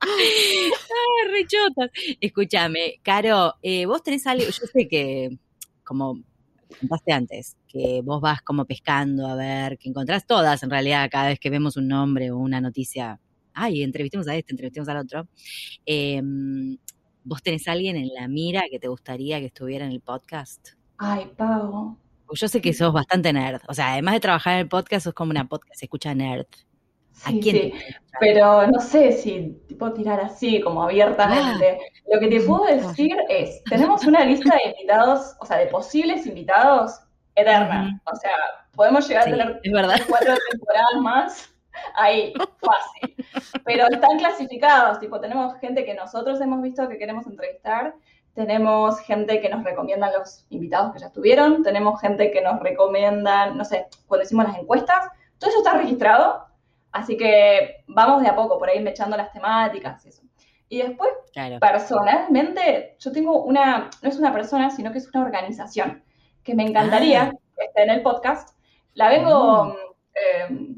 Ay, 0.00 1.30
rechotas. 1.30 1.90
Escúchame, 2.20 2.98
Caro, 3.02 3.54
eh, 3.62 3.86
vos 3.86 4.02
tenés 4.02 4.26
algo, 4.26 4.46
yo 4.46 4.50
sé 4.50 4.88
que, 4.88 5.30
como 5.84 6.18
contaste 6.80 7.12
antes, 7.12 7.56
que 7.68 8.00
vos 8.02 8.20
vas 8.20 8.42
como 8.42 8.64
pescando 8.64 9.26
a 9.28 9.36
ver, 9.36 9.78
que 9.78 9.90
encontrás 9.90 10.26
todas 10.26 10.62
en 10.62 10.70
realidad 10.70 11.08
cada 11.10 11.28
vez 11.28 11.38
que 11.38 11.50
vemos 11.50 11.76
un 11.76 11.88
nombre 11.88 12.30
o 12.30 12.38
una 12.38 12.60
noticia. 12.60 13.20
Ay, 13.54 13.82
entrevistemos 13.82 14.26
a 14.28 14.34
este, 14.36 14.52
entrevistemos 14.52 14.88
al 14.88 14.98
otro. 14.98 15.28
Eh, 15.86 16.20
¿Vos 17.24 17.42
tenés 17.42 17.68
alguien 17.68 17.96
en 17.96 18.08
la 18.14 18.26
mira 18.28 18.62
que 18.70 18.78
te 18.80 18.88
gustaría 18.88 19.38
que 19.38 19.46
estuviera 19.46 19.84
en 19.86 19.92
el 19.92 20.00
podcast? 20.00 20.70
Ay, 20.98 21.30
Pau. 21.36 21.96
Porque 22.26 22.40
Yo 22.40 22.48
sé 22.48 22.60
que 22.60 22.72
sos 22.72 22.92
bastante 22.92 23.32
nerd. 23.32 23.60
O 23.68 23.74
sea, 23.74 23.92
además 23.92 24.14
de 24.14 24.20
trabajar 24.20 24.54
en 24.54 24.60
el 24.60 24.68
podcast, 24.68 25.04
sos 25.04 25.14
como 25.14 25.30
una 25.30 25.46
podcast, 25.48 25.74
se 25.78 25.84
escucha 25.86 26.14
nerd. 26.14 26.46
¿A 27.24 27.28
Sí, 27.30 27.40
quién 27.40 27.56
sí. 27.56 27.72
Pero 28.18 28.66
no 28.66 28.80
sé 28.80 29.12
si 29.12 29.56
tipo 29.68 29.92
tirar 29.92 30.18
así, 30.20 30.60
como 30.60 30.82
abiertamente. 30.82 31.78
Lo 32.12 32.18
que 32.18 32.28
te 32.28 32.40
puedo 32.40 32.64
decir 32.64 33.14
es, 33.28 33.62
tenemos 33.64 34.04
una 34.04 34.24
lista 34.24 34.54
de 34.56 34.70
invitados, 34.70 35.34
o 35.40 35.46
sea, 35.46 35.58
de 35.58 35.66
posibles 35.66 36.26
invitados 36.26 36.92
eterna. 37.36 38.00
O 38.12 38.16
sea, 38.16 38.30
podemos 38.74 39.06
llegar 39.08 39.24
Sí, 39.24 39.30
a 39.30 39.32
tener 39.36 39.60
es 39.62 39.72
verdad. 39.72 40.00
cuatro 40.08 40.34
temporadas 40.50 40.94
más 41.02 41.51
ahí, 41.94 42.32
fácil. 42.60 43.16
Pero 43.64 43.86
están 43.90 44.18
clasificados, 44.18 44.98
tipo, 44.98 45.20
tenemos 45.20 45.58
gente 45.60 45.84
que 45.84 45.94
nosotros 45.94 46.40
hemos 46.40 46.62
visto 46.62 46.88
que 46.88 46.98
queremos 46.98 47.26
entrevistar, 47.26 47.94
tenemos 48.34 48.98
gente 49.00 49.40
que 49.40 49.48
nos 49.48 49.62
recomiendan 49.62 50.12
los 50.18 50.46
invitados 50.50 50.92
que 50.92 50.98
ya 51.00 51.06
estuvieron, 51.06 51.62
tenemos 51.62 52.00
gente 52.00 52.30
que 52.30 52.40
nos 52.40 52.60
recomiendan, 52.60 53.56
no 53.58 53.64
sé, 53.64 53.86
cuando 54.06 54.24
hicimos 54.24 54.46
las 54.46 54.58
encuestas, 54.58 55.08
todo 55.38 55.50
eso 55.50 55.58
está 55.58 55.74
registrado, 55.74 56.46
así 56.92 57.16
que 57.16 57.84
vamos 57.88 58.22
de 58.22 58.28
a 58.28 58.34
poco 58.36 58.58
por 58.58 58.68
ahí 58.70 58.80
mechando 58.82 59.16
las 59.16 59.32
temáticas 59.32 60.04
y 60.06 60.08
eso. 60.08 60.22
Y 60.68 60.78
después, 60.78 61.10
Claro. 61.34 61.58
personalmente, 61.60 62.96
yo 62.98 63.12
tengo 63.12 63.42
una, 63.42 63.90
no 64.00 64.08
es 64.08 64.18
una 64.18 64.32
persona, 64.32 64.70
sino 64.70 64.90
que 64.92 64.98
es 64.98 65.08
una 65.14 65.24
organización 65.24 66.02
que 66.42 66.54
me 66.54 66.64
encantaría 66.66 67.24
Ah. 67.24 67.32
que 67.56 67.64
esté 67.66 67.82
en 67.82 67.90
el 67.90 68.02
podcast. 68.02 68.56
La 68.94 69.08
vengo 69.10 69.76
eh, 70.14 70.76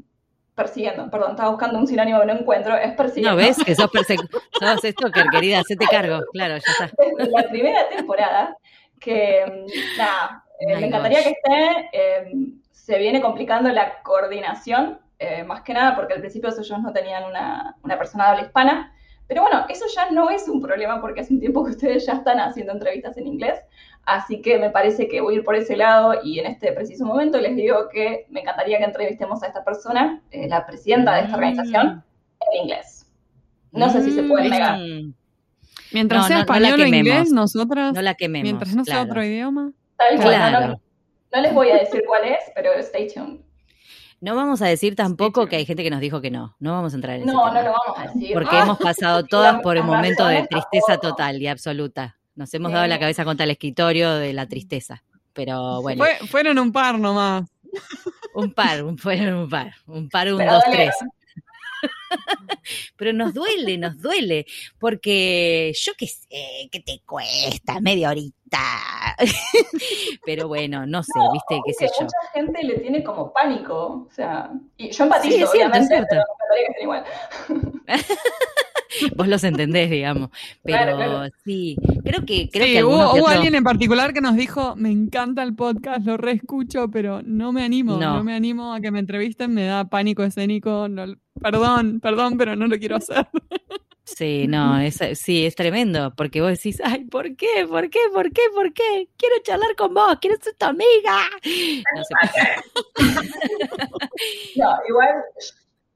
persiguiendo, 0.55 1.09
perdón, 1.11 1.31
estaba 1.31 1.49
buscando 1.49 1.77
un 1.77 1.87
sinónimo 1.87 2.21
que 2.21 2.25
no 2.25 2.33
encuentro, 2.33 2.75
es 2.75 2.93
persiguiendo. 2.93 3.31
No, 3.39 3.45
¿ves? 3.45 3.57
Que 3.63 3.75
sos, 3.75 3.89
sos 3.91 4.81
stalker, 4.81 5.27
querida, 5.29 5.59
hacete 5.59 5.85
cargo. 5.85 6.21
Claro, 6.31 6.55
ya 6.57 6.71
está. 6.71 6.91
desde 7.17 7.31
la 7.31 7.49
primera 7.49 7.89
temporada, 7.89 8.57
que 8.99 9.45
mm, 9.45 9.97
nada, 9.97 10.45
eh, 10.61 10.77
me 10.77 10.87
encantaría 10.87 11.19
gosh. 11.19 11.27
que 11.27 11.31
esté, 11.31 11.89
eh, 11.91 12.31
se 12.71 12.97
viene 12.97 13.21
complicando 13.21 13.69
la 13.69 14.01
coordinación, 14.01 14.99
eh, 15.19 15.43
más 15.43 15.61
que 15.61 15.73
nada 15.73 15.95
porque 15.95 16.13
al 16.13 16.19
principio 16.21 16.49
ellos 16.49 16.81
no 16.81 16.93
tenían 16.93 17.25
una, 17.25 17.75
una 17.83 17.97
persona 17.97 18.25
de 18.25 18.29
habla 18.31 18.43
hispana, 18.43 18.93
pero 19.27 19.41
bueno, 19.41 19.65
eso 19.69 19.85
ya 19.95 20.09
no 20.11 20.29
es 20.29 20.47
un 20.47 20.61
problema 20.61 21.01
porque 21.01 21.21
hace 21.21 21.33
un 21.33 21.39
tiempo 21.39 21.63
que 21.65 21.71
ustedes 21.71 22.05
ya 22.05 22.13
están 22.13 22.39
haciendo 22.39 22.73
entrevistas 22.73 23.17
en 23.17 23.27
inglés, 23.27 23.59
así 24.05 24.41
que 24.41 24.59
me 24.59 24.69
parece 24.69 25.07
que 25.07 25.21
voy 25.21 25.35
a 25.35 25.37
ir 25.37 25.43
por 25.43 25.55
ese 25.55 25.75
lado 25.75 26.15
y 26.23 26.39
en 26.39 26.45
este 26.45 26.71
preciso 26.73 27.05
momento 27.05 27.39
les 27.39 27.55
digo 27.55 27.89
que 27.91 28.25
me 28.29 28.41
encantaría 28.41 28.77
que 28.77 28.83
entrevistemos 28.85 29.41
a 29.43 29.47
esta 29.47 29.63
persona, 29.63 30.21
eh, 30.31 30.47
la 30.47 30.65
presidenta 30.65 31.15
de 31.15 31.21
esta 31.21 31.35
organización, 31.35 32.03
en 32.51 32.61
inglés. 32.63 33.11
No 33.71 33.89
sé 33.89 34.03
si 34.03 34.11
se 34.11 34.23
puede 34.23 34.49
negar. 34.49 34.79
Mientras 35.91 36.21
No, 36.23 36.27
sea 36.27 36.37
no- 36.37 36.43
no 36.45 36.53
la 36.59 36.67
español 36.67 36.81
o 36.81 36.85
inglés, 36.85 37.03
quememos. 37.03 37.31
nosotras, 37.31 37.93
No 37.93 38.01
la 38.01 38.13
quememos. 38.15 38.43
mientras 38.43 38.75
no 38.75 38.83
sea 38.85 39.01
otro 39.03 39.23
idioma. 39.23 39.71
Tal 39.97 40.15
cual, 40.21 40.27
no, 40.39 40.51
no, 40.51 40.57
Claro. 40.57 40.81
no 41.33 41.41
les 41.41 41.53
voy 41.53 41.69
a 41.69 41.75
decir 41.77 42.03
cuál 42.07 42.25
es, 42.25 42.39
pero 42.53 42.71
stay 42.79 43.07
tuned. 43.13 43.39
No 44.25 44.35
vamos 44.35 44.61
a 44.61 44.65
decir 44.67 44.95
tampoco 44.95 45.43
Sí, 45.43 45.49
que 45.49 45.55
hay 45.57 45.65
gente 45.65 45.83
que 45.83 45.89
nos 45.91 45.99
dijo 46.01 46.19
que 46.19 46.31
no. 46.31 46.55
No 46.59 46.71
vamos 46.73 46.93
a 46.93 46.95
entrar 46.95 47.15
en 47.17 47.21
ese 47.23 47.31
No, 47.31 47.43
tema. 47.45 47.53
no 47.53 47.61
lo 47.69 47.75
vamos 47.85 47.99
a 47.99 48.11
decir. 48.13 48.33
Porque 48.33 48.55
Ah, 48.55 48.63
hemos 48.63 48.77
pasado 48.79 49.23
todas 49.29 49.61
por 49.61 49.75
un 49.77 49.81
las 49.81 49.85
momento 49.87 50.25
de 50.27 50.47
tristeza 50.47 50.97
total 50.99 51.41
y 51.41 51.47
absoluta. 51.47 52.17
Nos 52.35 52.53
hemos 52.53 52.69
Sí. 52.71 52.73
dado 52.75 52.87
la 52.87 52.99
cabeza 52.99 53.23
contra 53.23 53.43
el 53.43 53.51
escritorio 53.51 54.15
de 54.15 54.33
la 54.33 54.47
tristeza. 54.47 55.03
Pero 55.33 55.81
bueno, 55.81 56.03
Fue- 56.03 56.27
fueron 56.27 56.57
un 56.59 56.71
par 56.71 56.97
nomás. 56.99 57.43
un 58.33 58.51
par, 58.53 58.83
un, 58.83 58.97
fueron 58.97 59.35
un 59.35 59.49
par, 59.49 59.73
un 59.87 60.09
par, 60.09 60.31
un, 60.31 60.37
Pero 60.39 60.53
dos, 60.53 60.63
dale. 60.65 60.75
tres. 60.75 60.95
Pero 62.97 63.13
nos 63.13 63.33
duele, 63.33 63.77
nos 63.77 64.01
duele, 64.01 64.45
porque 64.79 65.71
yo 65.75 65.91
qué 65.97 66.07
sé, 66.07 66.27
¿qué 66.71 66.79
te 66.79 66.99
cuesta? 67.05 67.79
Media 67.79 68.09
horita. 68.09 68.35
Pero 70.25 70.47
bueno, 70.47 70.85
no 70.85 71.03
sé, 71.03 71.11
viste, 71.33 71.61
qué 71.65 71.73
sé 71.73 71.85
yo. 71.99 72.05
mucha 72.05 72.17
gente 72.33 72.63
le 72.63 72.79
tiene 72.79 73.03
como 73.03 73.31
pánico. 73.31 74.07
O 74.09 74.11
sea, 74.11 74.51
y 74.77 74.91
yo 74.91 75.03
empatizo, 75.03 75.35
Sí, 75.37 75.43
es 75.43 75.51
cierto, 75.51 75.69
obviamente, 75.71 75.95
es 75.95 76.05
cierto. 76.07 76.15
pero 76.17 76.23
me 76.69 76.75
que 76.75 76.83
igual. 76.83 77.03
Vos 79.17 79.27
los 79.27 79.43
entendés, 79.43 79.89
digamos. 79.89 80.29
Pero 80.63 80.77
Claro, 80.77 80.95
claro. 80.95 81.29
sí, 81.43 81.75
creo 82.03 82.25
que, 82.25 82.49
creo 82.49 82.65
Sí, 82.65 82.73
que 82.73 82.83
hubo, 82.85 83.27
alguien 83.27 83.55
en 83.55 83.63
particular 83.63 84.13
que 84.13 84.21
nos 84.21 84.35
dijo, 84.37 84.75
me 84.77 84.89
encanta 84.89 85.43
el 85.43 85.53
podcast, 85.53 86.05
lo 86.05 86.15
reescucho, 86.15 86.89
pero 86.89 87.21
no 87.23 87.51
me 87.51 87.63
animo, 87.65 87.97
No. 87.97 88.17
no. 88.17 88.23
me 88.23 88.33
animo 88.33 88.73
a 88.73 88.79
que 88.79 88.91
me 88.91 88.99
entrevisten, 88.99 89.53
me 89.53 89.65
da 89.65 89.85
pánico 89.85 90.23
escénico, 90.23 90.87
no- 90.87 91.13
perdón, 91.41 91.99
perdón, 91.99 92.37
pero 92.37 92.55
no 92.55 92.67
lo 92.67 92.77
quiero 92.77 92.95
hacer. 92.95 93.27
Sí, 94.05 94.47
no, 94.47 94.79
es, 94.79 94.99
sí, 95.15 95.45
es 95.47 95.55
tremendo, 95.55 96.13
porque 96.15 96.39
vos 96.39 96.51
decís, 96.51 96.79
ay, 96.83 97.05
¿por 97.05 97.35
qué? 97.35 97.65
¿Por 97.67 97.89
qué? 97.89 97.99
¿Por 98.13 98.31
qué? 98.31 98.41
¿Por 98.53 98.71
qué? 98.71 99.09
Quiero 99.17 99.35
charlar 99.43 99.75
con 99.75 99.93
vos, 99.95 100.17
quiero 100.21 100.37
ser 100.39 100.53
tu 100.53 100.65
amiga. 100.65 101.17
No 101.95 102.03
sé. 102.03 102.15
No, 104.55 104.73
igual, 104.87 105.23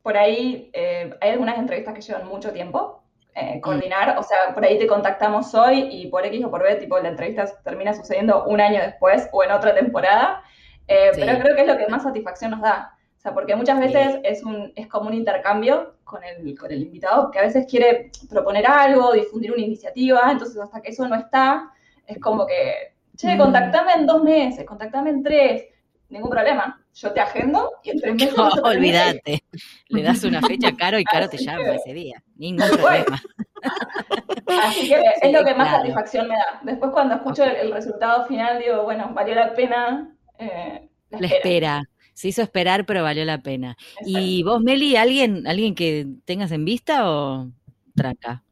por 0.02 0.18
ahí 0.18 0.70
eh, 0.74 1.16
hay 1.22 1.30
algunas 1.32 1.58
entrevistas 1.58 1.94
que 1.94 2.02
llevan 2.02 2.28
mucho 2.28 2.52
tiempo 2.52 3.04
eh, 3.36 3.62
coordinar. 3.62 4.18
O 4.18 4.24
sea, 4.24 4.54
por 4.54 4.66
ahí 4.66 4.78
te 4.78 4.88
contactamos 4.88 5.54
hoy 5.56 5.88
y 5.92 6.08
por 6.08 6.26
X 6.26 6.44
o 6.46 6.52
por 6.52 6.64
B, 6.64 6.76
tipo, 6.76 7.00
la 7.00 7.10
entrevista 7.10 7.46
termina 7.64 7.94
sucediendo 7.94 8.44
un 8.46 8.60
año 8.60 8.82
después 8.82 9.30
o 9.32 9.44
en 9.44 9.52
otra 9.52 9.74
temporada. 9.74 10.44
Eh, 10.88 11.12
Sí. 11.14 11.22
Pero 11.24 11.40
creo 11.40 11.56
que 11.56 11.62
es 11.62 11.68
lo 11.68 11.78
que 11.78 11.88
más 11.88 12.04
satisfacción 12.04 12.52
nos 12.52 12.62
da. 12.62 12.98
O 13.20 13.22
sea, 13.22 13.34
porque 13.34 13.54
muchas 13.54 13.78
Sí. 13.78 13.84
veces 13.86 14.20
es, 14.24 14.44
un, 14.44 14.72
es 14.78 14.88
como 14.88 15.10
un 15.10 15.14
intercambio 15.14 15.96
con 16.06 16.24
el, 16.24 16.58
con 16.58 16.72
el 16.72 16.82
invitado, 16.84 17.30
que 17.32 17.40
a 17.40 17.42
veces 17.42 17.68
quiere 17.70 18.12
proponer 18.30 18.66
algo, 18.66 19.12
difundir 19.12 19.52
una 19.52 19.62
iniciativa, 19.62 20.32
entonces 20.32 20.58
hasta 20.62 20.82
que 20.82 20.92
eso 20.92 21.06
no 21.06 21.16
está, 21.18 21.70
es 22.08 22.18
como 22.20 22.48
que, 22.48 22.94
che, 23.18 23.36
Mm. 23.36 23.38
contactame 23.38 23.92
en 23.94 24.06
dos 24.08 24.24
meses, 24.24 24.66
contactame 24.66 25.10
en 25.10 25.22
tres, 25.22 25.66
ningún 26.08 26.30
problema. 26.30 26.82
Yo 26.94 27.12
te 27.12 27.20
agendo 27.20 27.72
y 27.84 27.90
en 27.92 28.00
tres 28.00 28.14
meses... 28.16 28.38
No, 28.38 28.50
que- 28.52 28.60
olvídate. 28.64 29.44
Le 29.90 30.02
das 30.02 30.24
una 30.24 30.42
fecha 30.42 30.72
Caro 30.78 30.98
y 30.98 31.04
Caro 31.04 31.28
te 31.30 31.38
llama 31.38 31.64
que- 31.66 31.76
ese 31.76 31.94
día. 31.94 32.24
Ningún 32.38 32.70
problema. 32.70 33.22
Así 34.64 34.88
que 34.90 34.96
Sí, 34.96 35.04
es 35.24 35.32
lo 35.34 35.44
que 35.44 35.54
más 35.54 35.68
claro. 35.68 35.78
satisfacción 35.80 36.28
me 36.30 36.36
da. 36.36 36.60
Después 36.64 36.92
cuando 36.92 37.16
escucho 37.16 37.44
el, 37.44 37.56
el 37.58 37.72
resultado 37.74 38.26
final, 38.26 38.60
digo, 38.60 38.84
bueno, 38.84 39.12
valió 39.14 39.36
la 39.36 39.54
pena 39.54 40.16
eh, 40.38 40.88
la 41.10 41.20
La 41.20 41.28
espera. 41.28 41.82
Se 42.20 42.28
hizo 42.28 42.42
esperar, 42.42 42.86
pero 42.86 43.02
valió 43.02 43.24
la 43.24 43.42
pena. 43.42 43.78
¿Y 44.06 44.44
vos, 44.44 44.62
Meli, 44.62 44.98
alguien, 44.98 45.48
alguien 45.48 45.74
que 45.74 46.06
tengas 46.26 46.52
en 46.52 46.66
vista 46.66 47.10
o 47.10 47.50
tranca? 47.96 48.44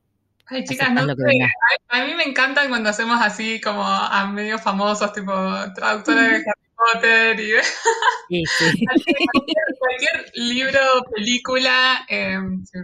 Ay, 0.46 0.64
chicas, 0.64 0.90
no. 0.94 1.02
A 1.02 2.06
mí 2.06 2.14
me 2.16 2.24
encantan 2.24 2.70
cuando 2.70 2.88
hacemos 2.88 3.20
así 3.22 3.60
como 3.60 3.84
a 3.84 4.26
medios 4.28 4.62
famosos, 4.62 5.12
tipo 5.12 5.34
traductora 5.76 6.22
de 6.22 6.36
Harry 6.36 6.46
Potter 6.78 7.40
y 7.42 7.52
Sí, 8.30 8.44
sí. 8.58 8.86
cualquier, 8.86 9.58
cualquier 9.78 10.32
libro, 10.36 10.80
película, 11.14 12.06
eh, 12.08 12.40
sí. 12.64 12.80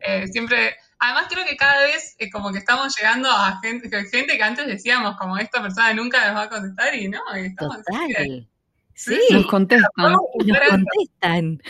Eh, 0.00 0.28
siempre, 0.28 0.76
además 0.98 1.28
creo 1.30 1.46
que 1.46 1.56
cada 1.56 1.82
vez 1.82 2.14
eh, 2.18 2.28
como 2.28 2.52
que 2.52 2.58
estamos 2.58 2.94
llegando 2.94 3.30
a 3.30 3.58
gente 3.62 3.88
gente 3.88 4.36
que 4.36 4.42
antes 4.42 4.66
decíamos 4.66 5.16
como 5.16 5.38
esta 5.38 5.62
persona 5.62 5.94
nunca 5.94 6.26
nos 6.26 6.36
va 6.36 6.42
a 6.42 6.50
contestar 6.50 6.94
y 6.94 7.08
no, 7.08 7.22
y 7.38 7.46
estamos 7.46 7.78
Total. 7.78 8.46
Sí, 8.94 9.18
Nos 9.30 9.46
contestan. 9.46 10.12
nos 10.12 10.20
contestan. 10.68 11.60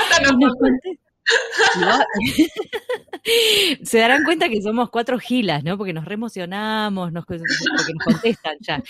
hasta 0.00 0.22
nos 0.22 0.38
Nos 0.38 0.54
contestan. 0.56 0.98
Y 1.80 1.84
vos- 1.84 2.04
Se 3.88 3.98
darán 3.98 4.24
cuenta 4.24 4.48
que 4.48 4.60
somos 4.62 4.90
cuatro 4.90 5.18
gilas, 5.18 5.62
¿no? 5.62 5.76
Porque 5.78 5.92
nos 5.92 6.04
reemocionamos, 6.04 7.12
nos, 7.12 7.24
porque 7.26 7.42
nos 7.42 8.04
contestan 8.04 8.56
ya. 8.60 8.82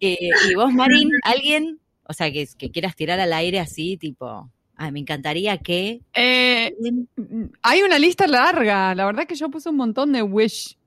Eh, 0.00 0.30
y 0.50 0.54
vos, 0.54 0.72
Marín, 0.72 1.10
alguien, 1.22 1.80
o 2.04 2.12
sea, 2.12 2.30
que, 2.30 2.46
que 2.56 2.70
quieras 2.70 2.94
tirar 2.94 3.18
al 3.18 3.32
aire 3.32 3.58
así, 3.58 3.96
tipo, 3.96 4.48
ay, 4.76 4.92
me 4.92 5.00
encantaría 5.00 5.58
que. 5.58 6.02
Eh, 6.14 6.72
hay 7.62 7.82
una 7.82 7.98
lista 7.98 8.26
larga, 8.28 8.94
la 8.94 9.06
verdad 9.06 9.26
que 9.26 9.34
yo 9.34 9.48
puse 9.50 9.68
un 9.70 9.76
montón 9.76 10.12
de 10.12 10.22
wish, 10.22 10.77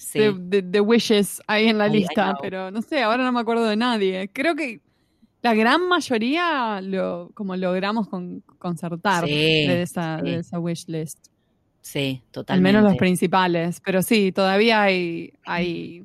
Sí, 0.00 0.20
de, 0.20 0.32
de- 0.32 0.62
de 0.62 0.80
wishes 0.80 1.42
ahí 1.48 1.66
en 1.66 1.76
la 1.76 1.88
lista, 1.88 2.36
pero 2.40 2.70
no 2.70 2.82
sé, 2.82 3.02
ahora 3.02 3.24
no 3.24 3.32
me 3.32 3.40
acuerdo 3.40 3.64
de 3.66 3.74
nadie. 3.74 4.30
Creo 4.32 4.54
que 4.54 4.80
la 5.42 5.54
gran 5.54 5.88
mayoría 5.88 6.80
lo 6.80 7.30
como 7.34 7.56
logramos 7.56 8.06
con- 8.08 8.40
concertar 8.60 9.24
Sí, 9.26 9.32
de, 9.66 9.82
esa, 9.82 10.18
sí. 10.20 10.24
de 10.24 10.36
esa 10.36 10.58
wish 10.60 10.84
list. 10.86 11.26
sí, 11.80 12.22
Al 12.26 12.30
totalmente. 12.30 12.72
menos 12.78 12.88
los 12.88 12.96
principales, 12.96 13.80
pero 13.84 14.00
sí, 14.02 14.30
todavía 14.30 14.82
hay, 14.82 15.32
hay, 15.44 16.04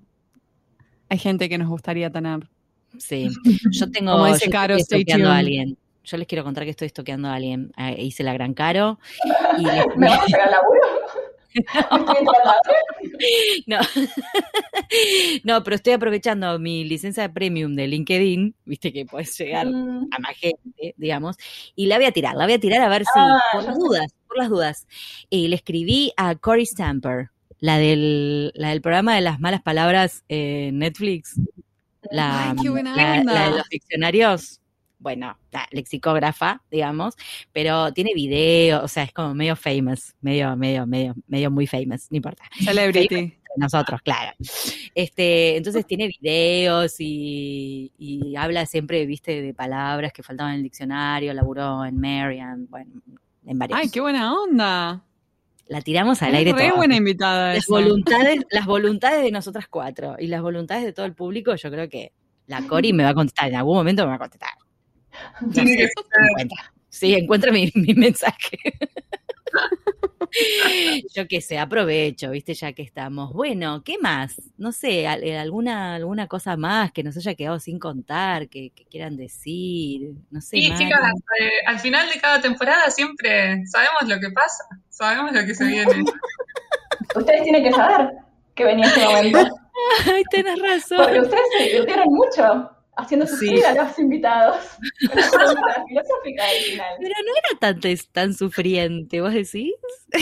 hay 1.09 1.17
gente 1.19 1.47
que 1.47 1.59
nos 1.59 1.67
gustaría 1.69 2.09
tener. 2.09 2.49
Sí, 2.97 3.29
yo 3.71 3.91
tengo. 3.91 4.13
Como 4.13 4.25
dice 4.25 4.45
yo 4.45 4.51
Caro, 4.51 4.75
estoy 4.75 5.05
a 5.11 5.37
alguien. 5.37 5.77
Yo 6.03 6.17
les 6.17 6.27
quiero 6.27 6.43
contar 6.43 6.63
que 6.63 6.71
estoy 6.71 6.87
estoqueando 6.87 7.27
a 7.29 7.35
alguien. 7.35 7.71
Eh, 7.77 7.95
hice 8.03 8.23
la 8.23 8.33
gran 8.33 8.53
caro 8.55 8.97
y 9.59 9.63
les- 9.65 9.85
¿Me 9.97 10.07
vas 10.09 10.19
a 10.23 10.27
sacar 10.27 10.49
laburo? 10.49 10.81
No. 13.67 13.77
no, 15.43 15.63
pero 15.63 15.75
estoy 15.75 15.93
aprovechando 15.93 16.57
mi 16.59 16.83
licencia 16.83 17.23
de 17.23 17.29
premium 17.29 17.75
de 17.75 17.87
LinkedIn, 17.87 18.55
viste 18.65 18.91
que 18.93 19.05
puedes 19.05 19.37
llegar 19.37 19.67
Mm, 19.67 20.07
a 20.11 20.19
más 20.19 20.35
gente, 20.37 20.93
digamos, 20.97 21.37
y 21.75 21.85
la 21.87 21.97
voy 21.97 22.05
a 22.05 22.11
tirar, 22.11 22.35
la 22.35 22.45
voy 22.45 22.53
a 22.53 22.59
tirar 22.59 22.81
a 22.81 22.89
ver 22.89 23.03
si, 23.03 23.09
Ah, 23.15 23.39
por 23.53 23.63
las 23.63 23.77
dudas, 23.77 24.07
por 24.27 24.37
las 24.37 24.49
dudas. 24.49 24.87
Y 25.29 25.47
le 25.47 25.55
escribí 25.55 26.11
a 26.17 26.35
Cory 26.35 26.65
Stamper, 26.65 27.29
la 27.59 27.77
del, 27.77 28.51
la 28.55 28.69
del 28.69 28.81
programa 28.81 29.15
de 29.15 29.21
las 29.21 29.39
malas 29.39 29.61
palabras 29.61 30.23
en 30.27 30.79
Netflix, 30.79 31.39
la, 32.11 32.51
Ay, 32.51 32.57
qué 32.61 32.69
buena 32.69 32.95
la- 32.95 33.19
onda. 33.21 33.33
la 33.33 33.49
de 33.49 33.57
los 33.57 33.69
diccionarios. 33.69 34.59
Bueno, 35.03 35.37
la 35.51 35.67
lexicógrafa, 35.71 36.63
digamos, 36.71 37.15
pero 37.51 37.91
tiene 37.91 38.13
video, 38.15 38.81
o 38.83 38.87
sea, 38.87 39.03
es 39.03 39.11
como 39.11 39.35
medio 39.35 39.57
famous, 39.57 40.15
medio, 40.21 40.55
medio, 40.55 40.87
medio, 40.87 41.13
medio 41.27 41.51
muy 41.51 41.67
famous, 41.67 42.07
no 42.09 42.15
importa 42.15 42.43
Celebrity. 42.63 43.37
nosotros, 43.57 44.01
claro. 44.01 44.31
Este, 44.95 45.57
entonces 45.57 45.85
tiene 45.85 46.07
videos 46.07 46.95
y, 46.99 47.91
y 47.97 48.35
habla 48.37 48.65
siempre, 48.65 49.05
viste, 49.05 49.41
de 49.41 49.53
palabras 49.53 50.13
que 50.13 50.23
faltaban 50.23 50.53
en 50.53 50.57
el 50.59 50.63
diccionario, 50.63 51.33
laburó 51.33 51.83
en 51.83 51.99
Marian, 51.99 52.67
bueno, 52.69 52.89
en 53.45 53.59
varios. 53.59 53.77
Ay, 53.77 53.89
qué 53.89 53.99
buena 53.99 54.33
onda. 54.33 55.03
La 55.67 55.81
tiramos 55.81 56.21
al 56.21 56.29
Es 56.29 56.35
aire 56.35 56.53
re 56.53 56.67
toda. 56.67 56.77
buena 56.77 56.95
invitada 56.95 57.53
Las 57.53 57.65
esa. 57.65 57.73
voluntades, 57.73 58.39
las 58.51 58.65
voluntades 58.65 59.21
de 59.21 59.31
nosotras 59.31 59.67
cuatro 59.69 60.15
y 60.17 60.27
las 60.27 60.41
voluntades 60.41 60.85
de 60.85 60.93
todo 60.93 61.05
el 61.05 61.13
público, 61.13 61.55
yo 61.55 61.69
creo 61.69 61.89
que 61.89 62.13
la 62.47 62.65
Cori 62.67 62.91
me 62.93 63.03
va 63.03 63.09
a 63.09 63.13
contestar, 63.13 63.49
en 63.49 63.55
algún 63.55 63.75
momento 63.75 64.03
me 64.03 64.09
va 64.09 64.15
a 64.15 64.19
contestar. 64.19 64.49
No 65.41 65.53
sé 65.53 65.89
encuentra. 66.29 66.73
Sí, 66.89 67.13
encuentra 67.15 67.51
mi, 67.51 67.71
mi 67.75 67.93
mensaje. 67.95 68.57
Yo 71.15 71.27
qué 71.27 71.41
sé, 71.41 71.59
aprovecho, 71.59 72.31
viste, 72.31 72.53
ya 72.53 72.73
que 72.73 72.81
estamos. 72.81 73.33
Bueno, 73.33 73.83
¿qué 73.83 73.97
más? 73.99 74.41
No 74.57 74.71
sé, 74.71 75.01
eh, 75.03 75.37
alguna, 75.37 75.95
alguna 75.95 76.27
cosa 76.27 76.57
más 76.57 76.91
que 76.91 77.03
nos 77.03 77.15
haya 77.17 77.35
quedado 77.35 77.59
sin 77.59 77.77
contar, 77.79 78.49
que, 78.49 78.71
que 78.71 78.85
quieran 78.85 79.15
decir. 79.15 80.11
No 80.31 80.41
sé, 80.41 80.57
Sí, 80.57 80.69
Mari. 80.69 80.85
chicas, 80.85 80.99
eh, 81.39 81.49
al 81.67 81.79
final 81.79 82.09
de 82.09 82.19
cada 82.19 82.41
temporada 82.41 82.89
siempre 82.89 83.63
sabemos 83.67 84.07
lo 84.07 84.19
que 84.19 84.31
pasa, 84.31 84.63
sabemos 84.89 85.33
lo 85.33 85.45
que 85.45 85.53
se 85.53 85.65
viene. 85.65 86.03
Ustedes 87.15 87.43
tienen 87.43 87.63
que 87.63 87.71
saber 87.71 88.09
que 88.55 88.63
venía 88.63 88.85
este 88.87 89.05
momento. 89.05 89.39
Ay, 90.11 90.23
tenés 90.31 90.59
razón. 90.59 90.97
Porque 90.97 91.19
ustedes 91.19 91.43
se 91.57 91.63
divirtieron 91.65 92.05
mucho 92.09 92.69
haciendo 92.97 93.25
sufrir 93.27 93.57
Sí. 93.59 93.63
a 93.63 93.73
los 93.75 93.99
invitados. 93.99 94.57
Con 95.09 95.19
la 95.19 95.29
pregunta 95.31 95.83
filosófica 95.87 96.43
al 96.45 96.55
final. 96.63 96.95
Pero 96.99 97.15
no 97.25 97.31
era 97.35 97.59
tan, 97.59 97.81
tan 98.11 98.33
sufriente, 98.33 99.21
¿vos 99.21 99.33
decís? 99.33 99.73
No 100.13 100.19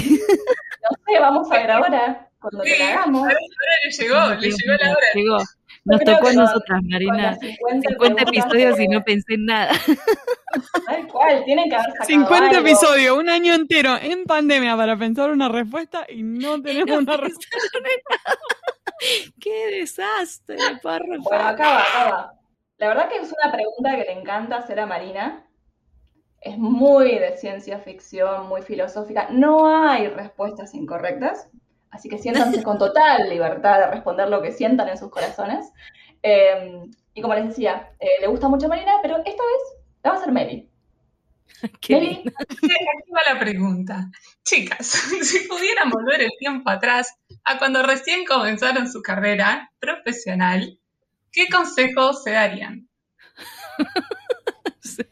sé, 1.06 1.20
vamos 1.20 1.52
a 1.52 1.58
ver 1.58 1.72
ahora, 1.72 2.30
cuando 2.40 2.64
Sí, 2.64 2.72
la 2.80 2.88
hagamos. 2.90 3.22
ahora, 3.22 3.38
le 3.84 3.92
llegó, 3.92 4.28
le 4.42 4.50
llegó 4.50 4.74
la 4.82 4.90
hora. 4.92 5.08
Llegó. 5.16 5.38
Nos 5.84 6.00
creo 6.02 6.16
tocó 6.16 6.28
a 6.28 6.34
nosotras, 6.34 6.80
Marina. 6.84 7.18
las 7.32 7.40
50, 7.40 7.90
50 7.90 7.98
preguntas 7.98 8.28
episodios 8.28 8.80
y 8.80 8.88
no 8.88 9.04
pensé 9.04 9.34
en 9.34 9.46
nada. 9.46 9.72
Tal 10.88 11.08
cual, 11.08 11.44
tienen 11.46 11.70
que 11.70 11.76
haber 11.76 11.88
sacado 11.92 12.06
50 12.08 12.46
algo. 12.58 12.68
episodios, 12.68 13.18
un 13.18 13.30
año 13.30 13.54
entero 13.56 13.98
en 14.00 14.24
pandemia 14.26 14.78
para 14.78 14.96
pensar 14.98 15.32
una 15.32 15.50
respuesta 15.50 16.06
y 16.08 16.22
no 16.24 16.62
tenemos 16.62 16.88
No 16.88 17.00
una 17.00 17.18
respuesta. 17.18 17.48
¡Qué 19.40 19.68
desastre, 19.80 20.58
párrafo! 20.84 21.24
Bueno, 21.24 21.44
acá 21.48 21.64
va, 21.70 21.82
acá 21.82 22.12
va. 22.12 22.34
La 22.82 22.88
verdad 22.88 23.10
que 23.10 23.18
es 23.18 23.32
una 23.32 23.52
pregunta 23.52 23.96
que 23.96 24.12
le 24.12 24.20
encanta 24.20 24.58
hacer 24.58 24.80
a 24.80 24.88
Marina. 24.88 25.46
Es 26.42 26.58
muy 26.58 27.20
de 27.20 27.38
ciencia 27.38 27.78
ficción, 27.78 28.48
muy 28.48 28.64
filosófica. 28.64 29.28
No 29.30 29.68
hay 29.68 30.08
respuestas 30.08 30.74
incorrectas, 30.74 31.48
así 31.92 32.10
que 32.10 32.18
siéntanse 32.18 32.64
con 32.64 32.80
total 32.80 33.30
libertad 33.30 33.82
de 33.82 33.86
responder 33.86 34.30
lo 34.30 34.42
que 34.42 34.52
sientan 34.52 34.90
en 34.90 34.98
sus 34.98 35.12
corazones. 35.12 35.72
Eh, 36.24 36.82
y 37.14 37.22
como 37.22 37.36
les 37.36 37.50
decía, 37.50 37.92
eh, 38.00 38.20
le 38.20 38.26
gusta 38.26 38.48
mucho 38.48 38.66
a 38.66 38.70
Marina, 38.70 38.94
pero 39.04 39.18
esta 39.18 39.30
vez 39.30 39.62
la 40.02 40.10
va 40.10 40.16
a 40.16 40.20
hacer 40.20 40.32
Meli. 40.34 40.68
Qué. 41.82 42.24
Sí, 42.62 42.68
Aquí 42.68 43.12
va 43.12 43.32
la 43.32 43.40
pregunta. 43.40 44.10
Chicas, 44.44 44.88
si 45.22 45.48
pudieran 45.48 45.92
volver 45.92 46.22
el 46.22 46.32
tiempo 46.40 46.72
atrás 46.72 47.14
a 47.44 47.60
cuando 47.60 47.84
recién 47.84 48.26
comenzaron 48.26 48.92
su 48.92 49.04
carrera 49.04 49.72
profesional, 49.80 50.81
¿qué 51.32 51.48
consejos 51.50 52.24
se 52.24 52.32
darían? 52.32 52.88
Sí. 54.84 55.04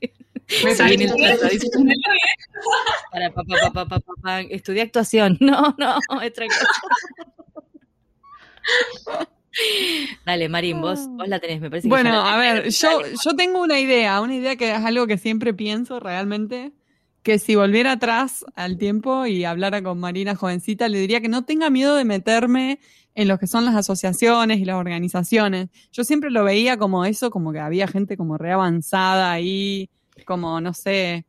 Me 0.64 0.74
viene. 0.74 1.08
Para, 3.12 3.32
pa, 3.32 3.44
pa, 3.44 3.56
pa, 3.56 3.72
pa, 3.72 3.86
pa, 3.86 4.00
pa, 4.00 4.14
pa. 4.22 4.42
Estudié 4.42 4.82
actuación. 4.82 5.38
No, 5.42 5.76
no, 5.78 6.00
otra 6.10 6.48
cosa. 6.48 6.68
Dale, 10.26 10.50
Marín, 10.50 10.82
vos, 10.82 11.08
vos 11.10 11.28
la 11.28 11.40
tenés, 11.40 11.62
me 11.62 11.70
parece 11.70 11.88
que 11.88 11.90
Bueno, 11.90 12.22
a 12.22 12.38
ver, 12.38 12.70
yo, 12.70 13.02
yo 13.24 13.36
tengo 13.36 13.62
una 13.62 13.80
idea, 13.80 14.22
una 14.22 14.36
idea 14.36 14.56
que 14.56 14.72
es 14.72 14.86
algo 14.86 15.08
que 15.08 15.18
siempre 15.18 15.54
pienso 15.54 16.00
realmente, 16.00 16.72
que 17.24 17.40
si 17.40 17.56
volviera 17.56 17.94
atrás 17.94 18.46
al 18.56 18.78
tiempo 18.78 19.26
y 19.26 19.44
hablara 19.44 19.82
con 19.82 20.00
Marina 20.00 20.36
jovencita, 20.36 20.88
le 20.88 21.00
diría 21.00 21.22
que 21.22 21.28
no 21.28 21.44
tenga 21.44 21.70
miedo 21.70 21.96
de 21.96 22.06
meterme 22.06 22.80
en 23.16 23.28
lo 23.28 23.38
que 23.38 23.48
son 23.48 23.66
las 23.66 23.76
asociaciones 23.76 24.60
y 24.60 24.66
las 24.66 24.78
organizaciones. 24.78 25.70
Yo 25.92 26.04
siempre 26.04 26.32
lo 26.32 26.44
veía 26.44 26.78
como 26.78 27.06
eso, 27.06 27.30
como 27.30 27.52
que 27.52 27.60
había 27.60 27.88
gente 27.88 28.16
como 28.16 28.38
re 28.38 28.54
avanzada 28.54 29.32
ahí, 29.32 29.90
como, 30.26 30.62
no 30.62 30.74
sé, 30.74 31.26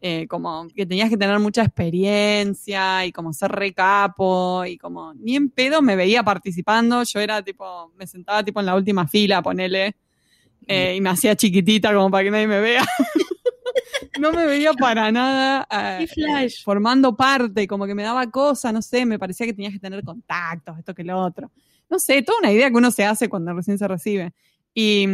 eh, 0.00 0.26
como 0.28 0.66
que 0.74 0.86
tenías 0.86 1.10
que 1.10 1.16
tener 1.16 1.38
mucha 1.38 1.62
experiencia 1.62 3.06
y 3.06 3.12
como 3.12 3.32
ser 3.32 3.52
re 3.52 3.72
capo 3.72 4.64
y 4.64 4.78
como 4.78 5.14
ni 5.14 5.36
en 5.36 5.50
pedo 5.50 5.82
me 5.82 5.96
veía 5.96 6.22
participando, 6.22 7.02
yo 7.02 7.20
era 7.20 7.42
tipo, 7.42 7.92
me 7.96 8.06
sentaba 8.06 8.42
tipo 8.42 8.60
en 8.60 8.66
la 8.66 8.74
última 8.74 9.06
fila, 9.06 9.42
ponele, 9.42 9.96
eh, 10.66 10.94
y 10.96 11.00
me 11.00 11.10
hacía 11.10 11.36
chiquitita 11.36 11.92
como 11.94 12.10
para 12.10 12.24
que 12.24 12.30
nadie 12.30 12.46
me 12.46 12.60
vea. 12.60 12.84
no 14.18 14.32
me 14.32 14.46
veía 14.46 14.72
para 14.72 15.10
nada 15.12 15.66
eh, 15.70 16.06
Qué 16.06 16.14
flash. 16.14 16.62
formando 16.64 17.16
parte, 17.16 17.66
como 17.66 17.86
que 17.86 17.94
me 17.94 18.02
daba 18.02 18.30
cosa, 18.30 18.72
no 18.72 18.82
sé, 18.82 19.06
me 19.06 19.18
parecía 19.18 19.46
que 19.46 19.52
tenías 19.54 19.72
que 19.72 19.78
tener 19.78 20.02
contactos, 20.04 20.78
esto 20.78 20.94
que 20.94 21.04
lo 21.04 21.18
otro. 21.18 21.50
No 21.88 21.98
sé, 21.98 22.22
toda 22.22 22.38
una 22.40 22.52
idea 22.52 22.70
que 22.70 22.76
uno 22.76 22.90
se 22.90 23.04
hace 23.04 23.28
cuando 23.28 23.52
recién 23.52 23.78
se 23.78 23.88
recibe. 23.88 24.32
Y, 24.74 25.06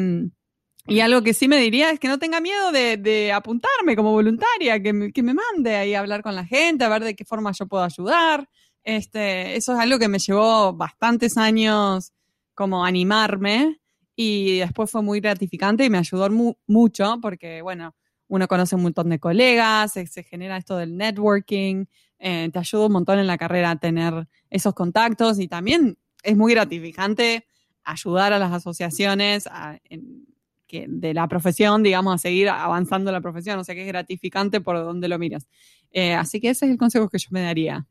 y 0.86 1.00
algo 1.00 1.22
que 1.22 1.34
sí 1.34 1.48
me 1.48 1.56
diría 1.58 1.90
es 1.90 1.98
que 1.98 2.08
no 2.08 2.18
tenga 2.18 2.40
miedo 2.40 2.70
de, 2.70 2.96
de 2.96 3.32
apuntarme 3.32 3.96
como 3.96 4.12
voluntaria, 4.12 4.80
que 4.82 4.92
me, 4.92 5.12
que 5.12 5.22
me 5.22 5.34
mande 5.34 5.74
ahí 5.76 5.94
a 5.94 6.00
hablar 6.00 6.22
con 6.22 6.34
la 6.34 6.44
gente, 6.44 6.84
a 6.84 6.88
ver 6.88 7.02
de 7.02 7.16
qué 7.16 7.24
forma 7.24 7.52
yo 7.52 7.66
puedo 7.66 7.82
ayudar. 7.82 8.48
Este, 8.84 9.56
eso 9.56 9.72
es 9.72 9.80
algo 9.80 9.98
que 9.98 10.08
me 10.08 10.18
llevó 10.20 10.72
bastantes 10.74 11.36
años 11.36 12.12
como 12.54 12.84
animarme 12.84 13.80
y 14.14 14.58
después 14.60 14.90
fue 14.90 15.02
muy 15.02 15.20
gratificante 15.20 15.84
y 15.84 15.90
me 15.90 15.98
ayudó 15.98 16.30
mu- 16.30 16.54
mucho 16.68 17.18
porque, 17.20 17.62
bueno, 17.62 17.96
uno 18.28 18.48
conoce 18.48 18.74
un 18.76 18.82
montón 18.82 19.08
de 19.10 19.18
colegas, 19.18 19.92
se, 19.92 20.06
se 20.06 20.22
genera 20.22 20.56
esto 20.56 20.76
del 20.76 20.96
networking, 20.96 21.84
eh, 22.18 22.48
te 22.52 22.58
ayuda 22.58 22.86
un 22.86 22.92
montón 22.92 23.18
en 23.18 23.26
la 23.26 23.38
carrera 23.38 23.70
a 23.72 23.76
tener 23.76 24.26
esos 24.50 24.74
contactos 24.74 25.38
y 25.38 25.48
también 25.48 25.98
es 26.22 26.36
muy 26.36 26.52
gratificante 26.54 27.46
ayudar 27.84 28.32
a 28.32 28.38
las 28.38 28.52
asociaciones 28.52 29.46
a- 29.46 29.78
en- 29.90 30.26
que, 30.66 30.86
de 30.88 31.14
la 31.14 31.28
profesión, 31.28 31.84
digamos, 31.84 32.12
a 32.14 32.18
seguir 32.18 32.48
avanzando 32.48 33.12
la 33.12 33.20
profesión, 33.20 33.58
o 33.60 33.62
sea 33.64 33.74
que 33.76 33.82
es 33.82 33.86
gratificante 33.86 34.60
por 34.60 34.76
donde 34.76 35.06
lo 35.06 35.16
miras. 35.18 35.46
Eh, 35.92 36.14
así 36.14 36.40
que 36.40 36.50
ese 36.50 36.64
es 36.66 36.72
el 36.72 36.78
consejo 36.78 37.08
que 37.08 37.18
yo 37.18 37.28
me 37.30 37.42
daría. 37.42 37.86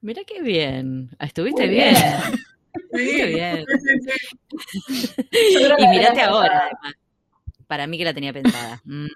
Mira 0.00 0.22
qué 0.26 0.42
bien. 0.42 1.10
Ah, 1.20 1.26
Estuviste 1.26 1.62
Muy 1.66 1.74
bien. 1.76 1.94
bien. 1.94 2.04
Estuviste 2.74 3.26
bien. 3.26 3.64
Sí, 5.30 5.54
sí. 5.58 5.64
Y 5.78 5.88
mirate 5.88 6.20
ahora, 6.22 6.62
además. 6.64 6.94
Para 7.72 7.86
mí 7.86 7.96
que 7.96 8.04
la 8.04 8.12
tenía 8.12 8.34
pensada. 8.34 8.82
Mm. 8.84 9.06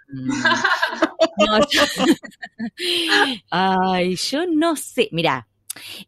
No, 1.39 1.59
yo- 1.71 1.83
Ay, 3.51 4.17
yo 4.17 4.47
no 4.47 4.77
sé. 4.77 5.11
Mira, 5.13 5.47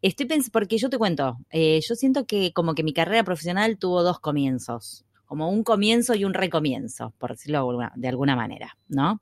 estoy 0.01 0.25
pensando, 0.25 0.53
porque 0.53 0.79
yo 0.79 0.89
te 0.89 0.97
cuento, 0.97 1.37
eh, 1.51 1.79
yo 1.87 1.95
siento 1.95 2.25
que 2.27 2.55
como 2.55 2.75
que 2.75 2.83
mi 2.83 2.95
carrera 2.95 3.23
profesional 3.25 3.77
tuvo 3.79 4.03
dos 4.03 4.19
comienzos. 4.21 5.05
Como 5.27 5.51
un 5.51 5.63
comienzo 5.63 6.15
y 6.15 6.25
un 6.25 6.33
recomienzo, 6.33 7.13
por 7.19 7.33
decirlo 7.33 7.59
de 7.97 8.09
alguna- 8.09 8.37
manera, 8.37 8.79
¿no? 8.89 9.21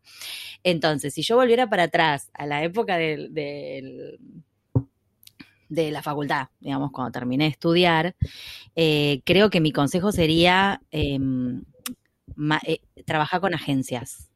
Entonces, 0.63 1.13
si 1.13 1.23
yo 1.23 1.35
volviera 1.35 1.69
para 1.69 1.85
atrás 1.85 2.31
a 2.35 2.47
la 2.47 2.63
época 2.63 2.97
del, 2.97 3.35
del- 3.35 4.21
de 5.69 5.91
la 5.91 6.03
facultad, 6.03 6.47
digamos, 6.61 6.93
cuando 6.93 7.11
terminé 7.11 7.45
de 7.45 7.51
estudiar, 7.51 8.15
eh, 8.77 9.21
creo 9.25 9.51
que 9.51 9.61
mi 9.61 9.73
consejo 9.73 10.13
sería 10.13 10.81
em, 10.93 11.65
ma- 12.35 12.61
eh, 12.67 12.81
trabajar 13.05 13.41
con 13.41 13.55
agencias, 13.55 14.31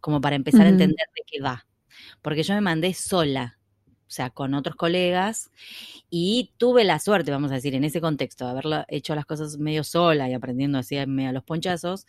como 0.00 0.20
para 0.20 0.36
empezar 0.36 0.66
a 0.66 0.70
entender 0.70 1.06
de 1.14 1.22
qué 1.26 1.40
va. 1.40 1.66
Porque 2.22 2.42
yo 2.42 2.54
me 2.54 2.60
mandé 2.60 2.92
sola, 2.94 3.58
o 3.86 4.10
sea, 4.10 4.30
con 4.30 4.54
otros 4.54 4.76
colegas, 4.76 5.50
y 6.10 6.52
tuve 6.58 6.84
la 6.84 7.00
suerte, 7.00 7.32
vamos 7.32 7.50
a 7.50 7.54
decir, 7.54 7.74
en 7.74 7.82
ese 7.82 8.00
contexto, 8.00 8.44
de 8.44 8.50
haberlo 8.52 8.84
hecho 8.88 9.14
las 9.16 9.26
cosas 9.26 9.58
medio 9.58 9.82
sola 9.82 10.28
y 10.28 10.34
aprendiendo 10.34 10.78
así 10.78 10.96
a 10.96 11.06
los 11.06 11.42
ponchazos, 11.42 12.06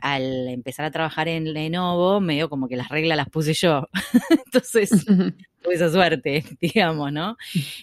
al 0.00 0.46
empezar 0.48 0.84
a 0.84 0.90
trabajar 0.92 1.26
en 1.26 1.52
Lenovo, 1.52 2.20
medio 2.20 2.48
como 2.48 2.68
que 2.68 2.76
las 2.76 2.88
reglas 2.88 3.16
las 3.16 3.28
puse 3.30 3.54
yo. 3.54 3.88
Entonces, 4.46 4.90
tuve 5.62 5.74
esa 5.74 5.90
suerte, 5.90 6.44
digamos, 6.60 7.12
¿no? 7.12 7.36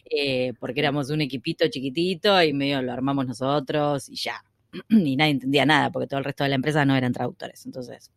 Eh, 0.09 0.53
porque 0.59 0.79
éramos 0.79 1.09
un 1.09 1.21
equipito 1.21 1.67
chiquitito 1.67 2.41
y 2.41 2.53
medio 2.53 2.81
lo 2.81 2.93
armamos 2.93 3.25
nosotros 3.27 4.07
y 4.07 4.15
ya. 4.15 4.41
Y 4.89 5.15
nadie 5.15 5.31
entendía 5.31 5.65
nada, 5.65 5.91
porque 5.91 6.07
todo 6.07 6.19
el 6.19 6.25
resto 6.25 6.43
de 6.43 6.49
la 6.49 6.55
empresa 6.55 6.85
no 6.85 6.95
eran 6.95 7.13
traductores. 7.13 7.65
Entonces, 7.65 8.11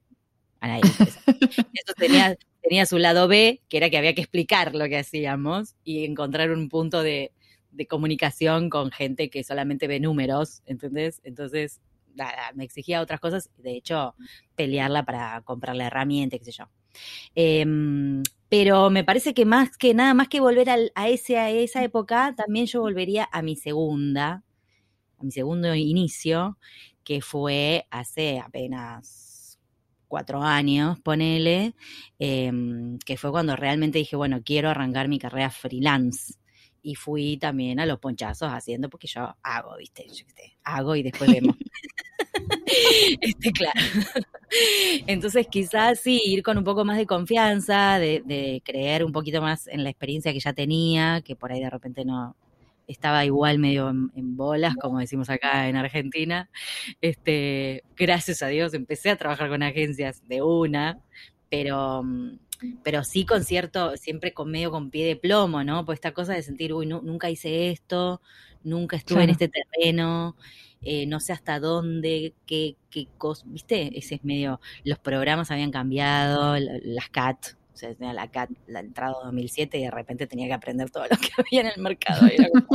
a 0.61 0.69
nadie 0.69 0.85
le. 0.85 0.95
Eso 1.75 1.95
tenía, 1.99 2.37
tenía 2.63 2.87
su 2.87 2.99
lado 2.99 3.29
B, 3.29 3.63
que 3.69 3.77
era 3.79 3.91
que 3.91 3.99
había 3.99 4.15
que 4.15 4.23
explicar 4.23 4.75
lo 4.75 4.89
que 4.89 4.99
hacíamos 4.99 5.77
y 5.85 6.05
encontrar 6.05 6.51
un 6.53 6.69
punto 6.69 7.03
de, 7.03 7.33
de 7.73 7.87
comunicación 7.87 8.71
con 8.71 8.91
gente 8.91 9.31
que 9.31 9.45
solamente 9.45 9.89
ve 9.89 10.01
números, 10.01 10.63
¿entendés? 10.67 11.21
Entonces, 11.25 11.81
nada, 12.15 12.53
me 12.55 12.65
exigía 12.65 13.01
otras 13.03 13.21
cosas, 13.21 13.51
de 13.59 13.73
hecho, 13.77 14.15
pelearla 14.57 15.05
para 15.05 15.41
comprarle 15.43 15.85
herramienta, 15.85 16.39
qué 16.39 16.45
sé 16.47 16.53
yo. 16.53 16.65
Em, 17.35 18.23
pero 18.49 18.91
me 18.91 19.05
parece 19.05 19.35
que 19.35 19.45
más 19.45 19.77
que 19.77 19.95
nada, 19.95 20.15
más 20.15 20.29
que 20.29 20.41
volver 20.41 20.71
al- 20.71 20.93
a, 20.95 21.09
ese, 21.09 21.39
a 21.39 21.51
esa 21.51 21.83
época, 21.85 22.35
también 22.37 22.67
yo 22.67 22.81
volvería 22.81 23.29
a 23.33 23.43
mi 23.43 23.57
segunda, 23.57 24.43
a 25.21 25.25
mi 25.25 25.31
segundo 25.31 25.75
inicio, 25.75 26.59
que 27.05 27.21
fue 27.21 27.87
hace 27.91 28.39
apenas 28.39 29.59
cuatro 30.09 30.43
años, 30.43 30.99
ponele, 31.01 31.75
em, 32.19 32.99
que 32.99 33.17
fue 33.17 33.31
cuando 33.31 33.55
realmente 33.57 33.99
dije, 33.99 34.17
bueno, 34.17 34.43
quiero 34.45 34.71
arrancar 34.71 35.09
mi 35.09 35.19
carrera 35.19 35.51
freelance. 35.51 36.35
Y 36.83 36.95
fui 36.95 37.37
también 37.37 37.79
a 37.79 37.87
los 37.87 37.99
ponchazos 37.99 38.51
haciendo, 38.51 38.89
porque 38.89 39.07
yo 39.07 39.37
hago, 39.43 39.77
¿viste? 39.77 40.07
Yo 40.09 40.25
sé, 40.35 40.57
hago 40.65 40.97
y 40.97 41.03
después 41.03 41.31
vemos. 41.31 41.57
este, 43.21 43.53
claro. 43.53 43.81
Entonces 45.07 45.47
quizás 45.49 46.01
sí, 46.01 46.21
ir 46.25 46.43
con 46.43 46.59
un 46.59 46.65
poco 46.65 46.85
más 46.85 46.97
de 46.97 47.07
confianza, 47.07 47.99
de, 47.99 48.23
de, 48.25 48.63
creer 48.65 49.05
un 49.05 49.13
poquito 49.13 49.41
más 49.41 49.67
en 49.69 49.85
la 49.85 49.91
experiencia 49.91 50.33
que 50.33 50.41
ya 50.41 50.53
tenía, 50.53 51.21
que 51.23 51.37
por 51.37 51.53
ahí 51.53 51.61
de 51.61 51.71
repente 51.71 52.05
no 52.05 52.37
estaba 52.91 53.25
igual 53.25 53.59
medio 53.59 53.89
en, 53.91 54.37
bolas, 54.37 54.75
como 54.77 54.99
decimos 54.99 55.31
acá 55.31 55.69
en 55.69 55.77
Argentina. 55.77 56.51
Este, 57.01 57.85
gracias 57.97 58.43
a 58.43 58.49
Dios 58.49 58.75
empecé 58.75 59.11
a 59.11 59.17
trabajar 59.17 59.49
con 59.49 59.63
agencias 59.63 60.27
de 60.29 60.43
una, 60.43 60.99
pero 61.49 62.03
pero 62.83 63.05
sí 63.05 63.25
con 63.25 63.45
cierto, 63.45 63.97
siempre 63.97 64.35
con 64.35 64.51
medio 64.51 64.71
con 64.71 64.91
pie 64.91 65.07
de 65.07 65.17
plomo, 65.17 65.65
¿no? 65.65 65.85
Pues 65.85 65.97
esta 65.97 66.13
cosa 66.13 66.35
de 66.35 66.43
sentir, 66.43 66.75
uy, 66.75 66.87
nunca 66.87 67.31
hice 67.31 67.71
esto, 67.71 68.21
nunca 68.63 68.97
estuve 68.97 69.25
en 69.25 69.31
este 69.31 69.49
terreno, 69.49 70.37
eh, 70.83 71.07
no 71.07 71.21
sé 71.21 71.33
hasta 71.33 71.59
dónde, 71.59 72.35
qué, 72.47 72.77
qué 72.91 73.09
cosa, 73.19 73.45
¿viste? 73.49 73.97
Ese 73.99 74.17
es 74.17 74.25
medio, 74.25 74.61
los 74.85 74.99
programas 74.99 75.51
habían 75.51 75.71
cambiado, 75.71 76.57
las 76.59 77.09
CAT, 77.09 77.55
sea, 77.81 77.95
tenía 77.95 78.13
la 78.13 78.31
CAT, 78.31 78.51
la 78.67 78.81
entrada 78.81 79.15
2007 79.25 79.79
y 79.79 79.83
de 79.85 79.91
repente 79.91 80.27
tenía 80.27 80.47
que 80.47 80.55
aprender 80.55 80.91
todo 80.91 81.05
lo 81.05 81.17
que 81.21 81.31
había 81.37 81.63
en 81.63 81.67
el 81.75 81.83
mercado. 81.83 82.27
Era 82.27 82.49
como, 82.49 82.67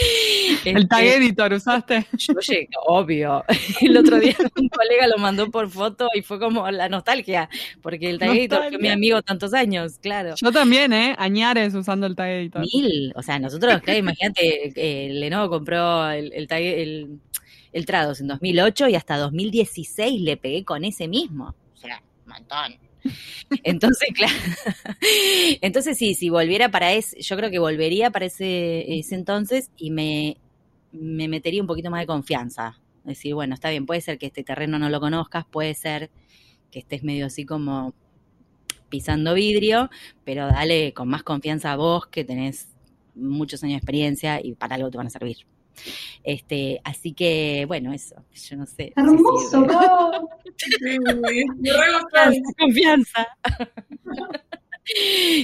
el 0.64 0.88
tag 0.88 1.04
este, 1.04 1.16
editor 1.16 1.52
usaste. 1.52 2.06
Yo 2.12 2.34
llegué, 2.34 2.68
obvio. 2.86 3.44
El 3.80 3.96
otro 3.96 4.18
día 4.18 4.36
un 4.56 4.68
colega 4.68 5.06
lo 5.08 5.18
mandó 5.18 5.50
por 5.50 5.68
foto 5.68 6.08
y 6.14 6.22
fue 6.22 6.38
como 6.38 6.70
la 6.70 6.88
nostalgia, 6.88 7.48
porque 7.82 8.10
el 8.10 8.18
tag 8.18 8.30
editor 8.30 8.68
fue 8.68 8.78
mi 8.78 8.88
amigo 8.88 9.22
tantos 9.22 9.52
años, 9.54 9.98
claro. 10.00 10.34
Yo 10.36 10.52
también, 10.52 10.92
¿eh? 10.92 11.14
Añares 11.18 11.74
usando 11.74 12.06
el 12.06 12.16
tag 12.16 12.30
editor. 12.30 12.62
Mil. 12.72 13.12
O 13.16 13.22
sea, 13.22 13.38
nosotros, 13.38 13.74
acá, 13.74 13.96
imagínate, 13.96 14.72
eh, 14.76 15.10
Lenovo 15.10 15.50
compró 15.50 16.10
el, 16.10 16.32
el, 16.32 16.46
tag, 16.46 16.62
el, 16.62 17.18
el 17.72 17.86
Trados 17.86 18.20
en 18.20 18.28
2008 18.28 18.88
y 18.88 18.94
hasta 18.94 19.16
2016 19.16 20.20
le 20.20 20.36
pegué 20.36 20.64
con 20.64 20.84
ese 20.84 21.08
mismo. 21.08 21.54
O 21.74 21.76
sea, 21.76 22.02
un 22.26 22.32
montón. 22.32 22.89
Entonces, 23.64 24.08
claro. 24.14 24.34
Entonces, 25.60 25.98
sí, 25.98 26.14
si 26.14 26.30
volviera 26.30 26.70
para 26.70 26.92
ese, 26.92 27.20
yo 27.20 27.36
creo 27.36 27.50
que 27.50 27.58
volvería 27.58 28.10
para 28.10 28.26
ese, 28.26 28.84
entonces 29.10 29.70
y 29.76 29.90
me, 29.90 30.36
me 30.92 31.28
metería 31.28 31.60
un 31.60 31.66
poquito 31.66 31.90
más 31.90 32.00
de 32.00 32.06
confianza. 32.06 32.78
Decir, 33.04 33.34
bueno, 33.34 33.54
está 33.54 33.70
bien, 33.70 33.86
puede 33.86 34.00
ser 34.00 34.18
que 34.18 34.26
este 34.26 34.44
terreno 34.44 34.78
no 34.78 34.90
lo 34.90 35.00
conozcas, 35.00 35.44
puede 35.46 35.74
ser 35.74 36.10
que 36.70 36.80
estés 36.80 37.02
medio 37.02 37.26
así 37.26 37.44
como 37.44 37.94
pisando 38.88 39.34
vidrio, 39.34 39.90
pero 40.24 40.46
dale 40.48 40.92
con 40.92 41.08
más 41.08 41.22
confianza 41.22 41.72
a 41.72 41.76
vos 41.76 42.06
que 42.06 42.24
tenés 42.24 42.68
muchos 43.14 43.62
años 43.64 43.74
de 43.74 43.78
experiencia 43.78 44.40
y 44.42 44.54
para 44.54 44.76
algo 44.76 44.90
te 44.90 44.98
van 44.98 45.06
a 45.06 45.10
servir. 45.10 45.38
Este, 46.22 46.80
así 46.84 47.12
que, 47.12 47.64
bueno, 47.66 47.92
eso, 47.92 48.24
yo 48.34 48.56
no 48.56 48.66
sé. 48.66 48.92
Hermoso, 48.96 49.66
confianza. 52.58 53.26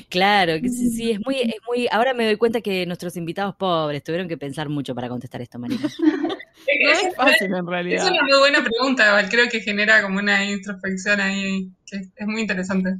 Claro, 0.08 0.60
que 0.60 0.68
sí, 0.68 0.90
sí, 0.90 1.10
es 1.12 1.20
muy, 1.24 1.40
es 1.40 1.56
muy. 1.66 1.88
Ahora 1.90 2.14
me 2.14 2.24
doy 2.24 2.36
cuenta 2.36 2.60
que 2.60 2.84
nuestros 2.86 3.16
invitados 3.16 3.54
pobres 3.54 4.02
tuvieron 4.02 4.28
que 4.28 4.36
pensar 4.36 4.68
mucho 4.68 4.94
para 4.94 5.08
contestar 5.08 5.40
esto, 5.40 5.58
Marina. 5.58 5.82
es 6.66 7.16
fácil 7.16 7.54
en 7.54 7.66
realidad. 7.66 8.04
Es 8.04 8.10
una 8.10 8.22
muy 8.22 8.38
buena 8.38 8.64
pregunta, 8.64 9.28
creo 9.30 9.48
que 9.48 9.60
genera 9.60 10.02
como 10.02 10.18
una 10.18 10.44
introspección 10.44 11.20
ahí 11.20 11.70
que 11.86 12.08
es 12.16 12.26
muy 12.26 12.40
interesante. 12.40 12.96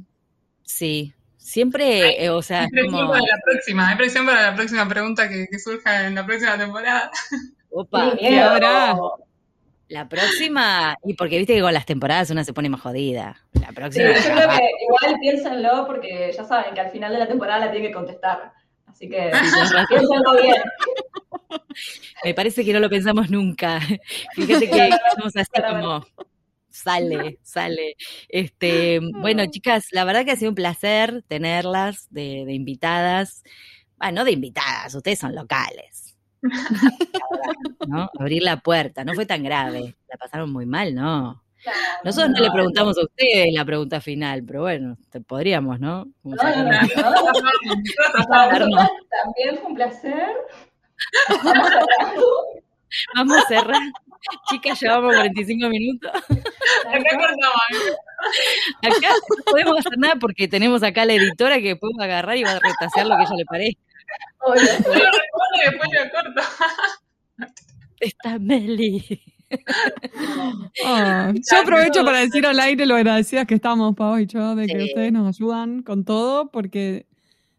Sí, 0.63 1.13
Siempre, 1.47 2.25
eh, 2.25 2.29
o 2.29 2.41
sea. 2.41 2.63
Hay 2.63 2.67
presión 2.67 3.07
para 3.07 3.21
la 3.21 3.39
próxima, 3.41 3.87
hay 3.87 3.95
presión 3.95 4.25
para 4.25 4.41
la 4.51 4.55
próxima 4.55 4.89
pregunta 4.89 5.29
que, 5.29 5.47
surja 5.59 6.05
en 6.05 6.15
la 6.15 6.25
próxima 6.25 6.57
temporada. 6.57 7.09
Opa, 7.69 8.17
¿qué 8.19 8.37
habrá? 8.37 8.97
La 9.87 10.09
próxima, 10.09 10.97
y 11.05 11.13
porque 11.13 11.37
viste 11.37 11.55
que 11.55 11.61
con 11.61 11.73
las 11.73 11.85
temporadas 11.85 12.31
una 12.31 12.43
se 12.43 12.51
pone 12.51 12.67
más 12.67 12.81
jodida. 12.81 13.41
La 13.61 13.71
próxima. 13.71 14.07
yo 14.07 14.35
creo 14.35 14.49
que 14.49 14.69
igual 14.83 15.19
piénsenlo 15.21 15.87
porque 15.87 16.33
ya 16.35 16.43
saben 16.43 16.73
que 16.73 16.81
al 16.81 16.91
final 16.91 17.13
de 17.13 17.19
la 17.19 17.27
temporada 17.29 17.65
la 17.65 17.71
tienen 17.71 17.91
que 17.91 17.95
contestar. 17.95 18.51
Así 18.85 19.07
que 19.07 19.31
piénsenlo 19.87 20.41
bien. 20.41 20.61
Me 22.25 22.33
parece 22.33 22.65
que 22.65 22.73
no 22.73 22.81
lo 22.81 22.89
pensamos 22.89 23.29
nunca. 23.29 23.79
Fíjate 24.33 24.69
que 24.69 24.89
estamos 24.89 25.33
así 25.33 25.61
como 25.61 26.05
sale, 26.77 27.39
sale. 27.43 27.95
Este, 28.29 28.99
bueno, 29.21 29.45
chicas, 29.47 29.87
la 29.91 30.03
verdad 30.03 30.25
que 30.25 30.31
ha 30.31 30.35
sido 30.35 30.51
un 30.51 30.55
placer 30.55 31.23
tenerlas 31.27 32.07
de, 32.09 32.45
invitadas. 32.53 33.43
Bueno, 33.97 34.21
no 34.21 34.25
de 34.25 34.31
invitadas, 34.31 34.93
ustedes 34.95 35.19
son 35.19 35.35
locales. 35.35 36.15
¿no? 37.87 38.09
Abrir 38.19 38.43
la 38.43 38.57
puerta, 38.57 39.03
no 39.03 39.13
fue 39.13 39.25
tan 39.25 39.43
grave. 39.43 39.95
La 40.07 40.17
pasaron 40.17 40.51
muy 40.51 40.65
mal, 40.65 40.93
¿no? 40.93 41.43
Nosotros 42.03 42.31
no, 42.31 42.39
le 42.39 42.51
preguntamos 42.51 42.97
a 42.97 43.01
ustedes 43.01 43.47
la 43.51 43.65
pregunta 43.65 43.99
final, 43.99 44.43
pero 44.45 44.61
bueno, 44.61 44.97
te 45.09 45.19
podríamos, 45.19 45.79
¿no? 45.79 46.05
También 46.23 46.87
fue 49.57 49.65
un 49.65 49.75
placer. 49.75 50.29
Vamos 53.15 53.37
a 53.37 53.47
cerrar. 53.47 53.81
Chicas, 54.49 54.81
llevamos 54.81 55.15
45 55.15 55.69
minutos. 55.69 56.11
Acá 56.87 57.17
cortamos. 57.17 57.97
Acá 58.81 59.09
no 59.37 59.43
podemos 59.45 59.79
hacer 59.79 59.97
nada 59.97 60.15
porque 60.15 60.47
tenemos 60.47 60.83
acá 60.83 61.05
la 61.05 61.13
editora 61.13 61.59
que 61.59 61.75
puede 61.75 62.03
agarrar 62.03 62.37
y 62.37 62.43
va 62.43 62.51
a 62.51 62.59
retasear 62.59 63.07
lo 63.07 63.15
que 63.15 63.23
a 63.23 63.25
ella 63.25 63.35
le 63.35 63.45
parezca. 63.45 63.81
Yo 64.47 64.55
lo 64.55 64.55
respondo 64.55 65.55
y 65.55 65.59
después 65.69 65.89
lo 65.93 66.09
corto. 66.11 66.41
Está 67.99 68.39
Meli. 68.39 69.21
Yo 69.49 71.57
aprovecho 71.61 72.03
para 72.03 72.19
decir 72.19 72.45
al 72.45 72.59
aire 72.59 72.85
lo 72.85 72.95
agradecidas 72.95 73.47
que 73.47 73.55
estamos, 73.55 73.95
Pau 73.95 74.19
y 74.19 74.27
yo, 74.27 74.55
de 74.55 74.67
que 74.67 74.83
ustedes 74.83 75.11
nos 75.11 75.35
ayudan 75.35 75.81
con 75.83 76.03
todo, 76.03 76.51
porque 76.51 77.05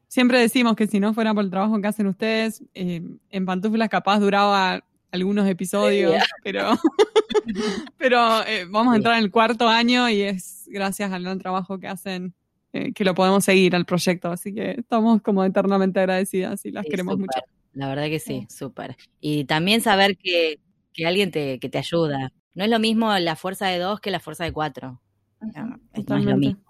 siempre 0.07 0.39
decimos 0.39 0.77
que 0.77 0.87
si 0.87 1.01
no 1.01 1.15
fuera 1.15 1.35
por 1.35 1.45
el 1.45 1.51
trabajo 1.51 1.81
que 1.81 1.89
hacen 1.89 2.07
ustedes, 2.07 2.63
eh, 2.75 3.03
en 3.31 3.47
pantuflas 3.47 3.89
capaz 3.89 4.21
duraba 4.21 4.85
algunos 5.11 5.49
episodios, 5.49 6.23
pero, 6.43 6.71
pero 7.99 8.47
eh, 8.47 8.67
vamos 8.69 8.95
a 8.95 8.97
entrar 8.97 9.19
en 9.19 9.25
el 9.25 9.31
cuarto 9.31 9.69
año 9.69 10.09
y 10.09 10.23
es 10.23 10.65
gracias 10.67 11.13
al 11.13 11.23
gran 11.23 11.39
trabajo 11.39 11.79
que 11.79 11.89
hacen 11.89 12.35
eh, 12.73 12.93
que 12.93 13.05
lo 13.05 13.15
podemos 13.15 13.45
seguir 13.45 13.75
al 13.75 13.87
proyecto. 13.87 14.31
Así 14.31 14.55
que 14.55 14.73
estamos 14.73 15.23
como 15.23 15.45
eternamente 15.45 16.01
agradecidas 16.01 16.65
y 16.65 16.71
las 16.71 16.85
queremos 16.85 17.19
mucho. 17.19 17.41
La 17.73 17.89
verdad 17.89 18.07
que 18.07 18.19
sí, 18.19 18.47
súper. 18.51 18.97
Y 19.21 19.45
también 19.45 19.81
saber 19.81 20.17
que, 20.17 20.61
que 20.93 21.07
alguien 21.07 21.31
te, 21.31 21.59
que 21.59 21.69
te 21.69 21.79
ayuda. 21.79 22.33
No 22.55 22.65
es 22.65 22.71
lo 22.71 22.79
mismo 22.79 23.17
la 23.19 23.37
fuerza 23.37 23.67
de 23.69 23.79
dos 23.79 24.01
que 24.01 24.11
la 24.11 24.21
fuerza 24.21 24.45
de 24.45 24.53
cuatro. 24.53 25.01
No, 25.41 25.79
es 25.95 26.25
lo 26.25 26.37
mismo. 26.37 26.68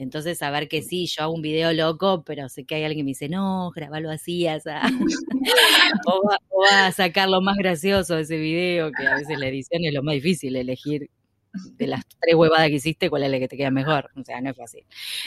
Entonces, 0.00 0.38
saber 0.38 0.66
que 0.66 0.80
sí, 0.80 1.06
yo 1.06 1.24
hago 1.24 1.34
un 1.34 1.42
video 1.42 1.74
loco, 1.74 2.24
pero 2.24 2.48
sé 2.48 2.64
que 2.64 2.74
hay 2.74 2.84
alguien 2.84 3.00
que 3.00 3.04
me 3.04 3.10
dice, 3.10 3.28
no, 3.28 3.70
grabalo 3.70 4.10
así, 4.10 4.46
o, 6.06 6.30
va, 6.62 6.86
a 6.86 6.92
sacar 6.92 7.28
lo 7.28 7.42
más 7.42 7.58
gracioso 7.58 8.16
de 8.16 8.22
ese 8.22 8.38
video, 8.38 8.92
que 8.92 9.06
a 9.06 9.16
veces 9.16 9.38
la 9.38 9.48
edición 9.48 9.84
es 9.84 9.92
lo 9.92 10.02
más 10.02 10.14
difícil, 10.14 10.56
elegir 10.56 11.10
de 11.52 11.86
las 11.86 12.04
tres 12.20 12.34
huevadas 12.34 12.68
que 12.68 12.74
hiciste, 12.74 13.10
cuál 13.10 13.24
es 13.24 13.30
la 13.30 13.38
que 13.38 13.48
te 13.48 13.56
queda 13.56 13.70
mejor. 13.70 14.10
O 14.16 14.24
sea, 14.24 14.40
no 14.40 14.50
es 14.50 14.56
fácil. 14.56 14.84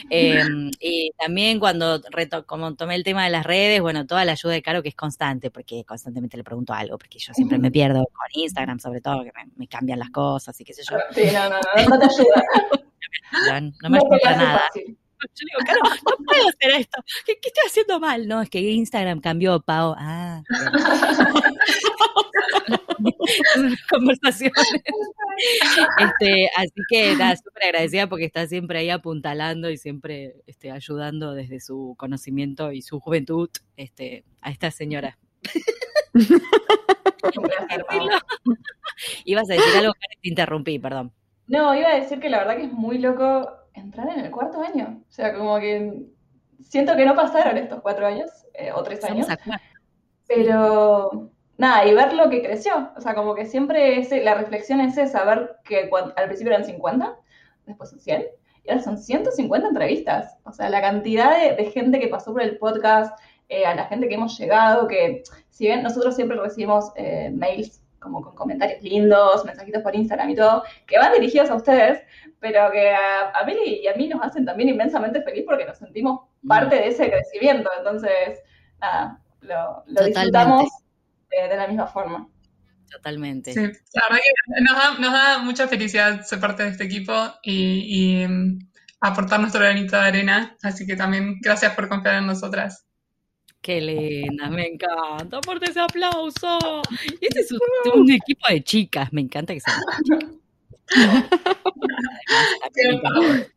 Em, 0.09 0.71
y 0.80 1.11
también 1.17 1.59
cuando 1.59 2.01
reto, 2.11 2.45
como 2.45 2.76
tomé 2.76 2.95
el 2.95 3.03
tema 3.03 3.26
de 3.26 3.30
las 3.30 3.45
redes, 3.45 3.82
bueno, 3.82 4.05
toda 4.05 4.26
la 4.26 4.34
ayuda 4.34 4.53
de 4.53 4.61
Caro 4.61 4.82
que 4.82 4.89
es 4.89 4.95
constante, 4.95 5.51
porque 5.51 5.84
constantemente 5.84 6.38
le 6.38 6.43
pregunto 6.43 6.74
algo, 6.74 6.97
porque 6.97 7.19
yo 7.19 7.34
siempre 7.34 7.57
me 7.57 7.71
pierdo 7.71 8.05
con 8.05 8.28
Instagram, 8.34 8.80
sobre 8.80 9.01
todo, 9.01 9.24
que 9.24 9.32
me, 9.55 9.67
cambian 9.67 9.99
las 9.99 10.09
cosas 10.11 10.59
y 10.59 10.63
qué 10.63 10.74
sé 10.74 10.84
yo. 10.89 10.97
Sí, 11.13 11.24
no, 11.34 11.49
no, 11.49 11.59
no, 11.59 11.89
no 11.89 11.99
te 11.99 12.05
ayuda. 12.05 12.43
no 13.82 13.89
me 13.89 13.97
ayuda 13.97 14.36
nada. 14.38 14.63
Yo 14.76 15.45
digo, 15.47 15.59
claro, 15.63 15.80
no 15.84 16.26
puedo 16.26 16.49
hacer 16.49 16.82
esto. 16.82 17.01
¿Qué, 17.26 17.32
estoy 17.41 17.63
haciendo 17.65 17.99
mal? 17.99 18.28
No, 18.28 18.41
es 18.41 18.49
que 18.49 18.59
Instagram 18.59 19.21
cambió, 19.21 19.61
Pau. 19.61 19.95
Ah. 19.97 20.43
Conversaciones. 23.89 24.53
Este, 25.99 26.49
así 26.55 26.81
que 26.89 27.15
nada, 27.15 27.36
súper 27.36 27.65
agradecida 27.65 28.07
porque 28.07 28.25
está 28.25 28.47
siempre 28.47 28.79
ahí 28.79 28.89
apuntalando 28.89 29.69
y 29.69 29.77
siempre 29.77 30.36
este, 30.47 30.71
ayudando 30.71 31.34
desde 31.34 31.59
su 31.59 31.95
conocimiento 31.97 32.71
y 32.71 32.81
su 32.81 32.99
juventud 32.99 33.49
este, 33.77 34.23
a 34.41 34.51
esta 34.51 34.71
señora. 34.71 35.17
Ibas 39.25 39.49
a 39.49 39.53
decir 39.53 39.77
algo 39.77 39.93
que 39.93 40.17
te 40.21 40.29
interrumpí, 40.29 40.77
perdón. 40.79 41.11
No, 41.47 41.75
iba 41.75 41.89
a 41.89 41.95
decir 41.95 42.19
que 42.19 42.29
la 42.29 42.39
verdad 42.39 42.57
que 42.57 42.65
es 42.65 42.71
muy 42.71 42.99
loco 42.99 43.51
entrar 43.73 44.09
en 44.09 44.25
el 44.25 44.31
cuarto 44.31 44.61
año. 44.61 45.01
O 45.07 45.11
sea, 45.11 45.36
como 45.36 45.59
que 45.59 46.05
siento 46.61 46.95
que 46.95 47.05
no 47.05 47.15
pasaron 47.15 47.57
estos 47.57 47.81
cuatro 47.81 48.07
años 48.07 48.29
eh, 48.53 48.71
o 48.73 48.81
tres 48.84 49.03
años. 49.03 49.27
Pero 50.27 51.29
nada, 51.58 51.86
y 51.86 51.93
ver 51.93 52.14
lo 52.14 52.30
que 52.30 52.41
creció. 52.41 52.91
O 52.95 53.01
sea, 53.01 53.16
como 53.16 53.36
que 53.36 53.45
siempre 53.45 54.08
la 54.24 54.36
reflexión 54.36 54.82
es 54.82 54.97
esa, 54.97 55.24
ver 55.24 55.58
que 55.64 55.89
al 56.16 56.26
principio 56.26 56.54
eran 56.54 56.66
50, 56.66 57.16
después 57.66 57.89
son 57.89 57.99
100, 57.99 58.26
y 58.64 58.70
ahora 58.70 58.82
son 58.82 58.97
150 58.97 59.68
entrevistas. 59.68 60.38
O 60.43 60.51
sea, 60.51 60.70
la 60.70 60.82
cantidad 60.82 61.56
de, 61.56 61.66
gente 61.66 61.99
que 61.99 62.08
pasó 62.08 62.32
por 62.34 62.41
el 62.41 62.58
podcast, 62.58 63.18
eh, 63.49 63.66
a 63.66 63.76
la 63.76 63.86
gente 63.86 64.08
que 64.08 64.16
hemos 64.16 64.38
llegado, 64.38 64.88
que 64.88 65.24
si 65.49 65.66
bien 65.66 65.84
nosotros 65.84 66.16
siempre 66.16 66.38
recibimos 66.38 66.91
eh, 66.95 67.30
mails 67.34 67.82
como 67.99 68.22
con 68.22 68.36
comentarios 68.36 68.82
lindos, 68.84 69.45
mensajitos 69.45 69.82
por 69.82 69.95
Instagram 69.95 70.30
y 70.30 70.36
todo, 70.36 70.64
que 70.86 70.97
van 70.97 71.14
dirigidos 71.14 71.49
a 71.49 71.56
ustedes, 71.56 72.04
pero 72.41 72.70
que 72.70 72.89
a, 72.91 73.30
a 73.30 73.45
Meli 73.45 73.80
y 73.82 73.88
a 73.88 73.95
mí 73.95 74.10
nos 74.10 74.22
hacen 74.22 74.43
también 74.43 74.68
inmensamente 74.68 75.22
feliz 75.22 75.45
porque 75.47 75.66
nos 75.66 75.78
sentimos 75.78 76.28
parte 76.45 76.76
de 76.76 76.88
ese 76.88 77.10
crecimiento. 77.10 77.70
Entonces, 77.78 78.43
nada, 78.82 79.22
lo, 79.39 79.84
lo 79.88 80.04
disfrutamos 80.04 80.82
de, 81.41 81.49
de 81.49 81.57
la 81.57 81.67
misma 81.67 81.88
forma. 81.88 82.29
Totalmente. 82.93 83.53
Sí, 83.53 83.59
la 83.59 84.01
verdad 84.07 84.21
que 84.23 84.61
nos 84.61 84.75
da, 84.75 84.97
nos 84.99 85.11
da 85.11 85.39
mucha 85.39 85.67
felicidad 85.67 86.23
ser 86.23 86.39
parte 86.39 86.63
de 86.63 86.69
este 86.69 86.84
equipo 86.84 87.11
y, 87.41 88.21
y, 88.21 88.27
mm, 88.27 88.59
aportar 89.01 89.39
nuestro 89.39 89.61
granito 89.61 89.95
de 89.95 90.03
arena. 90.03 90.55
Así 90.61 90.86
que 90.86 90.95
también 90.95 91.39
gracias 91.41 91.73
por 91.73 91.89
confiar 91.89 92.15
en 92.15 92.27
nosotras. 92.27 92.86
Qué 93.61 93.81
linda, 93.81 94.49
me 94.49 94.67
encanta. 94.67 95.38
Aparte 95.38 95.71
ese 95.71 95.79
aplauso. 95.79 96.59
Este 97.19 97.39
es 97.39 97.51
un, 97.51 98.01
un 98.01 98.11
equipo 98.11 98.45
de 98.49 98.63
chicas, 98.63 99.11
me 99.11 99.21
encanta 99.21 99.53
que 99.53 99.61
sean 99.61 99.79
chicas. 100.03 100.29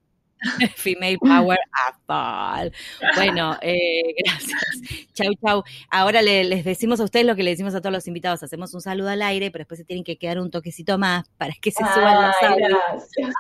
Female 0.77 1.19
Power 1.19 1.59
Apple. 1.89 2.73
Bueno, 3.15 3.57
eh, 3.63 4.15
gracias. 4.25 5.09
Chau, 5.15 5.33
chau. 5.45 5.65
Ahora 5.91 6.23
le, 6.23 6.45
les 6.45 6.65
decimos 6.65 7.01
a 7.01 7.05
ustedes 7.05 7.27
lo 7.27 7.37
que 7.37 7.43
le 7.43 7.51
decimos 7.51 7.75
a 7.75 7.81
todos 7.81 7.93
los 7.93 8.07
invitados. 8.07 8.43
Hacemos 8.43 8.75
un 8.75 8.81
saludo 8.81 9.11
al 9.11 9.23
aire, 9.23 9.51
pero 9.51 9.63
después 9.63 9.79
se 9.79 9.85
tienen 9.85 10.05
que 10.05 10.17
quedar 10.17 10.39
un 10.39 10.51
toquecito 10.51 10.99
más 10.99 11.29
para 11.37 11.55
que 11.61 11.71
se 11.71 11.85
suban 11.95 12.27
los 12.27 12.37
audios. 12.43 12.79
gracias. 13.17 13.35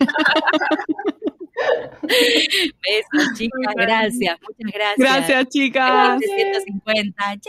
Besos, 2.02 3.38
chicas. 3.38 3.74
Gracias. 3.76 4.38
Muchas 4.40 4.72
gracias. 4.72 4.96
Gracias, 4.98 5.48
chicas. 5.48 6.20
150. 6.20 7.40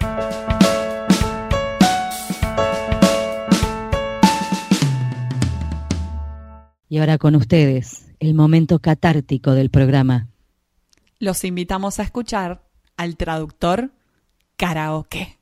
¡Chao! 0.00 0.89
Y 6.92 6.98
ahora 6.98 7.18
con 7.18 7.36
ustedes, 7.36 8.10
el 8.18 8.34
momento 8.34 8.80
catártico 8.80 9.52
del 9.52 9.70
programa. 9.70 10.26
Los 11.20 11.44
invitamos 11.44 12.00
a 12.00 12.02
escuchar 12.02 12.64
al 12.96 13.16
traductor 13.16 13.92
karaoke. 14.56 15.38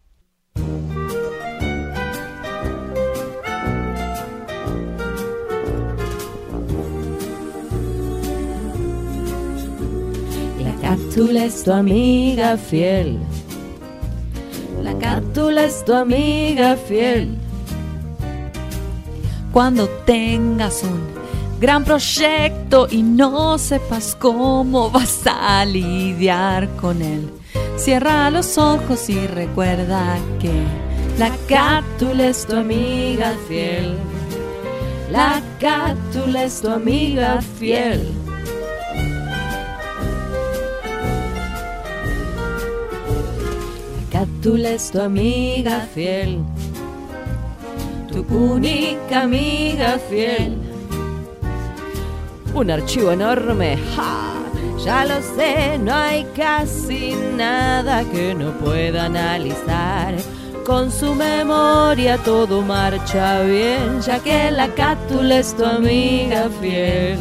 La 10.60 10.74
cátula 10.82 11.46
es 11.46 11.64
tu 11.64 11.72
amiga 11.72 12.58
fiel. 12.58 13.18
La 14.82 14.98
cátula 14.98 15.64
es 15.64 15.82
tu 15.82 15.94
amiga 15.94 16.76
fiel. 16.76 17.38
Cuando 19.50 19.88
tengas 20.04 20.82
un 20.82 21.17
gran 21.60 21.84
proyecto 21.84 22.86
y 22.90 23.02
no 23.02 23.58
sepas 23.58 24.14
cómo 24.14 24.90
vas 24.90 25.22
a 25.26 25.64
lidiar 25.64 26.68
con 26.76 27.02
él, 27.02 27.28
cierra 27.76 28.30
los 28.30 28.58
ojos 28.58 29.08
y 29.10 29.26
recuerda 29.26 30.18
que 30.40 30.52
la 31.18 31.32
cátula 31.48 32.28
es 32.28 32.46
tu 32.46 32.54
amiga 32.54 33.34
fiel. 33.48 33.96
La 35.10 35.42
cátula 35.58 36.44
es 36.44 36.60
tu 36.60 36.68
amiga 36.68 37.40
fiel. 37.40 38.12
La 44.12 44.20
cátula 44.20 44.70
es 44.70 44.90
tu 44.90 45.00
amiga 45.00 45.80
fiel. 45.92 46.38
Tu 48.12 48.20
única 48.32 49.22
amiga 49.22 49.98
fiel. 50.08 50.67
Un 52.58 52.72
archivo 52.72 53.12
enorme, 53.12 53.78
¡ja! 53.94 54.32
Ya 54.84 55.04
lo 55.04 55.22
sé, 55.22 55.78
no 55.78 55.94
hay 55.94 56.24
casi 56.36 57.14
nada 57.36 58.02
que 58.02 58.34
no 58.34 58.50
pueda 58.58 59.04
analizar. 59.04 60.16
Con 60.66 60.90
su 60.90 61.14
memoria 61.14 62.18
todo 62.18 62.62
marcha 62.62 63.42
bien, 63.42 64.00
ya 64.00 64.18
que 64.18 64.50
la 64.50 64.66
cátula 64.74 65.38
es 65.38 65.56
tu 65.56 65.64
amiga 65.64 66.48
fiel. 66.60 67.20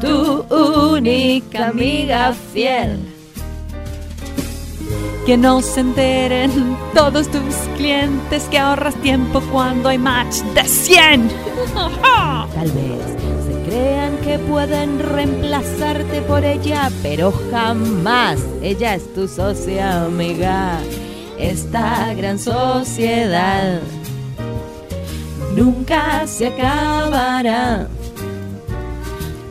Tu 0.00 0.46
única 0.48 1.68
amiga 1.68 2.32
fiel. 2.32 2.98
Que 5.26 5.36
no 5.36 5.60
se 5.60 5.80
enteren 5.80 6.78
todos 6.94 7.28
tus 7.28 7.54
clientes 7.76 8.44
que 8.44 8.58
ahorras 8.58 8.94
tiempo 9.02 9.42
cuando 9.52 9.90
hay 9.90 9.98
match 9.98 10.36
de 10.54 10.64
100. 10.64 11.30
Tal 12.54 12.70
vez 12.72 13.10
crean 13.70 14.16
que 14.18 14.36
pueden 14.36 14.98
reemplazarte 14.98 16.22
por 16.22 16.44
ella, 16.44 16.90
pero 17.04 17.32
jamás 17.52 18.40
ella 18.62 18.96
es 18.96 19.14
tu 19.14 19.28
socia 19.28 20.06
amiga. 20.06 20.80
Esta 21.38 22.12
gran 22.14 22.38
sociedad 22.38 23.80
nunca 25.54 26.26
se 26.26 26.48
acabará. 26.48 27.86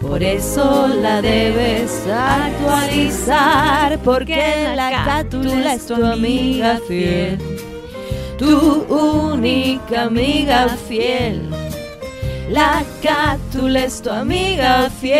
Por 0.01 0.22
eso 0.22 0.88
la 0.88 1.22
debes 1.22 2.05
actualizar, 2.07 3.99
porque 3.99 4.74
la 4.76 5.05
cátula 5.05 5.76
es 5.76 5.86
tu 5.86 5.93
amiga 5.93 6.78
fiel, 6.88 7.38
tu 8.38 8.86
única 8.89 10.03
amiga 10.03 10.67
fiel. 10.88 11.59
La 12.49 12.83
cátula 13.03 13.83
es 13.85 14.01
tu 14.01 14.09
amiga 14.09 14.89
fiel. 14.89 15.19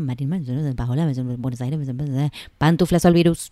Marín, 0.00 0.28
Buenos 1.38 1.60
Aires, 1.60 1.88
Pantuflas 2.58 3.04
al 3.04 3.14
virus. 3.14 3.50